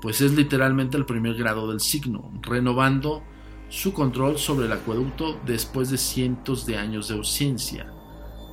pues 0.00 0.20
es 0.20 0.32
literalmente 0.32 0.96
el 0.96 1.06
primer 1.06 1.34
grado 1.34 1.70
del 1.70 1.80
signo, 1.80 2.30
renovando 2.42 3.22
su 3.68 3.92
control 3.92 4.38
sobre 4.38 4.66
el 4.66 4.72
acueducto 4.72 5.40
después 5.46 5.90
de 5.90 5.98
cientos 5.98 6.66
de 6.66 6.76
años 6.76 7.08
de 7.08 7.14
ausencia. 7.14 7.92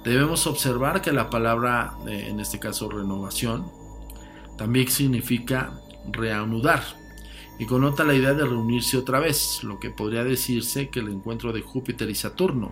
Debemos 0.06 0.48
observar 0.48 1.02
que 1.02 1.12
la 1.12 1.30
palabra, 1.30 1.96
eh, 2.08 2.28
en 2.30 2.40
este 2.40 2.60
caso 2.60 2.90
renovación, 2.90 3.70
también 4.58 4.88
significa 4.88 5.74
reanudar 6.12 6.84
y 7.58 7.66
connota 7.66 8.06
la 8.06 8.14
idea 8.14 8.34
de 8.34 8.46
reunirse 8.46 8.98
otra 8.98 9.20
vez, 9.20 9.64
lo 9.64 9.80
que 9.80 9.90
podría 9.90 10.24
decirse 10.24 10.90
que 10.90 11.02
el 11.02 11.10
encuentro 11.10 11.52
de 11.52 11.62
Júpiter 11.62 12.10
y 12.10 12.16
Saturno 12.16 12.72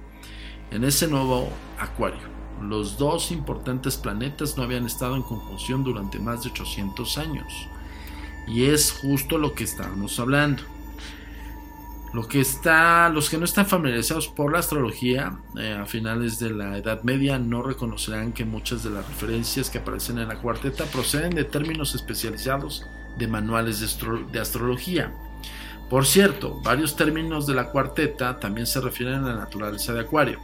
en 0.71 0.85
ese 0.85 1.07
nuevo 1.07 1.49
acuario. 1.79 2.36
Los 2.61 2.97
dos 2.97 3.31
importantes 3.31 3.97
planetas 3.97 4.57
no 4.57 4.63
habían 4.63 4.85
estado 4.85 5.15
en 5.15 5.23
conjunción 5.23 5.83
durante 5.83 6.19
más 6.19 6.43
de 6.43 6.49
800 6.49 7.17
años. 7.17 7.67
Y 8.47 8.65
es 8.65 8.91
justo 8.91 9.37
lo 9.37 9.53
que 9.53 9.63
estábamos 9.63 10.19
hablando. 10.19 10.63
Lo 12.13 12.27
que 12.27 12.39
está, 12.39 13.09
los 13.09 13.29
que 13.29 13.37
no 13.37 13.45
están 13.45 13.65
familiarizados 13.65 14.27
por 14.29 14.51
la 14.51 14.59
astrología 14.59 15.37
eh, 15.57 15.77
a 15.79 15.85
finales 15.85 16.39
de 16.39 16.51
la 16.51 16.77
Edad 16.77 17.03
Media 17.03 17.37
no 17.37 17.61
reconocerán 17.61 18.31
que 18.31 18.45
muchas 18.45 18.83
de 18.83 18.89
las 18.89 19.05
referencias 19.07 19.69
que 19.69 19.79
aparecen 19.79 20.17
en 20.17 20.29
la 20.29 20.39
cuarteta 20.41 20.85
proceden 20.85 21.35
de 21.35 21.43
términos 21.43 21.95
especializados 21.95 22.85
de 23.17 23.27
manuales 23.27 23.99
de, 24.31 24.39
astrología. 24.39 25.13
Por 25.89 26.05
cierto, 26.05 26.61
varios 26.63 26.95
términos 26.95 27.45
de 27.45 27.55
la 27.55 27.71
cuarteta 27.71 28.39
también 28.39 28.67
se 28.67 28.79
refieren 28.81 29.23
a 29.23 29.33
la 29.33 29.35
naturaleza 29.35 29.93
de 29.93 30.01
Acuario. 30.01 30.39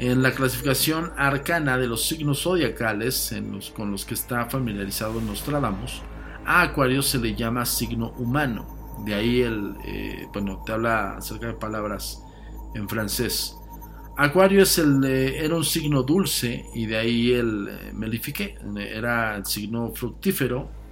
En 0.00 0.22
la 0.22 0.32
clasificación 0.32 1.12
arcana 1.16 1.78
de 1.78 1.86
los 1.86 2.06
signos 2.06 2.42
zodiacales 2.42 3.34
con 3.74 3.90
los 3.92 4.04
que 4.04 4.14
está 4.14 4.46
familiarizado 4.46 5.20
Nostradamus, 5.20 6.02
a 6.44 6.62
Acuario 6.62 7.02
se 7.02 7.18
le 7.18 7.34
llama 7.34 7.64
signo 7.66 8.12
humano. 8.18 8.66
De 9.04 9.14
ahí 9.14 9.42
el, 9.42 9.74
eh, 9.84 10.26
bueno, 10.32 10.62
te 10.64 10.72
habla 10.72 11.16
acerca 11.16 11.48
de 11.48 11.54
palabras 11.54 12.22
en 12.74 12.88
francés. 12.88 13.56
Acuario 14.16 14.62
es 14.62 14.78
el, 14.78 15.04
era 15.04 15.54
un 15.54 15.64
signo 15.64 16.02
dulce 16.02 16.66
y 16.74 16.86
de 16.86 16.96
ahí 16.96 17.32
el 17.32 17.68
eh, 17.68 17.92
melifique, 17.94 18.58
era 18.76 19.36
el 19.36 19.46
signo 19.46 19.92
fructífero 19.94 20.82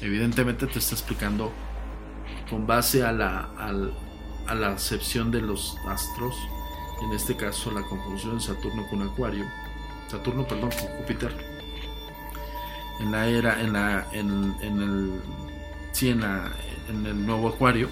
evidentemente 0.00 0.66
te 0.66 0.78
está 0.78 0.94
explicando 0.94 1.52
con 2.48 2.66
base 2.66 3.04
a 3.04 3.12
la, 3.12 3.50
a 4.46 4.54
la 4.54 4.68
acepción 4.68 5.30
de 5.30 5.40
los 5.40 5.76
astros, 5.86 6.36
en 7.02 7.12
este 7.12 7.36
caso 7.36 7.70
la 7.70 7.82
conjunción 7.82 8.40
Saturno 8.40 8.86
con 8.88 9.02
Acuario, 9.02 9.44
Saturno, 10.08 10.46
perdón, 10.46 10.70
con 10.70 10.88
Júpiter, 10.98 11.34
en 13.00 13.12
la 13.12 13.26
era, 13.26 13.60
en 13.60 13.72
la, 13.72 14.06
en, 14.12 14.54
el, 14.60 15.20
sí, 15.92 16.10
en, 16.10 16.22
en 16.88 17.06
el 17.06 17.26
nuevo 17.26 17.48
Acuario, 17.48 17.88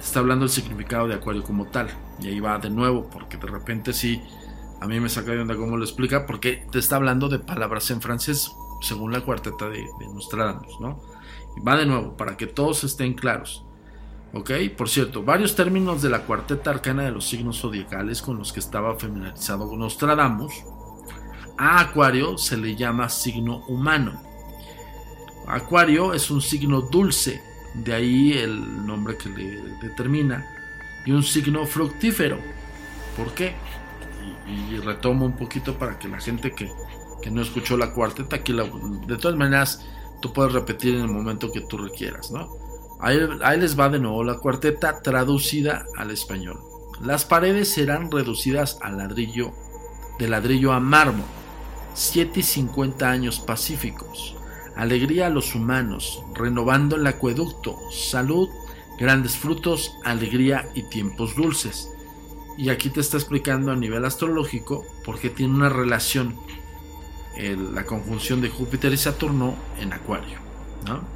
está 0.00 0.20
hablando 0.20 0.44
el 0.44 0.50
significado 0.50 1.08
de 1.08 1.14
Acuario 1.14 1.42
como 1.42 1.66
tal, 1.66 1.88
y 2.20 2.28
ahí 2.28 2.40
va 2.40 2.58
de 2.58 2.70
nuevo, 2.70 3.08
porque 3.10 3.36
de 3.36 3.46
repente 3.46 3.92
sí, 3.92 4.22
a 4.80 4.86
mí 4.86 5.00
me 5.00 5.08
saca 5.08 5.32
de 5.32 5.40
onda 5.40 5.56
cómo 5.56 5.76
lo 5.76 5.84
explica, 5.84 6.26
porque 6.26 6.66
te 6.70 6.78
está 6.78 6.96
hablando 6.96 7.28
de 7.28 7.38
palabras 7.38 7.90
en 7.90 8.00
francés, 8.00 8.52
según 8.80 9.12
la 9.12 9.22
cuarteta 9.22 9.68
de, 9.68 9.78
de 9.98 10.06
Nostradamus, 10.08 10.80
¿no? 10.80 11.00
va 11.66 11.76
de 11.76 11.86
nuevo, 11.86 12.16
para 12.16 12.36
que 12.36 12.46
todos 12.46 12.84
estén 12.84 13.14
claros. 13.14 13.65
¿Ok? 14.36 14.50
Por 14.76 14.90
cierto, 14.90 15.22
varios 15.22 15.56
términos 15.56 16.02
de 16.02 16.10
la 16.10 16.20
cuarteta 16.20 16.68
arcana 16.68 17.04
de 17.04 17.10
los 17.10 17.26
signos 17.26 17.58
zodiacales 17.58 18.20
con 18.20 18.36
los 18.36 18.52
que 18.52 18.60
estaba 18.60 18.94
familiarizado 18.98 19.74
Nostradamus, 19.74 20.52
a 21.56 21.80
Acuario 21.80 22.36
se 22.36 22.58
le 22.58 22.76
llama 22.76 23.08
signo 23.08 23.64
humano. 23.66 24.20
Acuario 25.46 26.12
es 26.12 26.30
un 26.30 26.42
signo 26.42 26.82
dulce, 26.82 27.40
de 27.72 27.94
ahí 27.94 28.32
el 28.34 28.86
nombre 28.86 29.16
que 29.16 29.30
le 29.30 29.62
determina, 29.80 30.46
y 31.06 31.12
un 31.12 31.22
signo 31.22 31.64
fructífero. 31.64 32.38
¿Por 33.16 33.32
qué? 33.32 33.54
Y, 34.46 34.76
retomo 34.76 35.24
un 35.24 35.36
poquito 35.36 35.78
para 35.78 35.98
que 35.98 36.08
la 36.08 36.20
gente 36.20 36.52
que, 36.52 36.70
que 37.22 37.30
no 37.30 37.40
escuchó 37.40 37.78
la 37.78 37.94
cuarteta, 37.94 38.36
aquí 38.36 38.52
de 38.52 39.16
todas 39.16 39.36
maneras, 39.38 39.86
tú 40.20 40.30
puedes 40.34 40.52
repetir 40.52 40.94
en 40.94 41.00
el 41.00 41.08
momento 41.08 41.50
que 41.50 41.62
tú 41.62 41.78
requieras, 41.78 42.30
¿no? 42.30 42.65
Ahí, 43.06 43.60
les 43.60 43.78
va 43.78 43.88
de 43.88 44.00
nuevo 44.00 44.24
la 44.24 44.38
cuarteta 44.38 45.00
traducida 45.00 45.86
al 45.96 46.10
español. 46.10 46.58
Las 47.00 47.24
paredes 47.24 47.72
serán 47.72 48.10
reducidas 48.10 48.78
a 48.82 48.90
ladrillo, 48.90 49.52
de 50.18 50.26
ladrillo 50.26 50.72
a 50.72 50.80
mármol. 50.80 51.24
7 51.94 52.40
y 52.40 52.42
50 52.42 53.08
años 53.08 53.38
pacíficos. 53.38 54.34
Alegría 54.74 55.28
a 55.28 55.30
los 55.30 55.54
humanos, 55.54 56.20
renovando 56.34 56.96
el 56.96 57.06
acueducto, 57.06 57.78
salud, 57.92 58.48
grandes 58.98 59.36
frutos, 59.36 59.92
alegría 60.02 60.68
y 60.74 60.82
tiempos 60.82 61.36
dulces. 61.36 61.88
Y 62.58 62.70
aquí 62.70 62.90
te 62.90 62.98
está 62.98 63.18
explicando 63.18 63.70
a 63.70 63.76
nivel 63.76 64.04
astrológico 64.04 64.84
porque 65.04 65.30
tiene 65.30 65.54
una 65.54 65.68
relación 65.68 66.34
la 67.72 67.84
conjunción 67.84 68.40
de 68.40 68.48
Júpiter 68.48 68.92
y 68.92 68.96
Saturno 68.96 69.54
en 69.78 69.92
Acuario. 69.92 70.38
¿no? 70.86 71.15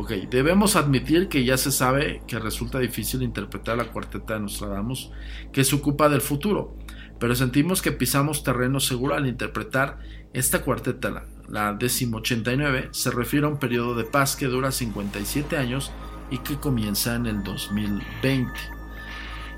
Ok, 0.00 0.12
debemos 0.30 0.76
admitir 0.76 1.28
que 1.28 1.44
ya 1.44 1.58
se 1.58 1.70
sabe 1.70 2.22
que 2.26 2.38
resulta 2.38 2.78
difícil 2.78 3.22
interpretar 3.22 3.76
la 3.76 3.92
cuarteta 3.92 4.32
de 4.32 4.40
Nostradamus 4.40 5.10
que 5.52 5.62
se 5.62 5.76
ocupa 5.76 6.08
del 6.08 6.22
futuro, 6.22 6.74
pero 7.18 7.34
sentimos 7.34 7.82
que 7.82 7.92
pisamos 7.92 8.42
terreno 8.42 8.80
seguro 8.80 9.14
al 9.14 9.26
interpretar 9.26 9.98
esta 10.32 10.62
cuarteta, 10.62 11.10
la, 11.10 11.26
la 11.50 11.78
89, 11.78 12.88
se 12.92 13.10
refiere 13.10 13.44
a 13.44 13.50
un 13.50 13.58
periodo 13.58 13.94
de 13.94 14.04
paz 14.04 14.36
que 14.36 14.46
dura 14.46 14.72
57 14.72 15.58
años 15.58 15.92
y 16.30 16.38
que 16.38 16.56
comienza 16.56 17.14
en 17.16 17.26
el 17.26 17.42
2020. 17.42 18.50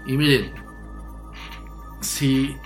Y 0.07 0.16
miren, 0.16 0.53
si 2.01 2.57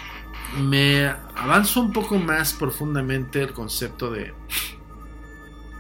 me 0.62 1.08
avanzo 1.08 1.82
un 1.82 1.92
poco 1.92 2.16
más 2.16 2.54
profundamente 2.54 3.42
el 3.42 3.52
concepto 3.52 4.10
de, 4.10 4.32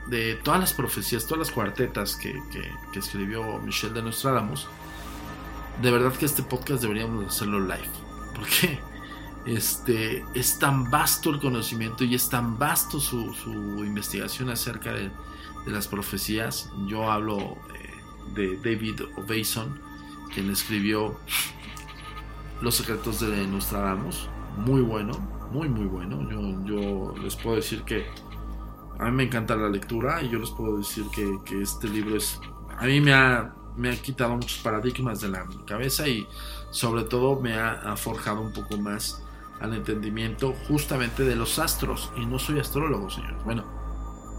de 0.08 0.36
todas 0.36 0.60
las 0.60 0.72
profecías, 0.72 1.24
todas 1.26 1.46
las 1.46 1.50
cuartetas 1.50 2.16
que, 2.16 2.40
que, 2.50 2.98
escribió 2.98 3.58
Michel 3.58 3.92
de 3.92 4.02
Nostradamus, 4.02 4.68
de 5.82 5.90
verdad 5.90 6.12
que 6.12 6.24
este 6.24 6.42
podcast 6.42 6.82
deberíamos 6.82 7.26
hacerlo 7.26 7.60
live. 7.60 7.88
Porque 8.34 8.78
este, 9.46 10.24
es 10.34 10.58
tan 10.58 10.90
vasto 10.90 11.30
el 11.30 11.40
conocimiento 11.40 12.04
y 12.04 12.14
es 12.14 12.28
tan 12.28 12.58
vasto 12.58 13.00
su, 13.00 13.32
investigación 13.84 14.50
acerca 14.50 14.92
de, 14.92 15.10
las 15.66 15.88
profecías. 15.88 16.70
Yo 16.86 17.10
hablo 17.10 17.58
eh, 17.74 17.90
de 18.34 18.56
David 18.58 19.00
Ovason, 19.16 19.80
quien 20.32 20.48
escribió 20.48 21.18
Los 22.60 22.76
secretos 22.76 23.18
de 23.18 23.46
Nostradamus. 23.48 24.28
Muy 24.58 24.80
bueno, 24.82 25.18
muy 25.50 25.68
muy 25.68 25.86
bueno. 25.86 26.22
Yo, 26.30 26.64
yo 26.64 27.14
les 27.20 27.34
puedo 27.34 27.56
decir 27.56 27.82
que 27.82 28.06
a 28.98 29.04
mí 29.06 29.10
me 29.12 29.24
encanta 29.24 29.56
la 29.56 29.68
lectura 29.68 30.22
y 30.22 30.28
yo 30.28 30.38
les 30.38 30.50
puedo 30.50 30.78
decir 30.78 31.04
que, 31.14 31.38
que 31.44 31.62
este 31.62 31.88
libro 31.88 32.16
es... 32.16 32.40
A 32.78 32.86
mí 32.86 33.00
me 33.00 33.12
ha, 33.12 33.54
me 33.76 33.90
ha 33.90 33.96
quitado 33.96 34.34
muchos 34.34 34.58
paradigmas 34.58 35.20
de 35.20 35.28
la 35.28 35.46
cabeza 35.66 36.06
y 36.08 36.26
sobre 36.70 37.04
todo 37.04 37.40
me 37.40 37.54
ha 37.54 37.96
forjado 37.96 38.40
un 38.40 38.52
poco 38.52 38.76
más 38.76 39.22
al 39.60 39.74
entendimiento 39.74 40.54
justamente 40.68 41.24
de 41.24 41.36
los 41.36 41.58
astros. 41.58 42.10
Y 42.16 42.26
no 42.26 42.38
soy 42.38 42.58
astrólogo, 42.58 43.10
señores. 43.10 43.42
Bueno, 43.44 43.64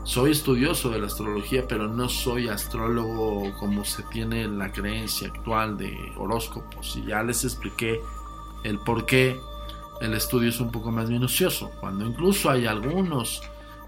soy 0.03 0.31
estudioso 0.31 0.89
de 0.89 0.99
la 0.99 1.07
astrología, 1.07 1.67
pero 1.67 1.87
no 1.87 2.07
soy 2.09 2.47
astrólogo 2.47 3.53
como 3.59 3.83
se 3.83 4.03
tiene 4.03 4.47
la 4.47 4.71
creencia 4.71 5.27
actual 5.27 5.77
de 5.77 6.13
horóscopos. 6.17 6.95
Y 6.97 7.05
ya 7.07 7.23
les 7.23 7.43
expliqué 7.43 8.01
el 8.63 8.79
por 8.79 9.05
qué 9.05 9.39
el 10.01 10.13
estudio 10.13 10.49
es 10.49 10.59
un 10.59 10.71
poco 10.71 10.91
más 10.91 11.09
minucioso. 11.09 11.71
Cuando 11.79 12.05
incluso 12.05 12.49
hay 12.49 12.65
algunos 12.65 13.41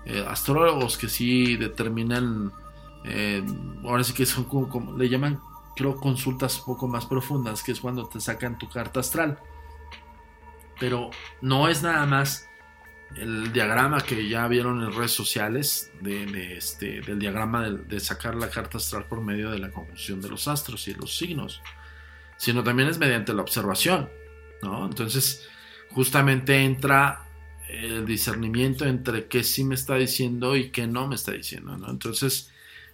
eh, 0.10 0.26
astrólogos 0.28 0.98
que 0.98 1.08
sí 1.08 1.56
determinan, 1.56 2.52
eh, 3.06 3.44
ahora 3.84 4.04
sí 4.04 4.14
que 4.14 4.26
son 4.26 4.44
como, 4.44 4.98
le 4.98 5.08
llaman, 5.08 5.40
creo, 5.76 5.96
consultas 5.96 6.60
un 6.60 6.66
poco 6.66 6.88
más 6.88 7.06
profundas, 7.06 7.64
que 7.64 7.72
es 7.72 7.80
cuando 7.80 8.08
te 8.08 8.20
sacan 8.20 8.58
tu 8.58 8.68
carta 8.68 9.00
astral 9.00 9.40
pero 10.80 11.12
no 11.42 11.68
es 11.68 11.84
nada 11.84 12.06
más 12.06 12.48
el 13.16 13.52
diagrama 13.52 14.02
que 14.02 14.28
ya 14.28 14.48
vieron 14.48 14.84
en 14.84 14.94
redes 14.94 15.12
sociales 15.12 15.92
este, 16.04 17.02
del 17.02 17.20
diagrama 17.20 17.70
de, 17.70 18.00
sacar 18.00 18.36
la 18.36 18.50
carta 18.50 18.78
astral 18.78 19.06
por 19.06 19.22
medio 19.22 19.52
de 19.52 19.60
la 19.60 19.72
conjunción 19.72 20.22
de 20.22 20.30
los 20.30 20.48
astros 20.48 20.88
y 20.88 20.94
los 20.94 21.18
signos, 21.18 21.62
sino 22.38 22.64
también 22.64 22.88
es 22.88 22.98
mediante 22.98 23.34
la 23.34 23.42
observación. 23.42 24.10
Entonces, 24.62 25.48
justamente 25.90 26.64
entra 26.64 27.26
el 27.70 28.06
discernimiento 28.06 28.86
entre 28.86 29.28
qué 29.28 29.44
sí 29.44 29.64
me 29.64 29.76
está 29.76 29.96
diciendo 29.96 30.56
y 30.56 30.72
qué 30.72 30.88
no 30.88 31.08
me 31.08 31.16
está 31.16 31.32
diciendo, 31.32 31.78
¿no? 31.78 31.90
Entonces, 31.90 32.52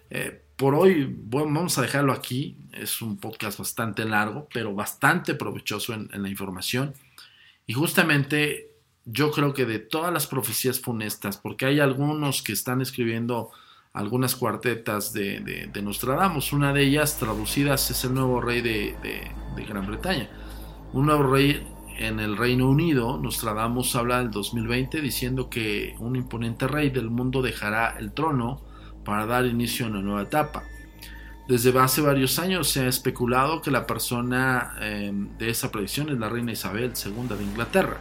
eh, 0.10 0.42
por 0.56 0.76
hoy 0.76 1.14
vamos 1.26 1.78
a 1.78 1.82
dejarlo 1.82 2.14
aquí, 2.14 2.58
es 2.74 3.02
un 3.02 3.18
podcast 3.18 3.60
bastante 3.60 4.06
largo, 4.06 4.48
pero 4.54 4.74
bastante 4.74 5.34
provechoso 5.34 5.94
en 5.94 6.22
la 6.22 6.30
información. 6.30 6.94
Y 7.68 7.74
justamente 7.74 8.70
yo 9.06 9.32
creo 9.32 9.54
que 9.54 9.66
de 9.66 9.80
todas 9.80 10.12
las 10.12 10.28
profecías 10.28 10.80
funestas, 10.80 11.38
porque 11.38 11.66
hay 11.66 11.80
algunos 11.80 12.42
que 12.42 12.54
están 12.54 12.82
escribiendo 12.82 13.52
algunas 13.94 14.36
cuartetas 14.36 15.14
de, 15.14 15.40
de, 15.72 15.82
Nostradamus, 15.82 16.52
una 16.52 16.74
de 16.74 16.84
ellas 16.84 17.18
traducidas 17.18 17.90
es 17.92 18.04
el 18.04 18.14
nuevo 18.14 18.42
rey 18.42 18.62
de, 18.62 18.94
de, 19.56 19.66
Gran 19.66 19.88
Bretaña. 19.88 20.30
Un 20.92 21.06
nuevo 21.06 21.32
rey 21.32 21.66
en 21.98 22.20
el 22.20 22.38
Reino 22.38 22.70
Unido, 22.70 23.18
Nostradamus 23.18 23.96
habla 23.96 24.20
del 24.20 24.32
2020 24.32 25.02
diciendo 25.02 25.50
que 25.50 25.96
un 26.00 26.16
imponente 26.16 26.68
rey 26.68 26.90
del 26.90 27.10
mundo 27.10 27.42
dejará 27.42 27.96
el 27.98 28.12
trono 28.12 28.62
para 29.04 29.26
dar 29.26 29.46
inicio 29.46 29.86
a 29.86 29.90
una 29.90 30.02
nueva 30.02 30.24
etapa. 30.24 30.64
Desde 31.48 31.78
hace 31.80 32.02
varios 32.02 32.40
años 32.40 32.70
se 32.70 32.82
ha 32.82 32.88
especulado 32.88 33.62
que 33.62 33.70
la 33.70 33.86
persona 33.86 34.74
em, 34.82 35.38
de 35.38 35.50
esa 35.50 35.72
predicción 35.72 36.10
es 36.10 36.18
la 36.18 36.28
reina 36.28 36.52
Isabel 36.52 36.94
II 36.94 37.38
de 37.38 37.44
Inglaterra, 37.44 37.98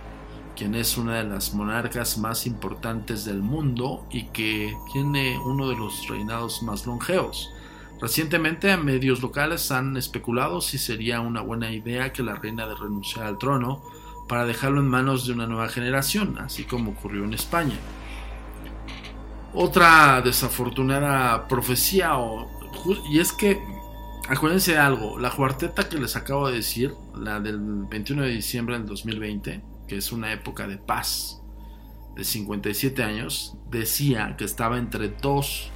quien 0.57 0.75
es 0.75 0.97
una 0.97 1.19
de 1.19 1.25
las 1.25 1.53
monarcas 1.55 2.17
más 2.17 2.47
importantes 2.47 3.25
del 3.25 3.43
mundo 3.43 4.07
y 4.11 4.25
que 4.29 4.73
tiene 4.93 5.39
uno 5.45 5.69
de 5.69 5.77
los 5.77 6.09
reinados 6.09 6.63
más 6.63 6.87
longevos. 6.87 7.54
Recientemente 8.01 8.77
medios 8.77 9.23
locales 9.23 9.71
han 9.71 9.97
especulado 9.97 10.61
si 10.61 10.79
sería 10.79 11.21
una 11.21 11.41
buena 11.41 11.71
idea 11.71 12.13
que 12.13 12.23
la 12.23 12.35
reina 12.35 12.67
de 12.67 12.75
renunciara 12.75 13.29
al 13.29 13.39
trono 13.39 13.83
para 14.29 14.45
dejarlo 14.45 14.81
en 14.81 14.89
manos 14.89 15.27
de 15.27 15.33
una 15.33 15.47
nueva 15.47 15.69
generación, 15.69 16.39
así 16.39 16.65
como 16.65 16.93
ocurrió 16.93 17.25
en 17.25 17.35
España. 17.35 17.77
Otra 19.53 20.21
desafortunada 20.23 21.47
profecía 21.47 22.13
y 23.09 23.21
es 23.21 23.33
que, 23.33 23.63
acuérdense 24.29 24.73
de 24.73 24.79
algo, 24.79 25.19
la 25.19 25.31
cuarteta 25.31 25.89
que 25.89 25.99
les 25.99 26.17
acabo 26.17 26.49
de 26.49 26.57
decir, 26.57 26.95
la 27.15 27.39
del 27.39 27.59
21 27.59 28.23
de 28.23 28.31
diciembre 28.31 28.77
del 28.77 28.87
2020, 28.87 29.63
que 29.87 29.97
es 29.97 30.11
una 30.11 30.33
época 30.33 30.67
de 30.67 30.77
paz 30.77 31.41
de 32.17 32.25
57 32.25 33.03
años, 33.03 33.57
decía 33.71 34.35
que 34.37 34.45
estaba 34.45 34.79
entre 34.79 35.09
dos 35.09 35.71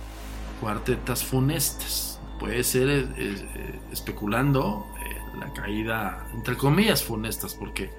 cuartetas 0.61 1.25
funestas. 1.25 2.07
Puede 2.39 2.62
ser 2.62 2.89
eh, 2.89 3.09
eh, 3.16 3.80
especulando 3.93 4.86
eh, 5.05 5.16
la 5.39 5.53
caída, 5.53 6.28
entre 6.34 6.57
comillas, 6.57 7.03
funestas, 7.03 7.55
porque 7.55 7.91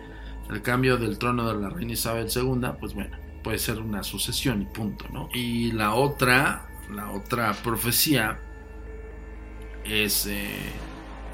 el 0.50 0.62
cambio 0.62 0.98
del 0.98 1.18
trono 1.18 1.48
de 1.48 1.62
la 1.62 1.70
reina 1.70 1.94
Isabel 1.94 2.28
II, 2.34 2.70
pues 2.80 2.94
bueno, 2.94 3.18
puede 3.44 3.60
ser 3.60 3.80
una 3.80 4.04
sucesión 4.04 4.62
y 4.62 4.66
punto, 4.66 5.06
¿no? 5.12 5.30
Y 5.34 5.72
la 5.74 5.94
otra, 5.94 6.70
la 6.90 7.12
otra 7.12 7.54
profecía 7.54 8.40
es 9.84 10.26
eh, 10.26 10.72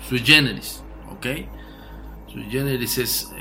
sui 0.07 0.19
generis, 0.19 0.83
¿ok? 1.11 1.27
Sui 2.27 2.43
generis 2.49 2.97
es 2.97 3.31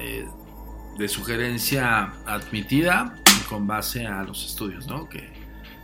de 0.99 1.09
sugerencia 1.09 2.15
admitida 2.27 3.17
con 3.49 3.67
base 3.67 4.07
a 4.07 4.23
los 4.23 4.45
estudios, 4.45 4.87
¿no? 4.87 5.09
Que, 5.09 5.33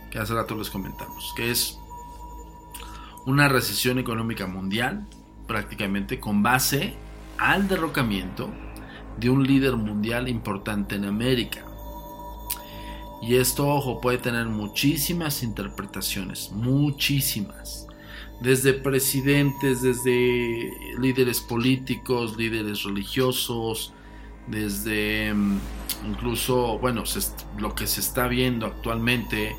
que 0.09 0.19
hace 0.19 0.33
rato 0.33 0.55
les 0.55 0.69
comentamos, 0.69 1.33
que 1.35 1.51
es 1.51 1.80
una 3.25 3.47
recesión 3.47 3.99
económica 3.99 4.47
mundial, 4.47 5.07
prácticamente 5.47 6.19
con 6.19 6.43
base 6.43 6.93
al 7.37 7.67
derrocamiento 7.67 8.49
de 9.19 9.29
un 9.29 9.43
líder 9.43 9.75
mundial 9.75 10.27
importante 10.27 10.95
en 10.95 11.05
América. 11.05 11.65
Y 13.21 13.35
esto, 13.35 13.67
ojo, 13.67 14.01
puede 14.01 14.17
tener 14.17 14.47
muchísimas 14.47 15.43
interpretaciones, 15.43 16.51
muchísimas 16.51 17.87
desde 18.41 18.73
presidentes, 18.73 19.83
desde 19.83 20.73
líderes 20.99 21.39
políticos, 21.39 22.35
líderes 22.35 22.83
religiosos, 22.83 23.93
desde 24.47 25.31
mm, 25.33 25.59
incluso, 26.07 26.79
bueno, 26.79 27.03
lo 27.59 27.75
que 27.75 27.85
se 27.85 28.01
está 28.01 28.27
viendo 28.27 28.65
actualmente 28.65 29.55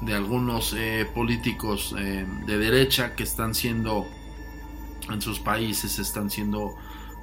de 0.00 0.14
algunos 0.14 0.74
eh, 0.74 1.06
políticos 1.14 1.94
eh, 1.98 2.26
de 2.46 2.58
derecha 2.58 3.14
que 3.16 3.24
están 3.24 3.54
siendo 3.54 4.06
en 5.10 5.20
sus 5.20 5.40
países, 5.40 5.98
están 5.98 6.30
siendo 6.30 6.74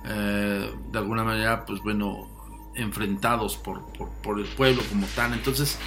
eh, 0.06 0.72
de 0.92 0.98
alguna 0.98 1.24
manera, 1.24 1.66
pues 1.66 1.82
bueno, 1.82 2.28
enfrentados 2.76 3.56
por, 3.58 3.86
por 4.22 4.40
el 4.40 4.46
pueblo 4.46 4.84
como 4.90 5.08
tal. 5.16 5.34
Entonces, 5.34 5.80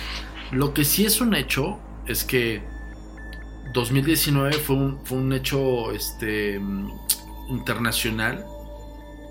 lo 0.50 0.72
que 0.72 0.84
sí 0.84 1.04
es 1.04 1.20
un 1.20 1.34
hecho 1.34 1.78
es 2.06 2.24
que 2.24 2.62
2019 3.72 4.54
fue 4.54 4.76
un, 4.76 4.98
fue 5.04 5.18
un 5.18 5.32
hecho 5.32 5.92
este, 5.92 6.60
internacional 7.48 8.44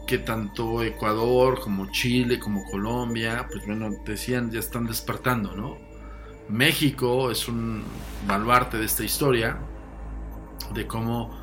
que 0.05 0.19
tanto 0.19 0.83
Ecuador 0.83 1.59
como 1.59 1.91
Chile 1.91 2.39
como 2.39 2.63
Colombia, 2.63 3.47
pues 3.51 3.65
bueno, 3.65 3.89
decían 4.05 4.51
ya 4.51 4.59
están 4.59 4.85
despertando, 4.87 5.53
¿no? 5.55 5.86
México 6.49 7.29
es 7.31 7.47
un 7.47 7.83
baluarte 8.25 8.77
de 8.77 8.85
esta 8.85 9.03
historia, 9.03 9.59
de 10.73 10.87
cómo 10.87 11.37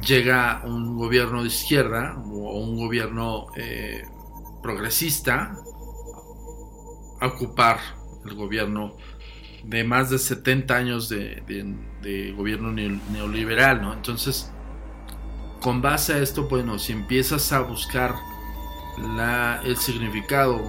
llega 0.00 0.62
un 0.64 0.96
gobierno 0.96 1.42
de 1.42 1.48
izquierda 1.48 2.16
o 2.16 2.58
un 2.58 2.76
gobierno 2.76 3.46
eh, 3.56 4.02
progresista 4.62 5.54
a 7.20 7.26
ocupar 7.26 7.78
el 8.24 8.34
gobierno 8.34 8.96
de 9.64 9.84
más 9.84 10.10
de 10.10 10.18
70 10.18 10.74
años 10.74 11.08
de, 11.08 12.34
gobierno 12.36 12.72
neoliberal, 12.72 13.82
¿no? 13.82 13.92
Entonces, 13.92 14.50
con 15.60 15.82
base 15.82 16.14
a 16.14 16.18
esto, 16.18 16.48
bueno, 16.48 16.78
si 16.78 16.92
empiezas 16.92 17.52
a 17.52 17.60
buscar 17.60 18.14
la, 18.98 19.60
el 19.64 19.76
significado 19.76 20.60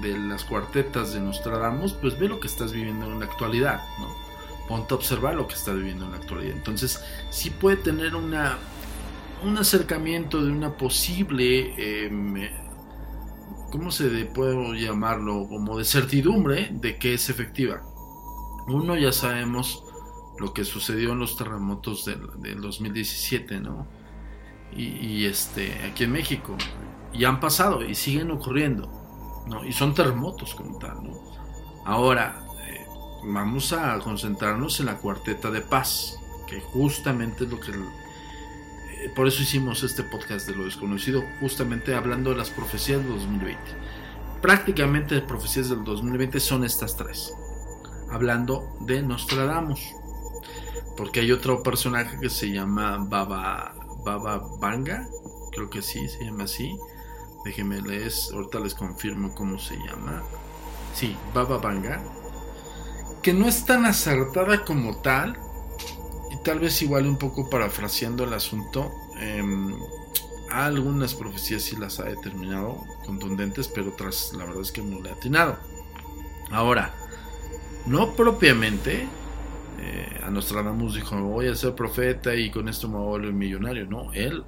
de 0.00 0.16
las 0.16 0.44
cuartetas 0.44 1.12
de 1.12 1.20
Nostradamus, 1.20 1.92
pues 1.94 2.18
ve 2.18 2.28
lo 2.28 2.40
que 2.40 2.46
estás 2.46 2.72
viviendo 2.72 3.06
en 3.06 3.18
la 3.20 3.26
actualidad, 3.26 3.82
¿no? 3.98 4.08
Ponte 4.68 4.94
a 4.94 4.96
observar 4.96 5.34
lo 5.34 5.48
que 5.48 5.54
estás 5.54 5.74
viviendo 5.74 6.04
en 6.04 6.12
la 6.12 6.18
actualidad. 6.18 6.54
Entonces, 6.56 7.02
sí 7.30 7.50
puede 7.50 7.76
tener 7.76 8.14
una, 8.14 8.56
un 9.42 9.58
acercamiento 9.58 10.42
de 10.44 10.52
una 10.52 10.76
posible, 10.76 11.74
eh, 11.76 12.50
¿cómo 13.72 13.90
se 13.90 14.08
puede 14.26 14.80
llamarlo? 14.80 15.46
Como 15.48 15.76
de 15.76 15.84
certidumbre 15.84 16.68
de 16.72 16.98
que 16.98 17.14
es 17.14 17.28
efectiva. 17.28 17.82
Uno 18.68 18.96
ya 18.96 19.12
sabemos 19.12 19.84
lo 20.38 20.54
que 20.54 20.64
sucedió 20.64 21.12
en 21.12 21.18
los 21.18 21.36
terremotos 21.36 22.04
del, 22.04 22.20
del 22.40 22.60
2017, 22.60 23.60
¿no? 23.60 23.88
Y, 24.72 24.84
y, 24.84 25.26
este, 25.26 25.82
aquí 25.82 26.04
en 26.04 26.12
México. 26.12 26.56
Y 27.12 27.24
han 27.24 27.40
pasado 27.40 27.84
y 27.84 27.96
siguen 27.96 28.30
ocurriendo. 28.30 28.99
Y 29.64 29.72
son 29.72 29.94
terremotos 29.94 30.54
como 30.54 30.78
tal, 30.78 31.02
¿no? 31.04 31.18
Ahora, 31.84 32.44
eh, 32.66 32.86
vamos 33.24 33.72
a 33.72 33.98
concentrarnos 33.98 34.80
en 34.80 34.86
la 34.86 34.96
cuarteta 34.98 35.50
de 35.50 35.60
paz, 35.60 36.18
que 36.46 36.60
justamente 36.60 37.44
es 37.44 37.50
lo 37.50 37.60
que... 37.60 37.72
Eh, 37.72 39.10
por 39.14 39.26
eso 39.26 39.42
hicimos 39.42 39.82
este 39.82 40.02
podcast 40.02 40.46
de 40.46 40.54
lo 40.54 40.64
desconocido, 40.64 41.22
justamente 41.40 41.94
hablando 41.94 42.30
de 42.30 42.36
las 42.36 42.50
profecías 42.50 43.02
del 43.02 43.08
2020. 43.08 43.60
Prácticamente 44.40 45.16
las 45.16 45.24
profecías 45.24 45.68
del 45.68 45.84
2020 45.84 46.40
son 46.40 46.64
estas 46.64 46.96
tres. 46.96 47.32
Hablando 48.10 48.76
de 48.80 49.02
Nostradamus. 49.02 49.80
Porque 50.96 51.20
hay 51.20 51.32
otro 51.32 51.62
personaje 51.62 52.18
que 52.20 52.30
se 52.30 52.50
llama 52.50 52.98
Baba, 53.08 53.74
Baba 54.04 54.42
Vanga, 54.58 55.08
creo 55.50 55.70
que 55.70 55.82
sí, 55.82 56.08
se 56.08 56.24
llama 56.24 56.44
así 56.44 56.76
Déjenme 57.44 57.80
leer, 57.80 58.12
ahorita 58.32 58.60
les 58.60 58.74
confirmo 58.74 59.34
cómo 59.34 59.58
se 59.58 59.76
llama. 59.76 60.22
Sí, 60.94 61.16
Baba 61.34 61.58
Vanga. 61.58 62.02
Que 63.22 63.32
no 63.32 63.48
es 63.48 63.64
tan 63.64 63.86
acertada 63.86 64.64
como 64.64 65.00
tal. 65.00 65.38
Y 66.30 66.42
tal 66.42 66.60
vez 66.60 66.80
igual 66.82 67.06
un 67.06 67.16
poco 67.16 67.48
parafraseando 67.48 68.24
el 68.24 68.32
asunto. 68.34 68.92
Eh, 69.18 69.42
algunas 70.50 71.14
profecías 71.14 71.62
sí 71.62 71.76
las 71.76 72.00
ha 72.00 72.04
determinado 72.04 72.84
contundentes, 73.06 73.68
pero 73.68 73.90
otras 73.90 74.32
la 74.36 74.44
verdad 74.44 74.62
es 74.62 74.72
que 74.72 74.82
no 74.82 75.00
le 75.00 75.10
ha 75.10 75.12
atinado. 75.14 75.58
Ahora, 76.50 76.92
no 77.86 78.14
propiamente 78.14 79.06
eh, 79.78 80.20
a 80.22 80.30
Nostradamus 80.30 80.94
dijo 80.94 81.16
voy 81.22 81.48
a 81.48 81.54
ser 81.54 81.74
profeta 81.74 82.34
y 82.34 82.50
con 82.50 82.68
esto 82.68 82.88
me 82.88 82.96
voy 82.96 83.04
a 83.04 83.10
volver 83.10 83.32
millonario. 83.32 83.86
No, 83.86 84.12
él 84.12 84.44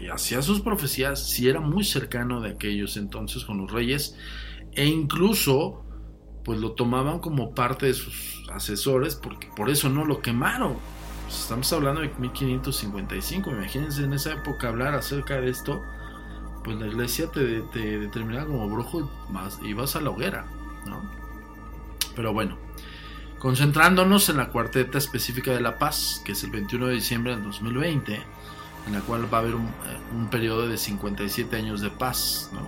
y 0.00 0.08
hacía 0.08 0.42
sus 0.42 0.60
profecías, 0.60 1.28
si 1.28 1.48
era 1.48 1.60
muy 1.60 1.84
cercano 1.84 2.40
de 2.40 2.50
aquellos 2.50 2.96
entonces 2.96 3.44
con 3.44 3.58
los 3.58 3.70
reyes, 3.70 4.16
e 4.72 4.86
incluso 4.86 5.82
pues 6.44 6.60
lo 6.60 6.72
tomaban 6.72 7.18
como 7.18 7.54
parte 7.54 7.86
de 7.86 7.94
sus 7.94 8.44
asesores, 8.52 9.16
porque 9.16 9.48
por 9.56 9.68
eso 9.68 9.88
no 9.88 10.04
lo 10.04 10.20
quemaron. 10.20 10.76
Pues, 11.24 11.40
estamos 11.40 11.72
hablando 11.72 12.02
de 12.02 12.10
1555, 12.18 13.50
imagínense 13.50 14.04
en 14.04 14.12
esa 14.12 14.34
época 14.34 14.68
hablar 14.68 14.94
acerca 14.94 15.40
de 15.40 15.50
esto, 15.50 15.82
pues 16.62 16.76
la 16.76 16.86
iglesia 16.86 17.28
te, 17.32 17.62
te 17.72 17.98
determinaba 17.98 18.46
como 18.46 18.68
brujo 18.68 19.10
y 19.62 19.72
vas 19.72 19.96
a 19.96 20.00
la 20.00 20.10
hoguera, 20.10 20.46
¿no? 20.86 21.10
Pero 22.14 22.32
bueno, 22.32 22.56
concentrándonos 23.40 24.28
en 24.28 24.36
la 24.36 24.50
cuarteta 24.50 24.98
específica 24.98 25.52
de 25.52 25.60
La 25.60 25.78
Paz, 25.78 26.22
que 26.24 26.32
es 26.32 26.44
el 26.44 26.50
21 26.50 26.86
de 26.86 26.94
diciembre 26.94 27.34
del 27.34 27.44
2020, 27.44 28.22
en 28.86 28.92
la 28.92 29.00
cual 29.00 29.32
va 29.32 29.38
a 29.38 29.40
haber 29.40 29.54
un, 29.54 29.66
eh, 29.66 30.28
periodo 30.30 30.68
de 30.68 30.76
57 30.76 31.56
años 31.56 31.80
de 31.80 31.90
paz, 31.90 32.50
¿no? 32.52 32.60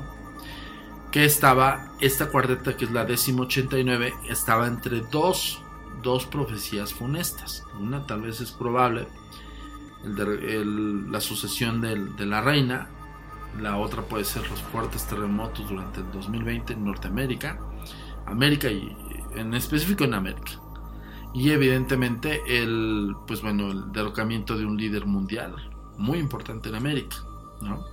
Que 1.11 1.25
estaba, 1.25 1.93
esta 2.01 2.29
cuarteta 2.29 2.77
que 2.77 2.85
es 2.85 2.91
la 2.91 3.05
décimo 3.05 3.43
89, 3.43 4.13
estaba 4.29 4.67
entre 4.67 5.01
dos, 5.01 5.63
dos 6.03 6.27
profecías 6.27 6.93
funestas. 6.93 7.65
Una 7.81 8.07
tal 8.07 8.23
vez 8.23 8.41
es 8.41 8.53
probable, 8.53 9.07
la 10.05 11.21
sucesión 11.21 11.81
de 11.81 12.27
la 12.27 12.41
reina, 12.41 12.89
la 13.61 13.77
otra 13.79 14.03
puede 14.03 14.25
ser 14.25 14.49
los 14.49 14.61
fuertes 14.63 15.07
terremotos 15.07 15.69
durante 15.69 16.01
el 16.01 16.11
2020 16.13 16.75
en 16.75 16.85
Norteamérica, 16.85 17.59
América 18.27 18.71
y 18.71 18.97
en 19.35 19.55
específico 19.55 20.05
en 20.05 20.15
América. 20.15 20.53
Y 21.35 21.51
evidentemente 21.51 22.41
el, 22.47 23.15
pues 23.27 23.43
bueno, 23.43 23.71
el 23.71 23.93
derrocamiento 23.93 24.57
de 24.57 24.65
un 24.65 24.77
líder 24.77 25.07
mundial, 25.07 25.55
muy 25.99 26.19
importante 26.19 26.69
en 26.69 26.77
América, 26.77 27.17
¿no? 27.61 27.85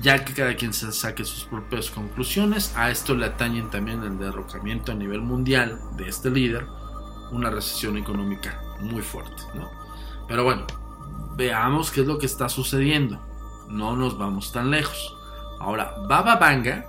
Ya 0.00 0.24
que 0.24 0.34
cada 0.34 0.54
quien 0.54 0.72
se 0.72 0.92
saque 0.92 1.24
sus 1.24 1.44
propias 1.44 1.90
conclusiones, 1.90 2.76
a 2.76 2.90
esto 2.90 3.14
le 3.14 3.26
atañen 3.26 3.70
también 3.70 4.02
el 4.04 4.18
derrocamiento 4.18 4.92
a 4.92 4.94
nivel 4.94 5.22
mundial 5.22 5.80
de 5.96 6.08
este 6.08 6.30
líder, 6.30 6.66
una 7.32 7.50
recesión 7.50 7.96
económica 7.96 8.60
muy 8.80 9.02
fuerte, 9.02 9.42
¿no? 9.54 9.68
Pero 10.28 10.44
bueno, 10.44 10.66
veamos 11.36 11.90
qué 11.90 12.02
es 12.02 12.06
lo 12.06 12.18
que 12.18 12.26
está 12.26 12.48
sucediendo. 12.48 13.18
No 13.68 13.96
nos 13.96 14.18
vamos 14.18 14.52
tan 14.52 14.70
lejos. 14.70 15.16
Ahora, 15.60 15.94
Baba 16.08 16.36
Vanga, 16.36 16.86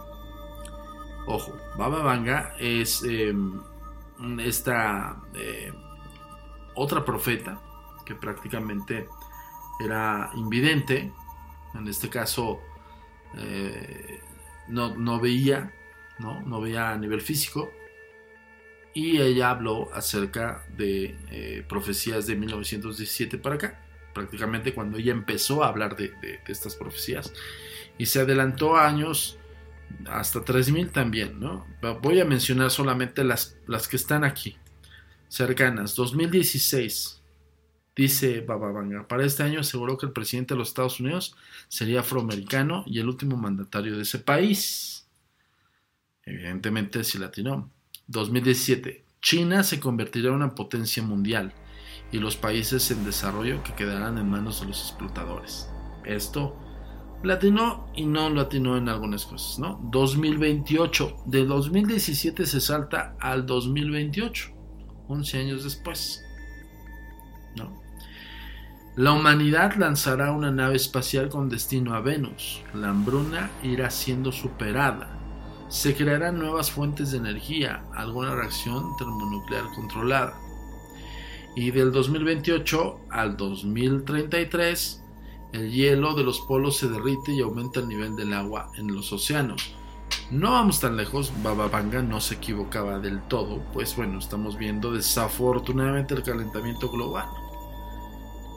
ojo, 1.26 1.56
Baba 1.78 2.04
Vanga 2.04 2.54
es 2.60 3.04
em, 3.04 3.60
esta 4.40 5.18
eh, 5.34 5.74
otra 6.76 7.04
profeta 7.04 7.60
que 8.06 8.16
prácticamente 8.16 9.08
era 9.80 10.30
invidente, 10.36 11.12
en 11.74 11.88
este 11.88 12.10
caso 12.10 12.62
eh, 13.38 14.20
no, 14.68 15.20
veía, 15.20 15.74
¿no? 16.20 16.42
no 16.42 16.62
veía 16.62 16.92
a 16.92 16.98
nivel 16.98 17.22
físico, 17.22 17.72
y 18.94 19.22
ella 19.22 19.52
habló 19.52 19.90
acerca 19.94 20.66
de 20.76 21.16
eh, 21.30 21.66
profecías 21.68 22.28
de 22.28 22.36
1917 22.36 23.38
para 23.38 23.56
acá, 23.56 23.82
prácticamente 24.14 24.74
cuando 24.74 24.98
ella 24.98 25.12
empezó 25.12 25.64
a 25.64 25.70
hablar 25.70 25.96
de, 25.96 26.12
estas 26.48 26.76
profecías, 26.76 27.32
y 27.98 28.06
se 28.06 28.20
adelantó 28.20 28.76
años 28.76 29.38
hasta 30.08 30.44
3000 30.44 30.92
también, 30.92 31.40
¿no? 31.40 31.66
Voy 32.02 32.20
a 32.20 32.26
mencionar 32.26 32.72
solamente 32.72 33.24
las, 33.24 33.58
las 33.68 33.88
que 33.88 33.96
están 33.96 34.24
aquí, 34.24 34.58
cercanas, 35.28 35.96
2016, 35.96 37.19
Dice 38.00 38.40
Bababanga, 38.40 39.06
para 39.10 39.26
este 39.26 39.44
año 39.44 39.60
aseguró 39.60 39.98
que 39.98 40.06
el 40.06 40.14
presidente 40.14 40.54
de 40.54 40.58
los 40.58 40.70
Estados 40.70 41.02
Unidos 41.02 41.36
sería 41.68 42.00
afroamericano 42.00 42.86
y 42.88 43.00
el 43.00 43.10
último 43.10 43.36
mandatario 43.36 43.98
de 43.98 44.04
ese 44.04 44.20
país. 44.20 45.06
Evidentemente 46.24 47.04
sí 47.04 47.18
latino. 47.18 47.70
2017. 48.08 49.04
China 49.22 49.64
se 49.64 49.82
convertirá 49.82 50.30
en 50.30 50.36
una 50.36 50.56
potencia 50.56 51.04
mundial 51.04 51.52
y 52.10 52.20
los 52.20 52.38
países 52.38 52.90
en 52.90 53.04
desarrollo 53.04 53.62
que 53.64 53.76
quedarán 53.76 54.18
en 54.18 54.30
manos 54.30 54.62
de 54.62 54.68
los 54.68 54.80
explotadores. 54.80 55.70
Esto 56.06 56.58
latino 57.22 57.92
y 57.98 58.06
no 58.06 58.30
latino 58.30 58.78
en 58.78 58.88
algunas 58.88 59.26
cosas, 59.26 59.60
¿no? 59.60 59.78
2028. 59.92 61.24
De 61.26 61.44
2017 61.44 62.46
se 62.46 62.62
salta 62.62 63.18
al 63.20 63.46
2028, 63.46 64.54
11 65.10 65.38
años 65.38 65.66
después. 65.66 66.24
¿no? 67.56 67.79
La 68.96 69.14
humanidad 69.14 69.76
lanzará 69.76 70.32
una 70.32 70.52
nave 70.52 70.76
espacial 70.76 71.30
con 71.30 71.48
destino 71.48 71.94
a 71.94 72.02
Venus. 72.02 72.62
La 72.74 72.90
hambruna 72.90 73.52
irá 73.64 73.92
siendo 73.92 74.32
superada. 74.32 75.16
Se 75.70 75.96
crearán 75.96 76.40
nuevas 76.40 76.72
fuentes 76.72 77.12
de 77.12 77.20
energía, 77.20 77.84
alguna 77.94 78.36
reacción 78.36 78.98
termonuclear 78.98 79.66
controlada. 79.76 80.34
Y 81.56 81.72
del 81.72 81.92
2028 81.92 83.00
al 83.12 83.38
2033, 83.38 85.04
el 85.54 85.72
hielo 85.72 86.16
de 86.16 86.24
los 86.24 86.42
polos 86.42 86.78
se 86.78 86.90
derrite 86.90 87.32
y 87.32 87.42
aumenta 87.42 87.80
el 87.80 87.88
nivel 87.88 88.16
del 88.16 88.34
agua 88.34 88.72
en 88.78 88.94
los 88.94 89.14
océanos. 89.14 89.76
No 90.32 90.52
vamos 90.52 90.80
tan 90.80 90.98
lejos, 90.98 91.32
Baba 91.44 91.68
Vanga 91.68 92.02
no 92.02 92.20
se 92.20 92.36
equivocaba 92.36 93.00
del 93.00 93.22
todo, 93.28 93.64
pues 93.72 93.96
bueno, 93.96 94.20
estamos 94.20 94.58
viendo 94.58 94.92
desafortunadamente 94.92 96.16
el 96.16 96.24
calentamiento 96.24 96.90
global. 96.90 97.28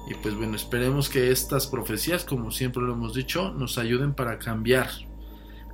Y 0.06 0.14
pues 0.14 0.34
bueno, 0.34 0.56
esperemos 0.56 1.08
que 1.08 1.30
estas 1.30 1.66
profecías, 1.66 2.24
como 2.24 2.50
siempre 2.50 2.82
lo 2.82 2.92
hemos 2.92 3.14
dicho, 3.14 3.52
nos 3.52 3.78
ayuden 3.78 4.14
para 4.14 4.38
cambiar. 4.38 4.88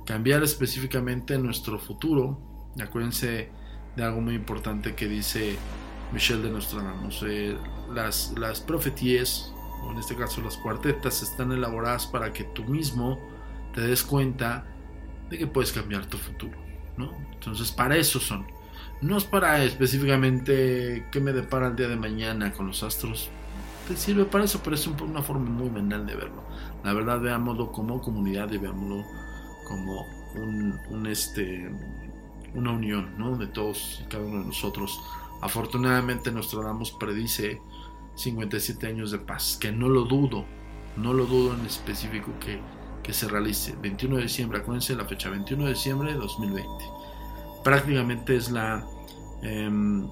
Cambiar 0.05 0.43
específicamente 0.43 1.37
nuestro 1.37 1.79
futuro. 1.79 2.39
Acuérdense 2.81 3.49
de 3.95 4.03
algo 4.03 4.21
muy 4.21 4.35
importante 4.35 4.95
que 4.95 5.07
dice 5.07 5.57
Michel 6.13 6.43
de 6.43 6.51
Nostradamus. 6.51 7.23
Eh, 7.27 7.57
las, 7.93 8.33
las 8.37 8.61
profetías, 8.61 9.51
o 9.83 9.91
en 9.91 9.97
este 9.97 10.15
caso 10.15 10.41
las 10.41 10.57
cuartetas, 10.57 11.23
están 11.23 11.51
elaboradas 11.51 12.05
para 12.05 12.31
que 12.31 12.43
tú 12.43 12.63
mismo 12.65 13.19
te 13.73 13.81
des 13.81 14.03
cuenta 14.03 14.65
de 15.29 15.37
que 15.37 15.47
puedes 15.47 15.71
cambiar 15.71 16.05
tu 16.05 16.17
futuro. 16.17 16.57
¿no? 16.97 17.11
Entonces, 17.33 17.71
para 17.71 17.97
eso 17.97 18.19
son. 18.19 18.45
No 19.01 19.17
es 19.17 19.23
para 19.23 19.63
específicamente 19.63 21.07
qué 21.11 21.19
me 21.19 21.31
depara 21.31 21.67
el 21.67 21.75
día 21.75 21.87
de 21.87 21.95
mañana 21.95 22.51
con 22.51 22.67
los 22.67 22.83
astros 22.83 23.29
sirve 23.95 24.25
para 24.25 24.45
eso, 24.45 24.61
pero 24.63 24.75
es 24.75 24.87
una 24.87 25.21
forma 25.21 25.49
muy 25.49 25.69
mental 25.69 26.05
de 26.05 26.15
verlo. 26.15 26.43
La 26.83 26.93
verdad, 26.93 27.19
veámoslo 27.19 27.71
como 27.71 28.01
comunidad 28.01 28.51
y 28.51 28.57
veámoslo 28.57 29.05
como 29.67 30.05
este, 31.07 31.69
una 32.53 32.71
unión 32.71 33.17
¿no? 33.17 33.37
de 33.37 33.47
todos 33.47 34.01
y 34.03 34.09
cada 34.09 34.23
uno 34.23 34.39
de 34.39 34.45
nosotros. 34.47 34.99
Afortunadamente, 35.41 36.31
Nostradamus 36.31 36.91
predice 36.91 37.61
57 38.15 38.87
años 38.87 39.11
de 39.11 39.19
paz, 39.19 39.57
que 39.59 39.71
no 39.71 39.87
lo 39.87 40.03
dudo, 40.03 40.45
no 40.97 41.13
lo 41.13 41.25
dudo 41.25 41.53
en 41.53 41.65
específico 41.65 42.31
que, 42.39 42.59
que 43.03 43.13
se 43.13 43.27
realice. 43.27 43.75
21 43.81 44.17
de 44.17 44.23
diciembre, 44.23 44.59
acuérdense 44.59 44.95
la 44.95 45.05
fecha, 45.05 45.29
21 45.29 45.65
de 45.65 45.73
diciembre 45.73 46.13
de 46.13 46.17
2020. 46.17 46.69
Prácticamente 47.63 48.35
es 48.35 48.51
la, 48.51 48.85
em, 49.41 50.07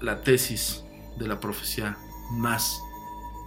la 0.00 0.20
tesis 0.22 0.84
de 1.18 1.28
la 1.28 1.40
profecía 1.40 1.96
más 2.32 2.82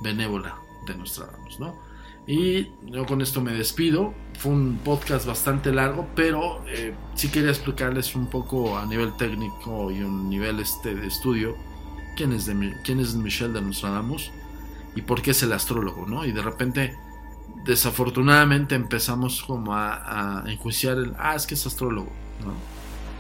benévola 0.02 0.58
de 0.88 0.96
Nostradamus, 0.96 1.60
¿no? 1.60 1.80
Y 2.28 2.72
yo 2.86 3.06
con 3.06 3.22
esto 3.22 3.42
me 3.42 3.54
despido. 3.54 4.14
Fue 4.40 4.52
un 4.52 4.80
podcast 4.84 5.28
bastante 5.28 5.72
largo, 5.72 6.08
pero 6.16 6.64
eh, 6.68 6.94
sí 7.14 7.30
quería 7.30 7.52
explicarles 7.52 8.16
un 8.16 8.28
poco 8.30 8.78
a 8.78 8.86
nivel 8.86 9.16
técnico 9.18 9.92
y 9.92 10.02
un 10.02 10.30
nivel 10.30 10.60
este 10.60 10.96
de 10.96 11.08
estudio 11.08 11.56
quién 12.16 12.32
es, 12.34 12.46
de, 12.46 12.76
es 12.88 13.16
Michel 13.16 13.54
de 13.54 13.62
Nostradamus 13.62 14.32
y 14.96 15.02
por 15.02 15.22
qué 15.22 15.32
es 15.32 15.44
el 15.44 15.54
astrólogo, 15.54 16.06
¿no? 16.08 16.26
Y 16.26 16.32
de 16.32 16.42
repente, 16.42 16.98
desafortunadamente 17.66 18.76
empezamos 18.76 19.44
como 19.44 19.74
a, 19.74 20.44
a 20.44 20.52
enjuiciar 20.52 20.98
el, 20.98 21.14
ah, 21.20 21.36
es 21.36 21.46
que 21.46 21.56
es 21.56 21.68
astrólogo, 21.68 22.12
¿no? 22.44 22.54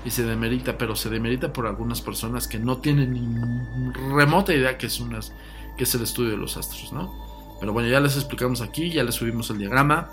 Y 0.05 0.11
se 0.11 0.23
demerita, 0.23 0.77
pero 0.77 0.95
se 0.95 1.09
demerita 1.09 1.51
por 1.51 1.67
algunas 1.67 2.01
personas 2.01 2.47
que 2.47 2.59
no 2.59 2.77
tienen 2.77 3.13
ni 3.13 3.91
remota 4.13 4.53
idea 4.53 4.77
que 4.77 4.87
es, 4.87 4.99
unas, 4.99 5.33
que 5.77 5.83
es 5.83 5.95
el 5.95 6.03
estudio 6.03 6.31
de 6.31 6.37
los 6.37 6.57
astros, 6.57 6.91
¿no? 6.93 7.13
Pero 7.59 7.73
bueno, 7.73 7.89
ya 7.89 7.99
les 7.99 8.15
explicamos 8.15 8.61
aquí, 8.61 8.91
ya 8.91 9.03
les 9.03 9.15
subimos 9.15 9.49
el 9.49 9.57
diagrama. 9.57 10.09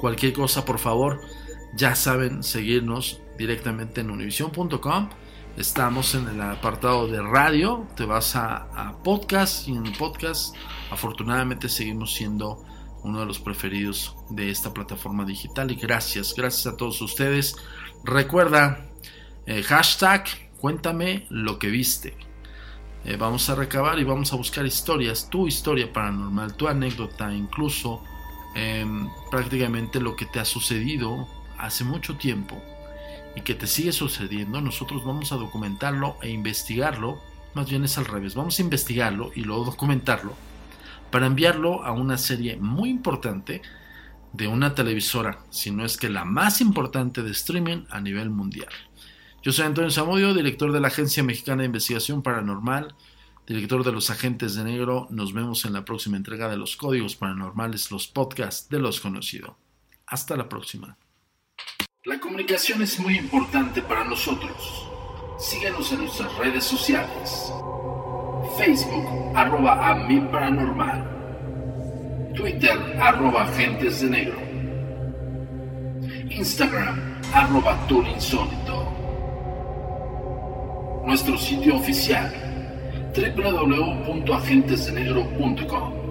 Cualquier 0.00 0.32
cosa, 0.32 0.64
por 0.64 0.78
favor, 0.78 1.20
ya 1.74 1.94
saben 1.94 2.42
seguirnos 2.42 3.20
directamente 3.38 4.00
en 4.00 4.10
univision.com. 4.10 5.08
Estamos 5.56 6.14
en 6.14 6.28
el 6.28 6.40
apartado 6.40 7.06
de 7.08 7.20
radio, 7.20 7.86
te 7.96 8.04
vas 8.04 8.36
a, 8.36 8.98
podcast 9.04 9.68
y 9.68 9.72
en 9.72 9.86
el 9.86 9.92
podcast 9.92 10.54
afortunadamente 10.90 11.68
seguimos 11.68 12.14
siendo 12.14 12.64
uno 13.02 13.20
de 13.20 13.26
los 13.26 13.38
preferidos 13.38 14.16
de 14.30 14.50
esta 14.50 14.72
plataforma 14.72 15.24
digital 15.24 15.70
y 15.70 15.74
gracias, 15.74 16.34
gracias 16.34 16.72
a 16.72 16.76
todos 16.76 17.02
ustedes. 17.02 17.56
Recuerda, 18.04 18.88
eh, 19.44 19.62
hashtag, 19.62 20.24
cuéntame 20.58 21.26
lo 21.28 21.58
que 21.58 21.68
viste. 21.68 22.31
Eh, 23.04 23.16
vamos 23.16 23.48
a 23.50 23.56
recabar 23.56 23.98
y 23.98 24.04
vamos 24.04 24.32
a 24.32 24.36
buscar 24.36 24.64
historias, 24.64 25.28
tu 25.28 25.48
historia 25.48 25.92
paranormal, 25.92 26.54
tu 26.54 26.68
anécdota, 26.68 27.32
incluso 27.34 28.02
em, 28.54 29.08
prácticamente 29.30 30.00
lo 30.00 30.14
que 30.14 30.26
te 30.26 30.38
ha 30.38 30.44
sucedido 30.44 31.26
hace 31.58 31.82
mucho 31.82 32.16
tiempo 32.16 32.62
y 33.34 33.40
que 33.40 33.54
te 33.54 33.66
sigue 33.66 33.92
sucediendo, 33.92 34.60
nosotros 34.60 35.04
vamos 35.04 35.32
a 35.32 35.36
documentarlo 35.36 36.16
e 36.22 36.30
investigarlo, 36.30 37.20
más 37.54 37.68
bien 37.68 37.84
es 37.84 37.98
al 37.98 38.04
revés, 38.04 38.34
vamos 38.34 38.58
a 38.58 38.62
investigarlo 38.62 39.32
y 39.34 39.42
luego 39.42 39.64
documentarlo 39.64 40.34
para 41.10 41.26
enviarlo 41.26 41.84
a 41.84 41.92
una 41.92 42.16
serie 42.18 42.56
muy 42.56 42.88
importante 42.88 43.62
de 44.32 44.46
una 44.46 44.74
televisora, 44.74 45.40
si 45.50 45.70
no 45.70 45.84
es 45.84 45.96
que 45.96 46.08
la 46.08 46.24
más 46.24 46.60
importante 46.60 47.22
de 47.22 47.32
streaming 47.32 47.84
a 47.90 48.00
nivel 48.00 48.30
mundial. 48.30 48.72
Yo 49.42 49.50
soy 49.50 49.66
Antonio 49.66 49.90
Zamudio, 49.90 50.34
director 50.34 50.70
de 50.70 50.78
la 50.78 50.86
Agencia 50.86 51.24
Mexicana 51.24 51.62
de 51.62 51.66
Investigación 51.66 52.22
Paranormal, 52.22 52.94
director 53.44 53.82
de 53.82 53.90
Los 53.90 54.08
Agentes 54.08 54.54
de 54.54 54.62
Negro. 54.62 55.08
Nos 55.10 55.32
vemos 55.32 55.64
en 55.64 55.72
la 55.72 55.84
próxima 55.84 56.16
entrega 56.16 56.48
de 56.48 56.56
los 56.56 56.76
Códigos 56.76 57.16
Paranormales, 57.16 57.90
los 57.90 58.06
podcasts 58.06 58.68
de 58.68 58.78
los 58.78 59.00
conocidos. 59.00 59.56
Hasta 60.06 60.36
la 60.36 60.48
próxima. 60.48 60.96
La 62.04 62.20
comunicación 62.20 62.82
es 62.82 63.00
muy 63.00 63.18
importante 63.18 63.82
para 63.82 64.04
nosotros. 64.04 64.86
Síguenos 65.40 65.90
en 65.90 65.98
nuestras 66.02 66.32
redes 66.38 66.62
sociales. 66.62 67.52
Facebook, 68.56 69.34
arroba 69.34 69.90
a. 69.90 71.12
Twitter, 72.36 72.96
arroba 73.00 73.42
agentes 73.42 74.02
de 74.02 74.08
negro. 74.08 74.40
Instagram, 76.30 77.20
arroba 77.34 77.76
insólito 77.90 78.91
nuestro 81.04 81.38
sitio 81.38 81.76
oficial 81.76 82.32
www.agentesdenegro.com. 83.14 86.02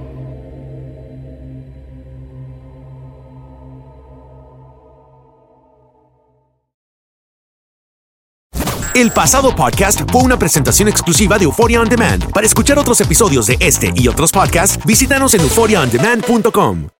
El 8.94 9.10
pasado 9.10 9.56
podcast 9.56 10.02
fue 10.12 10.22
una 10.22 10.38
presentación 10.38 10.90
exclusiva 10.90 11.38
de 11.38 11.46
Euphoria 11.46 11.80
On 11.82 11.88
Demand. 11.88 12.30
Para 12.32 12.46
escuchar 12.46 12.78
otros 12.78 13.00
episodios 13.00 13.48
de 13.48 13.56
este 13.60 13.94
y 13.96 14.08
otros 14.08 14.32
podcasts, 14.32 14.78
visítanos 14.86 15.34
en 15.34 15.42
euphoriaondemand.com. 15.42 16.92